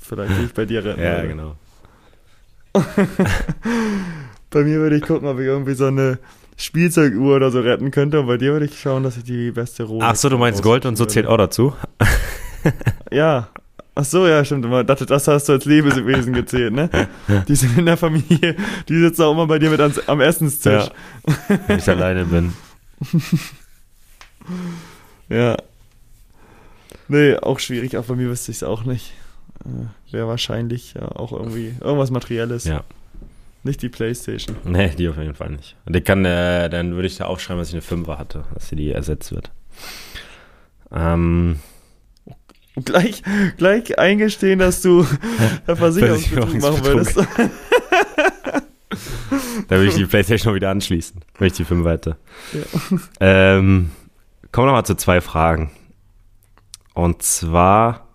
vielleicht 0.00 0.32
ich 0.44 0.52
bei 0.52 0.66
dir 0.66 0.84
retten 0.84 1.00
Ja, 1.02 1.16
würde. 1.16 1.28
genau. 1.28 1.56
Bei 4.50 4.64
mir 4.64 4.78
würde 4.78 4.96
ich 4.96 5.02
gucken, 5.02 5.28
ob 5.28 5.38
ich 5.38 5.46
irgendwie 5.46 5.74
so 5.74 5.86
eine 5.86 6.18
Spielzeuguhr 6.56 7.36
oder 7.36 7.50
so 7.50 7.60
retten 7.60 7.90
könnte. 7.90 8.20
Und 8.20 8.26
bei 8.26 8.36
dir 8.36 8.52
würde 8.52 8.66
ich 8.66 8.80
schauen, 8.80 9.02
dass 9.02 9.16
ich 9.16 9.24
die 9.24 9.50
beste 9.52 9.84
Rolex 9.84 10.04
Ach 10.08 10.16
so, 10.16 10.28
du 10.28 10.38
meinst 10.38 10.62
Gold 10.62 10.86
und 10.86 10.96
so 10.96 11.04
zählt 11.04 11.26
auch 11.26 11.36
dazu? 11.36 11.74
Ja. 13.12 13.48
Ach 13.94 14.04
so, 14.04 14.26
ja, 14.26 14.44
stimmt. 14.44 14.66
Ich 14.66 14.86
dachte, 14.86 15.06
das 15.06 15.28
hast 15.28 15.48
du 15.48 15.52
als 15.52 15.64
Lebewesen 15.64 16.32
gezählt, 16.32 16.72
ne? 16.72 16.90
Die 17.48 17.54
sind 17.54 17.78
in 17.78 17.86
der 17.86 17.96
Familie, 17.96 18.56
die 18.88 18.98
sitzen 19.00 19.22
auch 19.22 19.32
immer 19.32 19.46
bei 19.46 19.58
dir 19.58 19.70
mit 19.70 19.80
ans, 19.80 20.06
am 20.08 20.20
Essenstisch. 20.20 20.90
Wenn 21.66 21.78
ich 21.78 21.88
alleine 21.88 22.24
bin. 22.24 22.52
Ja. 25.28 25.56
Nee, 27.08 27.36
auch 27.36 27.58
schwierig. 27.58 27.96
Auch 27.96 28.04
bei 28.04 28.14
mir 28.14 28.28
wüsste 28.28 28.50
ich 28.50 28.58
es 28.58 28.62
auch 28.62 28.84
nicht. 28.84 29.12
Äh, 29.64 30.12
Wäre 30.12 30.28
wahrscheinlich 30.28 30.94
ja 30.94 31.08
auch 31.08 31.32
irgendwie 31.32 31.74
irgendwas 31.80 32.10
Materielles. 32.10 32.64
Ja. 32.64 32.84
Nicht 33.64 33.82
die 33.82 33.88
Playstation. 33.88 34.56
Nee, 34.64 34.90
die 34.96 35.08
auf 35.08 35.16
jeden 35.18 35.34
Fall 35.34 35.50
nicht. 35.50 35.76
Und 35.84 36.04
kann, 36.04 36.24
äh, 36.24 36.70
dann 36.70 36.94
würde 36.94 37.08
ich 37.08 37.16
da 37.16 37.26
aufschreiben, 37.26 37.60
dass 37.60 37.68
ich 37.68 37.74
eine 37.74 38.02
5er 38.02 38.16
hatte, 38.16 38.44
dass 38.54 38.68
sie 38.68 38.76
die 38.76 38.92
ersetzt 38.92 39.32
wird. 39.32 39.50
Ähm, 40.92 41.58
gleich, 42.84 43.22
gleich 43.56 43.98
eingestehen, 43.98 44.60
dass 44.60 44.80
du 44.80 45.02
Versicherungsbetrug 45.66 46.60
machen 46.60 46.84
würdest. 46.84 47.16
da 49.68 49.76
würde 49.76 49.86
ich 49.88 49.96
die 49.96 50.06
Playstation 50.06 50.52
noch 50.52 50.56
wieder 50.56 50.70
anschließen, 50.70 51.20
wenn 51.38 51.46
ich 51.48 51.54
die 51.54 51.64
5 51.64 51.86
hätte. 51.86 52.16
Ja. 52.52 52.98
Ähm, 53.20 53.90
kommen 54.52 54.66
wir 54.66 54.70
nochmal 54.70 54.86
zu 54.86 54.94
zwei 54.94 55.20
Fragen. 55.20 55.72
Und 56.94 57.22
zwar, 57.22 58.07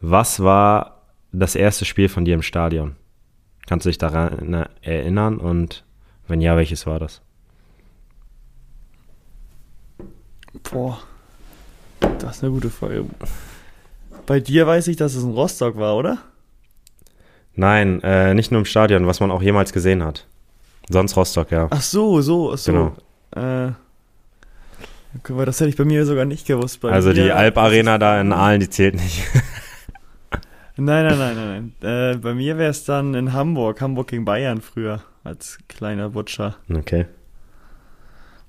was 0.00 0.40
war 0.40 1.02
das 1.32 1.54
erste 1.54 1.84
Spiel 1.84 2.08
von 2.08 2.24
dir 2.24 2.34
im 2.34 2.42
Stadion? 2.42 2.96
Kannst 3.66 3.84
du 3.84 3.90
dich 3.90 3.98
daran 3.98 4.66
erinnern? 4.80 5.38
Und 5.38 5.84
wenn 6.26 6.40
ja, 6.40 6.56
welches 6.56 6.86
war 6.86 6.98
das? 6.98 7.20
Boah. 10.70 10.98
Das 12.18 12.36
ist 12.36 12.44
eine 12.44 12.52
gute 12.52 12.70
Frage. 12.70 13.04
Bei 14.26 14.40
dir 14.40 14.66
weiß 14.66 14.88
ich, 14.88 14.96
dass 14.96 15.14
es 15.14 15.24
ein 15.24 15.32
Rostock 15.32 15.76
war, 15.76 15.96
oder? 15.96 16.18
Nein, 17.54 18.00
äh, 18.02 18.34
nicht 18.34 18.50
nur 18.52 18.60
im 18.60 18.64
Stadion, 18.64 19.06
was 19.06 19.20
man 19.20 19.30
auch 19.30 19.42
jemals 19.42 19.72
gesehen 19.72 20.04
hat. 20.04 20.26
Sonst 20.88 21.16
Rostock, 21.16 21.50
ja. 21.50 21.66
Ach 21.70 21.82
so, 21.82 22.20
so, 22.20 22.54
so. 22.56 22.72
Genau. 22.72 23.66
Äh, 23.66 23.72
das 25.44 25.60
hätte 25.60 25.70
ich 25.70 25.76
bei 25.76 25.84
mir 25.84 26.06
sogar 26.06 26.24
nicht 26.24 26.46
gewusst. 26.46 26.80
Bei 26.80 26.90
also 26.90 27.08
mir, 27.08 27.14
die 27.14 27.32
Alp-Arena 27.32 27.98
da 27.98 28.20
in 28.20 28.32
Aalen, 28.32 28.60
die 28.60 28.70
zählt 28.70 28.94
nicht. 28.94 29.22
Nein, 30.80 31.06
nein, 31.06 31.18
nein, 31.18 31.36
nein. 31.36 31.72
nein. 31.80 32.14
Äh, 32.14 32.18
bei 32.18 32.34
mir 32.34 32.56
wäre 32.56 32.70
es 32.70 32.84
dann 32.84 33.14
in 33.14 33.32
Hamburg, 33.32 33.80
Hamburg 33.80 34.08
gegen 34.08 34.24
Bayern 34.24 34.60
früher, 34.60 35.02
als 35.24 35.58
kleiner 35.68 36.10
Butcher. 36.10 36.56
Okay. 36.72 37.06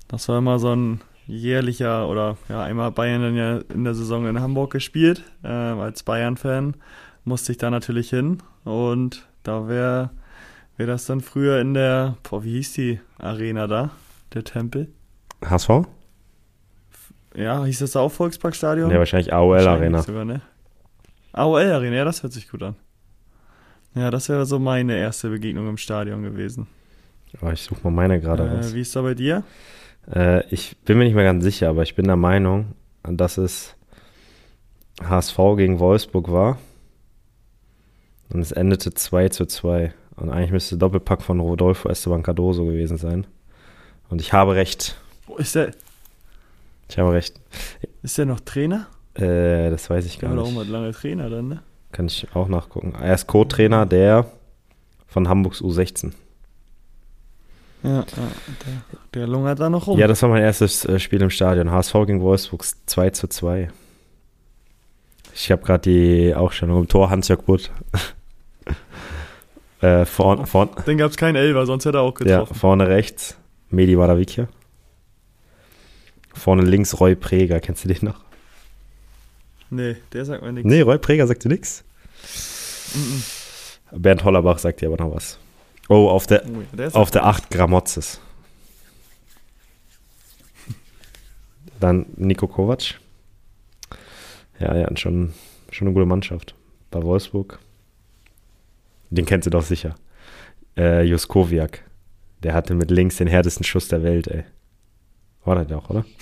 Das 0.06 0.28
war 0.28 0.38
immer 0.38 0.60
so 0.60 0.74
ein 0.74 1.00
jährlicher, 1.26 2.08
oder 2.08 2.36
ja, 2.48 2.62
einmal 2.62 2.92
Bayern 2.92 3.22
dann 3.22 3.36
ja 3.36 3.58
in 3.74 3.82
der 3.82 3.94
Saison 3.94 4.26
in 4.28 4.40
Hamburg 4.40 4.70
gespielt. 4.70 5.24
Äh, 5.42 5.48
als 5.48 6.04
Bayern-Fan 6.04 6.74
musste 7.24 7.50
ich 7.50 7.58
da 7.58 7.68
natürlich 7.68 8.10
hin. 8.10 8.38
Und 8.64 9.26
da 9.42 9.66
wäre 9.66 10.10
wär 10.76 10.86
das 10.86 11.06
dann 11.06 11.20
früher 11.20 11.60
in 11.60 11.74
der, 11.74 12.16
boah, 12.22 12.44
wie 12.44 12.52
hieß 12.52 12.74
die 12.74 13.00
Arena 13.18 13.66
da? 13.66 13.90
Der 14.34 14.44
Tempel? 14.44 14.88
HSV? 15.44 15.70
Ja, 17.34 17.64
hieß 17.64 17.80
das 17.80 17.96
auch 17.96 18.10
Volksparkstadion? 18.10 18.90
Ja, 18.90 18.98
wahrscheinlich 18.98 19.32
AOL 19.32 19.56
Wahrscheinlich 19.56 19.82
Arena. 19.82 20.02
Sogar, 20.02 20.24
ne? 20.24 20.42
AOL 21.32 21.72
Arena, 21.72 21.96
ja, 21.96 22.04
das 22.04 22.22
hört 22.22 22.32
sich 22.32 22.48
gut 22.48 22.62
an. 22.62 22.76
Ja, 23.94 24.10
das 24.10 24.28
wäre 24.28 24.46
so 24.46 24.58
meine 24.58 24.96
erste 24.96 25.30
Begegnung 25.30 25.68
im 25.68 25.76
Stadion 25.76 26.22
gewesen. 26.22 26.66
Oh, 27.42 27.48
ich 27.50 27.62
suche 27.62 27.80
mal 27.84 27.90
meine 27.90 28.20
gerade 28.20 28.44
Äh, 28.44 28.56
raus. 28.56 28.74
wie 28.74 28.80
ist 28.80 28.94
da 28.94 29.02
bei 29.02 29.14
dir? 29.14 29.42
Äh, 30.12 30.44
ich 30.48 30.76
bin 30.84 30.98
mir 30.98 31.04
nicht 31.04 31.14
mehr 31.14 31.24
ganz 31.24 31.42
sicher, 31.44 31.68
aber 31.68 31.82
ich 31.82 31.94
bin 31.94 32.06
der 32.06 32.16
Meinung, 32.16 32.74
dass 33.02 33.38
es 33.38 33.74
HSV 35.02 35.36
gegen 35.56 35.78
Wolfsburg 35.78 36.30
war. 36.30 36.58
Und 38.32 38.40
es 38.40 38.52
endete 38.52 38.92
2 38.94 39.28
zu 39.30 39.46
2. 39.46 39.92
Und 40.16 40.30
eigentlich 40.30 40.50
müsste 40.52 40.76
Doppelpack 40.76 41.22
von 41.22 41.40
Rodolfo 41.40 41.88
Esteban 41.88 42.22
Cardoso 42.22 42.64
gewesen 42.64 42.96
sein. 42.96 43.26
Und 44.08 44.20
ich 44.20 44.32
habe 44.32 44.54
recht. 44.54 44.96
Oh, 45.26 45.36
ist 45.36 45.54
der, 45.54 45.72
Ich 46.88 46.98
habe 46.98 47.12
recht. 47.12 47.40
ist 48.02 48.18
der 48.18 48.26
noch 48.26 48.40
Trainer? 48.40 48.86
Äh, 49.14 49.70
das 49.70 49.90
weiß 49.90 50.06
ich 50.06 50.18
gar 50.18 50.30
war 50.30 50.36
doch 50.36 50.44
auch 50.44 50.46
nicht. 50.48 50.56
mal 50.56 50.66
lange 50.68 50.92
Trainer 50.92 51.28
dann, 51.28 51.48
ne? 51.48 51.62
Kann 51.92 52.06
ich 52.06 52.26
auch 52.34 52.48
nachgucken. 52.48 52.94
Er 53.00 53.14
ist 53.14 53.26
Co-Trainer 53.26 53.86
der 53.86 54.26
von 55.06 55.28
Hamburgs 55.28 55.60
U16. 55.60 56.12
Ja, 57.82 57.90
ja 57.90 58.04
der, 58.04 58.82
der 59.14 59.26
lungert 59.26 59.58
da 59.58 59.68
noch 59.70 59.86
rum. 59.86 59.98
Ja, 59.98 60.06
das 60.06 60.22
war 60.22 60.28
mein 60.28 60.42
erstes 60.42 60.84
äh, 60.84 60.98
Spiel 61.00 61.20
im 61.22 61.30
Stadion. 61.30 61.70
HSV 61.70 61.94
gegen 62.06 62.20
Wolfsburg 62.20 62.64
2 62.86 63.10
zu 63.10 63.26
2. 63.26 63.70
Ich 65.34 65.50
habe 65.50 65.62
gerade 65.62 65.82
die 65.82 66.34
Aufstellung 66.34 66.78
im 66.78 66.88
Tor 66.88 67.10
Hans-Jörg 67.10 67.42
Butt. 67.42 67.70
äh, 69.80 70.04
vorn, 70.04 70.46
vorn, 70.46 70.70
Dann 70.84 70.98
gab 70.98 71.10
es 71.10 71.16
keinen 71.16 71.36
Elfer, 71.36 71.66
sonst 71.66 71.86
hätte 71.86 71.98
er 71.98 72.02
auch 72.02 72.18
ja, 72.20 72.40
getroffen. 72.40 72.54
vorne 72.54 72.88
rechts 72.88 73.36
Medi 73.70 73.96
Wadavikia. 73.96 74.48
Vorne 76.34 76.62
links 76.62 77.00
Roy 77.00 77.16
Preger. 77.16 77.60
Kennst 77.60 77.84
du 77.84 77.88
den 77.88 78.04
noch? 78.04 78.20
Nee, 79.70 79.96
der 80.12 80.24
sagt 80.24 80.42
mir 80.42 80.52
nichts. 80.52 80.68
Nee, 80.68 80.80
Roy 80.80 80.98
Preger 80.98 81.26
sagt 81.26 81.44
dir. 81.44 81.50
Mhm. 82.94 83.22
Bernd 83.92 84.24
Hollerbach 84.24 84.58
sagt 84.58 84.80
dir 84.80 84.88
aber 84.88 85.02
noch 85.02 85.14
was. 85.14 85.38
Oh, 85.88 86.08
auf 86.08 86.26
der, 86.26 86.44
Oh, 86.46 86.60
ja, 86.60 86.76
der 86.76 86.96
auf 86.96 87.10
der 87.10 87.24
8 87.26 87.50
Gramotzes. 87.50 88.20
Dann 91.80 92.06
Nico 92.16 92.46
Kovac. 92.46 93.00
Ja, 94.58 94.76
ja, 94.76 94.96
schon, 94.96 95.32
schon 95.70 95.88
eine 95.88 95.94
gute 95.94 96.06
Mannschaft. 96.06 96.54
Bei 96.90 97.02
Wolfsburg. 97.02 97.58
Den 99.08 99.24
kennst 99.24 99.46
du 99.46 99.50
doch 99.50 99.62
sicher. 99.64 99.94
Äh, 100.76 101.02
Juskowiak. 101.04 101.84
Der 102.42 102.54
hatte 102.54 102.74
mit 102.74 102.90
links 102.90 103.16
den 103.16 103.26
härtesten 103.26 103.64
Schuss 103.64 103.88
der 103.88 104.02
Welt, 104.02 104.28
ey. 104.28 104.44
War 105.44 105.56
der 105.56 105.64
doch, 105.64 105.90
oder? 105.90 106.04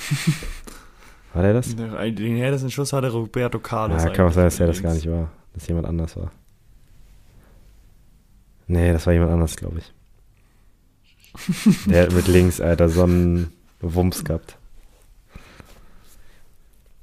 War 1.35 1.43
der 1.43 1.53
das? 1.53 1.75
Den 1.77 2.37
härtesten 2.37 2.71
Schuss 2.71 2.93
hatte 2.93 3.11
Roberto 3.11 3.59
Carlos. 3.59 4.03
Ja, 4.03 4.11
kann 4.11 4.29
auch 4.29 4.33
sein, 4.33 4.45
dass 4.45 4.57
der 4.57 4.67
das 4.67 4.83
gar 4.83 4.95
nicht 4.95 5.09
war. 5.09 5.31
Dass 5.55 5.67
jemand 5.69 5.87
anders 5.87 6.17
war. 6.17 6.31
Nee, 8.67 8.93
das 8.93 9.07
war 9.07 9.13
jemand 9.13 9.33
anders, 9.33 9.57
glaube 9.57 9.79
ich. 9.79 9.93
Der 11.87 12.05
hat 12.05 12.13
mit 12.13 12.27
links, 12.29 12.61
Alter, 12.61 12.89
so 12.89 13.05
einen 13.05 13.53
Wumms 13.81 14.25
gehabt. 14.25 14.57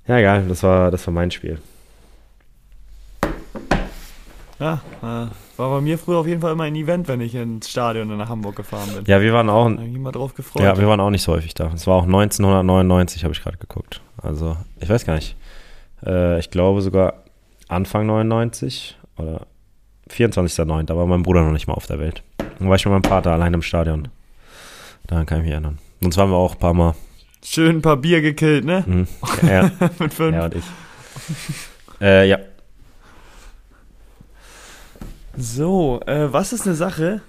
Ja, 0.07 0.17
egal, 0.19 0.47
das 0.47 0.61
war, 0.61 0.91
das 0.91 1.05
war 1.07 1.13
mein 1.13 1.31
Spiel. 1.31 1.59
Ja, 4.59 4.81
äh, 5.01 5.27
war 5.57 5.69
bei 5.69 5.81
mir 5.81 5.97
früher 5.97 6.17
auf 6.17 6.27
jeden 6.27 6.41
Fall 6.41 6.53
immer 6.53 6.63
ein 6.63 6.75
Event, 6.75 7.07
wenn 7.07 7.21
ich 7.21 7.35
ins 7.35 7.69
Stadion 7.69 8.15
nach 8.17 8.29
Hamburg 8.29 8.55
gefahren 8.55 8.89
bin. 8.95 9.05
Ja, 9.05 9.21
wir 9.21 9.33
waren 9.33 9.49
auch, 9.49 9.67
immer 9.67 10.11
drauf 10.11 10.33
gefreut. 10.33 10.63
ja, 10.63 10.77
wir 10.77 10.87
waren 10.87 10.99
auch 10.99 11.09
nicht 11.09 11.23
so 11.23 11.33
häufig 11.33 11.53
da. 11.53 11.71
Es 11.73 11.87
war 11.87 11.95
auch 11.95 12.03
1999, 12.03 13.23
habe 13.23 13.33
ich 13.33 13.41
gerade 13.41 13.57
geguckt. 13.57 14.01
Also, 14.21 14.57
ich 14.79 14.89
weiß 14.89 15.05
gar 15.05 15.15
nicht. 15.15 15.35
Äh, 16.05 16.39
ich 16.39 16.49
glaube 16.51 16.81
sogar 16.81 17.23
Anfang 17.67 18.05
99 18.05 18.97
oder 19.17 19.47
24.09. 20.09 20.83
Da 20.83 20.95
war 20.95 21.05
mein 21.05 21.23
Bruder 21.23 21.43
noch 21.43 21.51
nicht 21.51 21.67
mal 21.67 21.73
auf 21.73 21.87
der 21.87 21.99
Welt. 21.99 22.23
Dann 22.59 22.69
war 22.69 22.75
ich 22.75 22.85
mit 22.85 22.91
meinem 22.93 23.03
Vater 23.03 23.31
allein 23.31 23.53
im 23.53 23.61
Stadion. 23.61 24.07
Daran 25.07 25.25
kann 25.25 25.39
ich 25.39 25.43
mich 25.43 25.51
erinnern. 25.51 25.79
Sonst 26.01 26.17
waren 26.17 26.29
wir 26.29 26.37
auch 26.37 26.53
ein 26.53 26.59
paar 26.59 26.73
Mal. 26.73 26.95
Schön 27.43 27.77
ein 27.77 27.81
paar 27.81 27.97
Bier 27.97 28.21
gekillt, 28.21 28.65
ne? 28.65 28.83
Mhm. 28.87 29.07
Er, 29.47 29.71
Mit 29.99 30.13
fünf. 30.13 30.35
er 30.35 30.45
und 30.45 30.55
ich. 30.55 30.63
Äh, 32.01 32.27
ja. 32.27 32.39
So, 35.37 36.01
äh, 36.05 36.31
was 36.31 36.53
ist 36.53 36.65
eine 36.65 36.75
Sache, 36.75 37.21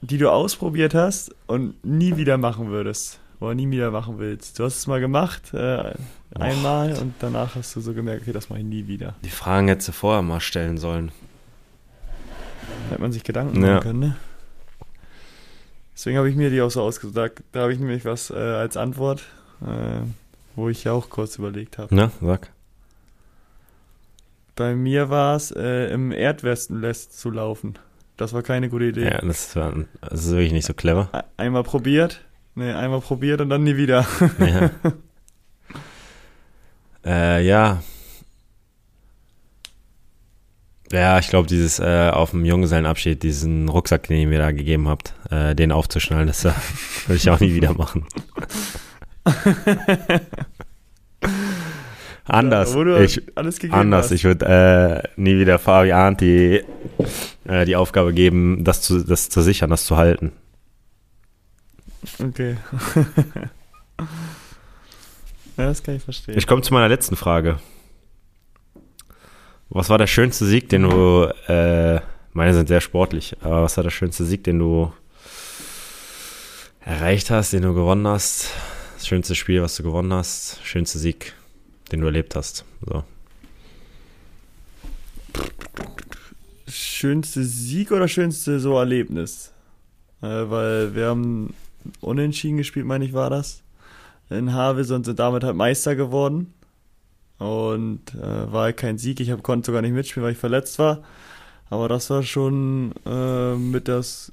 die 0.00 0.18
du 0.18 0.30
ausprobiert 0.30 0.94
hast 0.94 1.34
und 1.46 1.84
nie 1.84 2.16
wieder 2.16 2.38
machen 2.38 2.70
würdest? 2.70 3.20
oder 3.40 3.54
nie 3.54 3.70
wieder 3.70 3.90
machen 3.90 4.18
willst? 4.18 4.58
Du 4.58 4.64
hast 4.64 4.76
es 4.78 4.86
mal 4.86 5.00
gemacht, 5.00 5.52
äh, 5.54 5.94
einmal 6.38 6.92
und 6.98 7.14
danach 7.20 7.54
hast 7.54 7.74
du 7.74 7.80
so 7.80 7.94
gemerkt, 7.94 8.22
okay, 8.22 8.32
das 8.32 8.50
mache 8.50 8.60
ich 8.60 8.66
nie 8.66 8.86
wieder. 8.86 9.14
Die 9.24 9.30
Fragen 9.30 9.68
hättest 9.68 9.88
du 9.88 9.92
vorher 9.92 10.22
mal 10.22 10.40
stellen 10.40 10.78
sollen. 10.78 11.10
Da 12.84 12.90
hätte 12.92 13.00
man 13.00 13.12
sich 13.12 13.24
Gedanken 13.24 13.62
Ja. 13.64 13.74
machen 13.74 13.82
können, 13.82 13.98
ne? 14.00 14.16
Deswegen 15.94 16.16
habe 16.16 16.30
ich 16.30 16.36
mir 16.36 16.50
die 16.50 16.62
auch 16.62 16.70
so 16.70 16.82
ausgesucht. 16.82 17.16
Da, 17.16 17.28
da 17.52 17.60
habe 17.62 17.72
ich 17.72 17.78
nämlich 17.78 18.04
was 18.04 18.30
äh, 18.30 18.34
als 18.34 18.76
Antwort, 18.76 19.22
äh, 19.62 20.00
wo 20.56 20.68
ich 20.68 20.84
ja 20.84 20.92
auch 20.92 21.10
kurz 21.10 21.36
überlegt 21.36 21.78
habe. 21.78 21.94
Ne, 21.94 22.10
sag. 22.22 22.50
Bei 24.60 24.74
mir 24.74 25.08
war 25.08 25.36
es, 25.36 25.52
äh, 25.52 25.86
im 25.86 26.12
Erdwesten 26.12 26.82
lässt 26.82 27.18
zu 27.18 27.30
laufen. 27.30 27.78
Das 28.18 28.34
war 28.34 28.42
keine 28.42 28.68
gute 28.68 28.84
Idee. 28.84 29.04
Ja, 29.04 29.18
das, 29.22 29.56
war, 29.56 29.72
das 30.02 30.26
ist 30.26 30.32
wirklich 30.32 30.52
nicht 30.52 30.66
so 30.66 30.74
clever. 30.74 31.08
Einmal 31.38 31.62
probiert, 31.62 32.26
ne, 32.54 32.76
einmal 32.76 33.00
probiert 33.00 33.40
und 33.40 33.48
dann 33.48 33.62
nie 33.62 33.78
wieder. 33.78 34.04
Ja. 34.38 34.70
äh, 37.06 37.42
ja. 37.46 37.82
Ja, 40.92 41.18
ich 41.18 41.28
glaube, 41.28 41.48
dieses 41.48 41.78
äh, 41.78 42.10
auf 42.12 42.32
dem 42.32 42.44
Junggesellenabschied, 42.44 43.22
diesen 43.22 43.66
Rucksack, 43.66 44.08
den 44.08 44.18
ihr 44.18 44.28
mir 44.28 44.40
da 44.40 44.52
gegeben 44.52 44.88
habt, 44.88 45.14
äh, 45.30 45.54
den 45.54 45.72
aufzuschnallen, 45.72 46.26
das 46.26 46.44
äh, 46.44 46.52
würde 47.06 47.16
ich 47.16 47.30
auch 47.30 47.40
nie 47.40 47.54
wieder 47.54 47.72
machen. 47.72 48.04
anders. 52.30 52.72
Du 52.72 52.96
ich, 52.96 53.22
alles 53.36 53.58
gegeben 53.58 53.78
anders. 53.78 54.06
hast. 54.06 54.12
Ich 54.12 54.24
würde 54.24 55.04
äh, 55.16 55.20
nie 55.20 55.38
wieder 55.38 55.58
Fabian 55.58 56.16
die, 56.16 56.62
äh, 57.44 57.64
die 57.64 57.76
Aufgabe 57.76 58.12
geben, 58.12 58.64
das 58.64 58.82
zu, 58.82 59.04
das 59.04 59.28
zu 59.28 59.42
sichern, 59.42 59.70
das 59.70 59.84
zu 59.84 59.96
halten. 59.96 60.32
Okay. 62.18 62.56
ja, 65.56 65.66
das 65.66 65.82
kann 65.82 65.96
ich 65.96 66.02
verstehen. 66.02 66.38
Ich 66.38 66.46
komme 66.46 66.62
zu 66.62 66.72
meiner 66.72 66.88
letzten 66.88 67.16
Frage. 67.16 67.58
Was 69.68 69.88
war 69.88 69.98
der 69.98 70.06
schönste 70.08 70.46
Sieg, 70.46 70.68
den 70.68 70.82
du, 70.82 71.28
äh, 71.46 72.00
meine 72.32 72.54
sind 72.54 72.68
sehr 72.68 72.80
sportlich, 72.80 73.36
aber 73.40 73.62
was 73.62 73.76
war 73.76 73.84
der 73.84 73.90
schönste 73.90 74.24
Sieg, 74.24 74.42
den 74.42 74.58
du 74.58 74.92
erreicht 76.80 77.30
hast, 77.30 77.52
den 77.52 77.62
du 77.62 77.72
gewonnen 77.74 78.08
hast? 78.08 78.50
Das 78.96 79.06
schönste 79.06 79.34
Spiel, 79.36 79.62
was 79.62 79.76
du 79.76 79.84
gewonnen 79.84 80.12
hast, 80.12 80.58
schönste 80.64 80.98
Sieg, 80.98 81.34
den 81.92 82.00
du 82.00 82.06
erlebt 82.06 82.36
hast. 82.36 82.64
So. 82.86 83.04
schönste 87.00 87.44
Sieg 87.44 87.92
oder 87.92 88.08
schönste 88.08 88.60
so 88.60 88.78
Erlebnis? 88.78 89.52
Äh, 90.22 90.26
weil 90.26 90.94
wir 90.94 91.06
haben 91.06 91.54
unentschieden 92.00 92.58
gespielt, 92.58 92.86
meine 92.86 93.04
ich, 93.04 93.12
war 93.12 93.30
das. 93.30 93.62
In 94.28 94.52
Havels 94.52 94.90
und 94.90 95.04
sind 95.04 95.18
damit 95.18 95.42
halt 95.42 95.56
Meister 95.56 95.96
geworden. 95.96 96.52
Und 97.38 98.14
äh, 98.14 98.52
war 98.52 98.64
halt 98.64 98.76
kein 98.76 98.98
Sieg. 98.98 99.18
Ich 99.20 99.30
hab, 99.30 99.42
konnte 99.42 99.66
sogar 99.66 99.82
nicht 99.82 99.94
mitspielen, 99.94 100.24
weil 100.24 100.32
ich 100.32 100.38
verletzt 100.38 100.78
war. 100.78 101.02
Aber 101.70 101.88
das 101.88 102.10
war 102.10 102.22
schon 102.22 102.92
äh, 103.06 103.54
mit 103.54 103.88
das 103.88 104.30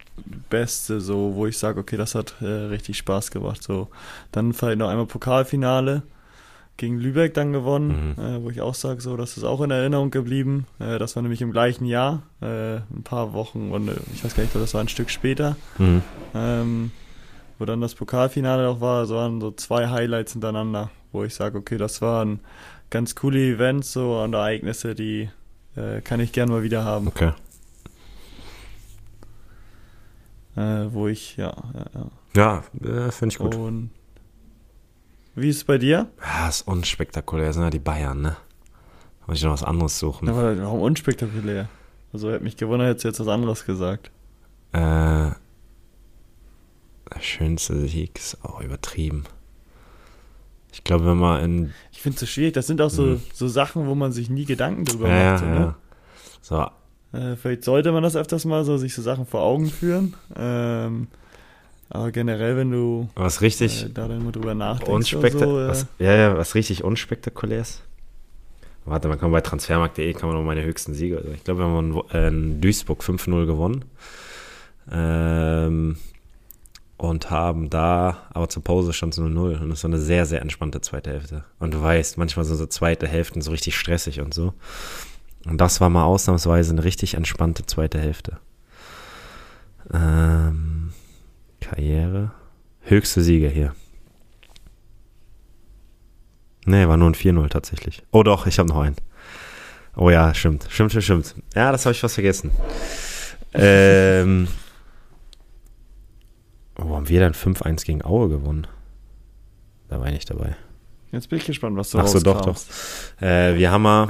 Beste, 0.50 1.00
so, 1.00 1.36
wo 1.36 1.46
ich 1.46 1.58
sage, 1.58 1.80
okay, 1.80 1.96
das 1.96 2.16
hat 2.16 2.36
äh, 2.42 2.46
richtig 2.46 2.98
Spaß 2.98 3.32
gemacht. 3.32 3.64
So, 3.64 3.88
dann 4.32 4.54
vielleicht 4.54 4.80
noch 4.80 4.90
einmal 4.90 5.06
Pokalfinale 5.06 6.04
gegen 6.78 6.98
Lübeck 7.00 7.34
dann 7.34 7.52
gewonnen, 7.54 8.14
Mhm. 8.18 8.24
äh, 8.24 8.44
wo 8.44 8.50
ich 8.50 8.62
auch 8.62 8.76
sage, 8.76 9.02
so, 9.02 9.18
das 9.18 9.36
ist 9.38 9.44
auch 9.44 9.62
in 9.62 9.72
Erinnerung 9.72 10.12
geblieben. 10.12 10.66
Äh, 10.80 11.00
das 11.00 11.16
war 11.16 11.24
nämlich 11.24 11.42
im 11.42 11.52
gleichen 11.52 11.86
Jahr, 11.86 12.22
äh, 12.42 12.76
ein 12.78 13.02
paar 13.04 13.34
Wochen 13.34 13.72
und 13.72 13.88
äh, 13.88 13.96
ich 14.14 14.24
weiß 14.24 14.36
gar 14.36 14.44
nicht, 14.44 14.56
das 14.56 14.74
war 14.74 14.82
ein 14.82 14.88
Stück 14.88 15.10
später, 15.10 15.56
Mhm. 15.80 16.02
ähm, 16.36 16.92
wo 17.60 17.66
dann 17.66 17.82
das 17.82 17.96
Pokalfinale 17.96 18.68
auch 18.70 18.80
war. 18.82 19.02
Das 19.02 19.10
waren 19.10 19.42
so 19.42 19.52
zwei 19.52 19.88
Highlights 19.90 20.34
hintereinander, 20.34 20.92
wo 21.12 21.24
ich 21.24 21.34
sage, 21.34 21.58
okay, 21.58 21.78
das 21.78 22.02
waren 22.04 22.40
ganz 22.92 23.16
coole 23.16 23.40
Events 23.40 23.92
so 23.94 24.22
und 24.22 24.34
Ereignisse, 24.34 24.94
die 24.94 25.30
äh, 25.76 26.02
kann 26.02 26.20
ich 26.20 26.32
gern 26.32 26.50
mal 26.50 26.62
wieder 26.64 26.84
haben. 26.86 27.08
Okay. 27.08 27.32
Äh, 30.56 30.92
wo 30.92 31.08
ich, 31.08 31.38
ja, 31.38 31.54
ja, 31.74 31.86
ja. 32.36 32.64
Ja, 32.84 33.12
finde 33.12 33.34
ich 33.34 33.40
gut. 33.40 33.56
Und 33.56 33.90
wie 35.38 35.50
ist 35.50 35.58
es 35.58 35.64
bei 35.64 35.78
dir? 35.78 36.08
Ja, 36.22 36.50
ist 36.50 36.68
unspektakulär, 36.68 37.54
sind 37.54 37.64
ja 37.64 37.70
die 37.70 37.80
Bayern, 37.80 38.22
ne? 38.22 38.36
Muss 39.26 39.38
ich 39.38 39.44
noch 39.44 39.52
was 39.52 39.64
anderes 39.64 40.00
suchen. 40.00 40.30
Aber 40.30 40.58
warum 40.62 40.82
unspektakulär? 40.82 41.68
Also 42.14 42.32
hätte 42.32 42.44
mich 42.44 42.56
gewundert, 42.58 42.88
hättest 42.90 43.04
du 43.04 43.08
jetzt 43.10 43.20
was 43.20 43.28
anderes 43.28 43.66
gesagt. 43.66 44.12
Äh, 44.72 44.80
der 47.14 47.20
schönste 47.22 47.88
Sieg 47.88 48.18
ist 48.18 48.44
auch 48.44 48.62
übertrieben. 48.62 49.24
Ich 50.72 50.84
glaube, 50.84 51.06
wenn 51.06 51.18
man 51.18 51.44
in. 51.44 51.74
Ich 51.92 52.02
finde 52.02 52.16
es 52.16 52.20
so 52.22 52.26
schwierig. 52.26 52.54
Das 52.54 52.68
sind 52.68 52.82
auch 52.82 52.90
so, 52.90 53.04
Mhm. 53.04 53.22
so 53.34 53.48
Sachen, 53.48 53.88
wo 53.88 53.96
man 53.96 54.12
sich 54.12 54.30
nie 54.30 54.46
Gedanken 54.46 54.86
drüber 54.86 55.08
Ja, 55.10 55.32
macht. 55.32 55.40
So, 55.40 55.46
ja, 55.46 55.52
ne? 55.52 55.60
ja. 55.60 55.76
So, 56.42 57.18
Äh, 57.18 57.36
vielleicht 57.38 57.64
sollte 57.64 57.92
man 57.94 58.04
das 58.04 58.16
öfters 58.18 58.44
mal 58.46 58.64
so, 58.66 58.78
sich 58.78 58.94
so 58.94 59.02
Sachen 59.02 59.26
vor 59.26 59.42
Augen 59.42 59.70
führen. 59.70 60.14
Ähm, 60.36 61.08
aber 61.90 62.12
generell, 62.12 62.58
wenn 62.58 62.72
du 62.72 63.10
was 63.16 63.42
richtig 63.42 63.86
äh, 63.86 63.90
da 63.90 64.08
dann 64.08 64.32
drüber 64.32 64.54
nachdenkst. 64.54 65.12
so, 65.12 65.22
äh, 65.22 65.68
was, 65.68 65.88
ja, 66.00 66.16
ja, 66.16 66.38
was 66.38 66.56
richtig 66.56 66.84
unspektakulär 66.84 67.62
ist. 67.62 67.84
Warte, 68.86 69.10
man 69.10 69.20
kann 69.20 69.32
bei 69.32 69.42
transfermarkt.de 69.42 70.14
kann 70.14 70.30
man 70.30 70.38
noch 70.38 70.46
meine 70.46 70.64
höchsten 70.64 70.94
Siege. 70.94 71.18
Also 71.18 71.32
ich 71.32 71.44
glaube, 71.44 71.62
wir 71.62 71.68
haben 71.68 72.02
äh, 72.14 72.28
in 72.28 72.62
Duisburg 72.62 73.02
5-0 73.02 73.46
gewonnen. 73.46 73.86
Ähm, 74.90 75.98
und 76.96 77.30
haben 77.30 77.70
da, 77.70 78.18
aber 78.34 78.50
zur 78.50 78.64
Pause 78.64 78.92
stand 78.92 79.14
es 79.14 79.20
0-0. 79.20 79.62
Und 79.62 79.70
das 79.70 79.84
war 79.84 79.90
eine 79.90 80.00
sehr, 80.00 80.26
sehr 80.26 80.42
entspannte 80.42 80.82
zweite 80.82 81.12
Hälfte. 81.12 81.44
Und 81.60 81.74
du 81.74 81.82
weißt, 81.82 82.18
manchmal 82.18 82.46
sind 82.46 82.56
so 82.58 82.66
zweite 82.66 83.08
Hälften 83.08 83.42
so 83.42 83.52
richtig 83.52 83.78
stressig 83.78 84.20
und 84.22 84.34
so. 84.34 84.54
Und 85.46 85.62
das 85.62 85.80
war 85.80 85.90
mal 85.90 86.06
ausnahmsweise 86.06 86.72
eine 86.72 86.84
richtig 86.84 87.14
entspannte 87.14 87.66
zweite 87.66 88.00
Hälfte. 88.00 88.40
Ähm, 89.94 90.77
Karriere. 91.70 92.32
Höchste 92.82 93.22
Sieger 93.22 93.50
hier. 93.50 93.76
Nee, 96.66 96.88
war 96.88 96.98
nur 96.98 97.10
ein 97.10 97.16
4-0 97.16 97.48
tatsächlich. 97.50 98.04
Oh 98.12 98.24
doch, 98.24 98.46
ich 98.48 98.60
habe 98.60 98.70
noch 98.70 98.80
einen. 98.80 98.96
Oh 99.96 100.10
ja, 100.10 100.34
stimmt. 100.34 100.68
Stimmt, 100.70 100.92
stimmt, 100.92 101.04
stimmt. 101.04 101.36
Ja, 101.56 101.72
das 101.72 101.86
habe 101.86 101.94
ich 101.94 102.00
fast 102.00 102.16
vergessen. 102.16 102.52
ähm, 103.54 104.48
wo 106.76 106.96
haben 106.96 107.10
wir 107.10 107.20
dann 107.20 107.34
5-1 107.34 107.86
gegen 107.86 108.04
Aue 108.06 108.30
gewonnen? 108.30 108.68
Da 109.90 110.00
war 110.00 110.08
ich 110.08 110.14
nicht 110.14 110.30
dabei. 110.30 110.56
Jetzt 111.12 111.30
bin 111.30 111.40
ich 111.40 111.46
gespannt, 111.46 111.78
was 111.78 111.92
du 111.92 112.00
Ach 112.00 112.08
so, 112.08 112.20
doch, 112.20 112.36
rauskramst. 112.36 112.70
Äh, 113.22 113.56
wir 113.56 113.72
haben 113.72 113.84
mal 113.84 114.10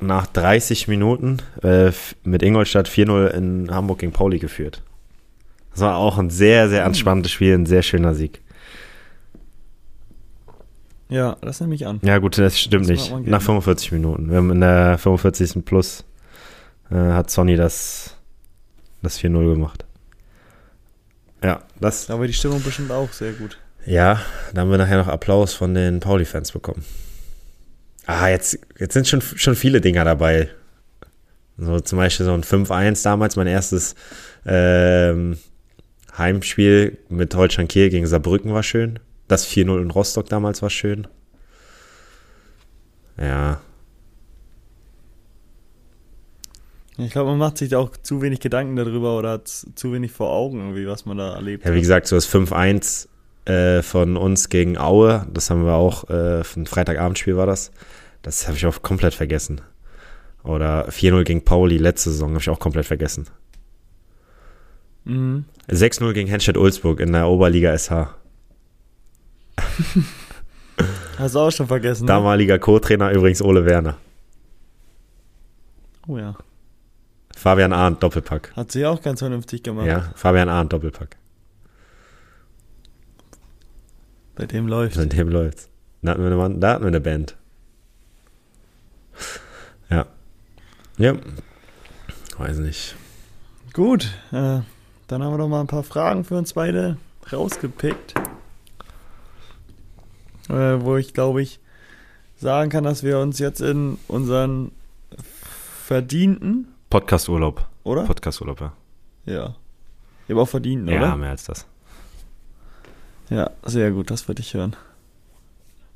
nach 0.00 0.26
30 0.26 0.88
Minuten 0.88 1.38
äh, 1.62 1.90
mit 2.22 2.42
Ingolstadt 2.42 2.88
4-0 2.88 3.26
in 3.28 3.70
Hamburg 3.70 3.98
gegen 3.98 4.12
Pauli 4.12 4.38
geführt. 4.38 4.82
Das 5.76 5.82
war 5.82 5.96
auch 5.96 6.16
ein 6.16 6.30
sehr, 6.30 6.70
sehr 6.70 6.84
entspanntes 6.86 7.30
Spiel, 7.30 7.52
ein 7.52 7.66
sehr 7.66 7.82
schöner 7.82 8.14
Sieg. 8.14 8.40
Ja, 11.10 11.36
das 11.42 11.60
nehme 11.60 11.74
ich 11.74 11.86
an. 11.86 12.00
Ja, 12.02 12.16
gut, 12.16 12.38
das 12.38 12.58
stimmt 12.58 12.88
Das 12.88 13.10
nicht. 13.10 13.26
Nach 13.26 13.42
45 13.42 13.92
Minuten. 13.92 14.30
Wir 14.30 14.38
haben 14.38 14.50
in 14.50 14.62
der 14.62 14.96
45. 14.96 15.66
Plus 15.66 16.06
äh, 16.90 16.94
hat 16.94 17.30
Sonny 17.30 17.56
das, 17.56 18.16
das 19.02 19.20
4-0 19.20 19.52
gemacht. 19.52 19.84
Ja, 21.44 21.60
das. 21.78 22.06
Da 22.06 22.18
war 22.18 22.26
die 22.26 22.32
Stimmung 22.32 22.62
bestimmt 22.62 22.90
auch 22.90 23.12
sehr 23.12 23.32
gut. 23.32 23.58
Ja, 23.84 24.22
da 24.54 24.62
haben 24.62 24.70
wir 24.70 24.78
nachher 24.78 24.96
noch 24.96 25.08
Applaus 25.08 25.52
von 25.52 25.74
den 25.74 26.00
Pauli-Fans 26.00 26.52
bekommen. 26.52 26.86
Ah, 28.06 28.28
jetzt, 28.28 28.58
jetzt 28.78 28.94
sind 28.94 29.06
schon, 29.06 29.20
schon 29.20 29.56
viele 29.56 29.82
Dinger 29.82 30.06
dabei. 30.06 30.48
So 31.58 31.80
zum 31.80 31.98
Beispiel 31.98 32.24
so 32.24 32.32
ein 32.32 32.44
5-1 32.44 33.04
damals, 33.04 33.36
mein 33.36 33.46
erstes 33.46 33.94
ähm, 34.46 35.36
Heimspiel 36.18 36.98
mit 37.08 37.34
Holstein 37.34 37.68
Kiel 37.68 37.90
gegen 37.90 38.06
Saarbrücken 38.06 38.52
war 38.52 38.62
schön. 38.62 38.98
Das 39.28 39.46
4-0 39.46 39.82
in 39.82 39.90
Rostock 39.90 40.28
damals 40.28 40.62
war 40.62 40.70
schön. 40.70 41.06
Ja, 43.18 43.60
Ich 46.98 47.10
glaube, 47.10 47.30
man 47.30 47.38
macht 47.38 47.58
sich 47.58 47.68
da 47.70 47.78
auch 47.78 47.90
zu 48.02 48.22
wenig 48.22 48.40
Gedanken 48.40 48.76
darüber 48.76 49.18
oder 49.18 49.32
hat 49.32 49.48
zu 49.48 49.92
wenig 49.92 50.12
vor 50.12 50.30
Augen, 50.30 50.58
irgendwie, 50.58 50.86
was 50.86 51.04
man 51.04 51.18
da 51.18 51.34
erlebt 51.34 51.64
Ja, 51.64 51.74
wie 51.74 51.80
gesagt, 51.80 52.06
so 52.06 52.16
das 52.16 52.28
5-1 52.28 53.08
äh, 53.44 53.82
von 53.82 54.16
uns 54.16 54.48
gegen 54.48 54.78
Aue, 54.78 55.26
das 55.32 55.50
haben 55.50 55.64
wir 55.64 55.74
auch, 55.74 56.08
äh, 56.08 56.40
ein 56.56 56.66
Freitagabendspiel 56.66 57.36
war 57.36 57.46
das. 57.46 57.70
Das 58.22 58.46
habe 58.48 58.56
ich 58.56 58.64
auch 58.64 58.80
komplett 58.80 59.14
vergessen. 59.14 59.60
Oder 60.42 60.88
4-0 60.88 61.24
gegen 61.24 61.44
Pauli, 61.44 61.76
letzte 61.76 62.10
Saison, 62.10 62.30
habe 62.30 62.40
ich 62.40 62.48
auch 62.48 62.60
komplett 62.60 62.86
vergessen. 62.86 63.26
Mhm. 65.06 65.44
6-0 65.68 66.12
gegen 66.12 66.28
Henstedt-Ulzburg 66.28 67.00
in 67.00 67.12
der 67.12 67.28
Oberliga 67.28 67.76
SH. 67.76 68.14
Hast 71.18 71.34
du 71.34 71.38
auch 71.38 71.50
schon 71.50 71.66
vergessen. 71.66 72.04
Ne? 72.04 72.08
Damaliger 72.08 72.58
Co-Trainer 72.58 73.10
übrigens 73.12 73.40
Ole 73.40 73.64
Werner. 73.64 73.96
Oh 76.06 76.18
ja. 76.18 76.36
Fabian 77.36 77.72
Arndt, 77.72 78.02
Doppelpack. 78.02 78.52
Hat 78.54 78.72
sie 78.72 78.84
auch 78.84 79.00
ganz 79.00 79.20
vernünftig 79.20 79.62
gemacht. 79.62 79.86
Ja, 79.86 80.12
Fabian 80.14 80.48
Arndt, 80.48 80.72
Doppelpack. 80.72 81.16
Bei 84.34 84.46
dem 84.46 84.66
läuft. 84.66 84.96
Bei 84.96 85.06
dem 85.06 85.28
läuft's. 85.28 85.68
Da 86.02 86.12
hatten 86.12 86.22
wir 86.22 86.44
eine, 86.44 86.58
da 86.58 86.72
hatten 86.74 86.84
wir 86.84 86.88
eine 86.88 87.00
Band. 87.00 87.36
Ja. 89.88 90.06
Ja. 90.98 91.14
Weiß 92.38 92.58
nicht. 92.58 92.96
Gut, 93.72 94.10
äh, 94.32 94.60
dann 95.08 95.22
haben 95.22 95.32
wir 95.32 95.38
noch 95.38 95.48
mal 95.48 95.60
ein 95.60 95.66
paar 95.66 95.82
Fragen 95.82 96.24
für 96.24 96.36
uns 96.36 96.52
beide 96.54 96.96
rausgepickt. 97.32 98.14
Äh, 100.48 100.80
wo 100.80 100.96
ich 100.96 101.12
glaube 101.14 101.42
ich 101.42 101.58
sagen 102.36 102.70
kann, 102.70 102.84
dass 102.84 103.02
wir 103.02 103.18
uns 103.18 103.38
jetzt 103.38 103.60
in 103.60 103.98
unseren 104.08 104.70
verdienten, 105.84 106.68
Podcast-Urlaub. 106.90 107.66
oder? 107.84 108.04
Podcast-Urlaub, 108.04 108.60
ja. 108.60 108.72
ja. 109.26 109.54
Ich 110.26 110.30
habe 110.30 110.42
auch 110.42 110.48
verdient, 110.48 110.88
Ja, 110.88 110.98
oder? 110.98 111.16
mehr 111.16 111.30
als 111.30 111.44
das. 111.44 111.66
Ja, 113.30 113.50
sehr 113.64 113.90
gut, 113.90 114.10
das 114.10 114.28
würde 114.28 114.40
ich 114.42 114.54
hören. 114.54 114.76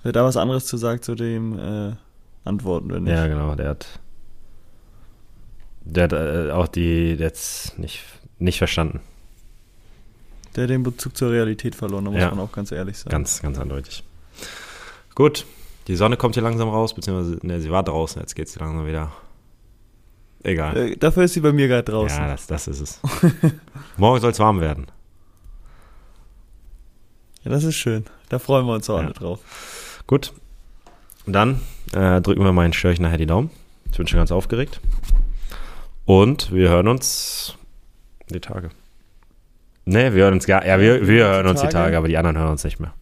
Wer 0.03 0.13
da 0.13 0.25
was 0.25 0.37
anderes 0.37 0.67
zu 0.67 0.77
sagt, 0.77 1.05
zu 1.05 1.15
dem 1.15 1.59
äh, 1.59 1.93
antworten 2.45 2.89
wir 2.91 3.01
nicht. 3.01 3.13
Ja, 3.13 3.27
genau, 3.27 3.55
der 3.55 3.69
hat. 3.71 3.87
Der 5.85 6.05
hat 6.05 6.13
äh, 6.13 6.51
auch 6.51 6.69
die 6.69 7.13
jetzt 7.15 7.79
nicht, 7.79 8.03
nicht 8.41 8.59
verstanden. 8.59 9.01
Der 10.57 10.65
hat 10.65 10.71
den 10.71 10.83
Bezug 10.83 11.17
zur 11.17 11.31
Realität 11.31 11.75
verloren, 11.75 12.07
da 12.07 12.11
muss 12.11 12.21
Ja. 12.21 12.31
man 12.31 12.41
auch 12.41 12.53
ganz 12.53 12.73
ehrlich 12.73 12.99
sein. 12.99 13.11
Ganz, 13.11 13.41
ganz 13.41 13.59
eindeutig. 13.59 14.03
Gut, 15.15 15.47
die 15.87 15.95
Sonne 15.97 16.17
kommt 16.17 16.35
hier 16.35 16.43
langsam 16.43 16.69
raus, 16.69 16.95
beziehungsweise, 16.95 17.39
ne, 17.47 17.61
sie 17.61 17.71
war 17.71 17.83
draußen, 17.85 18.21
jetzt 18.21 18.35
geht 18.35 18.49
sie 18.49 18.59
langsam 18.59 18.87
wieder. 18.87 19.13
Egal. 20.43 20.77
Äh, 20.77 20.97
dafür 20.97 21.25
ist 21.25 21.35
sie 21.35 21.41
bei 21.41 21.53
mir 21.53 21.69
gerade 21.69 21.85
draußen. 21.85 22.19
Ja, 22.19 22.29
das, 22.29 22.47
das 22.47 22.67
ist 22.67 22.81
es. 22.81 23.01
Morgen 23.97 24.21
soll 24.21 24.31
es 24.31 24.39
warm 24.39 24.61
werden. 24.61 24.87
Ja, 27.45 27.51
das 27.51 27.65
ist 27.65 27.77
schön. 27.77 28.05
Da 28.29 28.39
freuen 28.39 28.67
wir 28.67 28.75
uns 28.75 28.89
auch 28.91 28.99
Ja. 28.99 29.05
alle 29.05 29.13
drauf. 29.15 29.41
Gut. 30.07 30.33
Dann 31.27 31.61
äh, 31.93 32.21
drücken 32.21 32.43
wir 32.43 32.53
meinen 32.53 32.73
Störchen 32.73 33.03
nachher 33.05 33.19
die 33.19 33.27
Daumen. 33.27 33.51
Ich 33.91 33.97
bin 33.99 34.07
schon 34.07 34.19
ganz 34.19 34.33
aufgeregt. 34.33 34.81
Und 36.07 36.53
wir 36.53 36.71
hören 36.71 36.89
uns 36.89 37.55
die 38.35 38.41
Tage. 38.41 38.71
Ne, 39.85 40.15
wir 40.15 40.25
hören 40.25 40.35
uns 40.35 40.47
gar. 40.47 40.65
Ja, 40.67 40.79
wir, 40.79 41.07
wir 41.09 41.25
hören 41.27 41.47
uns 41.47 41.61
die 41.63 41.69
Tage? 41.69 41.97
Aber 41.97 42.07
die 42.09 42.17
anderen 42.17 42.37
hören 42.39 42.51
uns 42.51 42.65
nicht 42.65 42.79
mehr. 42.81 42.93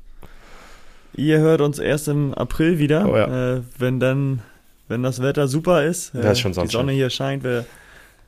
Ihr 1.15 1.39
hört 1.41 1.61
uns 1.61 1.79
erst 1.79 2.07
im 2.09 2.33
April 2.35 2.79
wieder, 2.79 3.07
Oh 3.09 3.17
ja. 3.17 3.57
äh, 3.57 3.63
wenn 3.79 3.99
dann, 3.99 4.41
wenn 4.87 5.03
das 5.03 5.21
Wetter 5.21 5.49
super 5.49 5.83
ist. 5.85 6.15
Äh, 6.15 6.23
Das 6.23 6.33
ist 6.33 6.41
schon 6.41 6.53
die. 6.53 6.67
Sonne 6.69 6.93
hier 6.93 7.11
scheint, 7.11 7.43
wir 7.43 7.65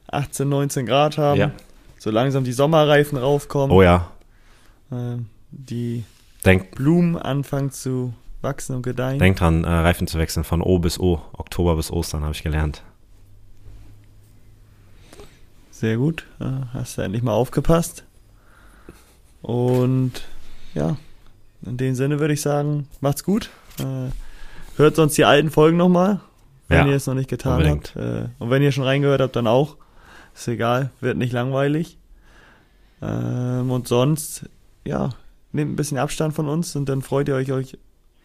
18, 0.09 0.49
19 0.49 0.87
Grad 0.87 1.17
haben. 1.17 1.39
Ja. 1.39 1.53
So 1.99 2.11
langsam 2.11 2.43
die 2.45 2.53
Sommerreifen 2.53 3.17
raufkommen. 3.19 3.71
Oh 3.77 3.83
ja. 3.83 4.11
äh, 4.91 5.17
die 5.53 6.05
Denk, 6.45 6.73
Blumen 6.75 7.17
anfangen 7.17 7.71
zu 7.71 8.13
wachsen 8.43 8.75
und 8.77 8.83
gedeihen. 8.83 9.19
denk 9.19 9.37
dran, 9.37 9.65
äh, 9.65 9.69
Reifen 9.69 10.07
zu 10.07 10.19
wechseln 10.19 10.43
von 10.45 10.63
O 10.63 10.79
bis 10.79 10.99
O. 10.99 11.21
Oktober 11.35 11.77
bis 11.77 11.91
Ostern 11.93 12.23
habe 12.23 12.33
ich 12.33 12.43
gelernt. 12.43 12.83
Sehr 15.81 15.97
gut. 15.97 16.27
Hast 16.75 16.99
du 16.99 17.03
endlich 17.03 17.23
mal 17.23 17.33
aufgepasst. 17.33 18.05
Und 19.41 20.13
ja, 20.75 20.99
in 21.65 21.79
dem 21.79 21.95
Sinne 21.95 22.21
würde 22.21 22.35
ich 22.35 22.43
sagen, 22.43 22.87
macht's 23.01 23.25
gut. 23.25 23.49
Äh, 23.79 24.11
hört 24.77 24.97
sonst 24.97 25.17
die 25.17 25.25
alten 25.25 25.51
Folgen 25.51 25.79
nochmal, 25.79 26.21
wenn 26.69 26.81
Ja, 26.81 26.87
ihr 26.89 26.97
es 26.97 27.07
noch 27.07 27.15
nicht 27.15 27.31
getan 27.31 27.55
unbedingt. 27.55 27.95
habt. 27.95 27.97
Äh, 27.97 28.29
und 28.39 28.51
wenn 28.51 28.63
ihr 28.63 28.73
schon 28.73 28.85
reingehört 28.85 29.23
habt, 29.23 29.37
dann 29.37 29.47
auch. 29.47 29.77
Ist 30.35 30.49
egal, 30.49 30.91
wird 31.01 31.17
nicht 31.17 31.33
langweilig. 31.33 31.97
Ähm, 33.01 33.71
und 33.71 33.89
sonst, 33.89 34.45
ja, 34.85 35.11
nehmt 35.53 35.73
ein 35.73 35.77
bisschen 35.77 35.97
Abstand 35.97 36.35
von 36.35 36.47
uns 36.47 36.77
und 36.77 36.91
dann 36.91 37.01
freut 37.01 37.27
ihr 37.29 37.37
euch, 37.37 37.51
euch 37.53 37.79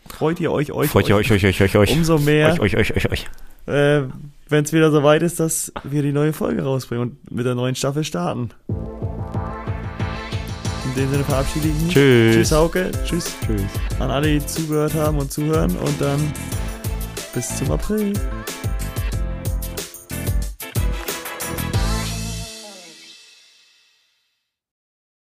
freut 0.10 0.42
ihr 0.42 0.52
euch, 0.52 0.74
euch, 0.74 0.90
Freut 0.90 1.08
ihr 1.08 1.16
euch, 1.16 1.32
euch, 1.32 1.46
euch, 1.46 1.62
euch, 1.62 1.76
euch. 1.78 1.92
umso 1.94 2.18
mehr, 2.20 2.52
Euch, 2.60 2.60
euch, 2.60 2.76
euch, 2.78 2.96
euch, 2.98 3.12
euch. 3.12 3.26
Äh, 3.68 4.02
wenn 4.48 4.64
es 4.64 4.74
wieder 4.74 4.92
soweit 4.92 5.24
ist, 5.24 5.40
dass 5.40 5.72
wir 5.84 6.02
die 6.04 6.12
neue 6.12 6.34
Folge 6.34 6.64
rausbringen 6.64 7.10
und 7.10 7.32
mit 7.32 7.46
der 7.46 7.56
neuen 7.56 7.76
Staffel 7.76 8.04
starten. 8.04 8.52
In 10.86 10.96
dem 10.96 11.12
Sinne 11.12 11.24
verabschiede 11.24 11.68
ich 11.68 11.84
mich. 11.84 11.94
Tschüss. 11.94 12.36
Tschüss, 12.36 12.52
Hauke. 12.52 12.92
Tschüss 13.06 13.36
Tschüss. 13.46 13.62
an 14.00 14.12
alle, 14.12 14.28
die 14.28 14.46
zugehört 14.46 14.94
haben 14.94 15.18
und 15.18 15.32
zuhören. 15.32 15.76
Und 15.78 16.00
dann 16.00 16.20
bis 17.34 17.58
zum 17.58 17.72
April. 17.72 18.14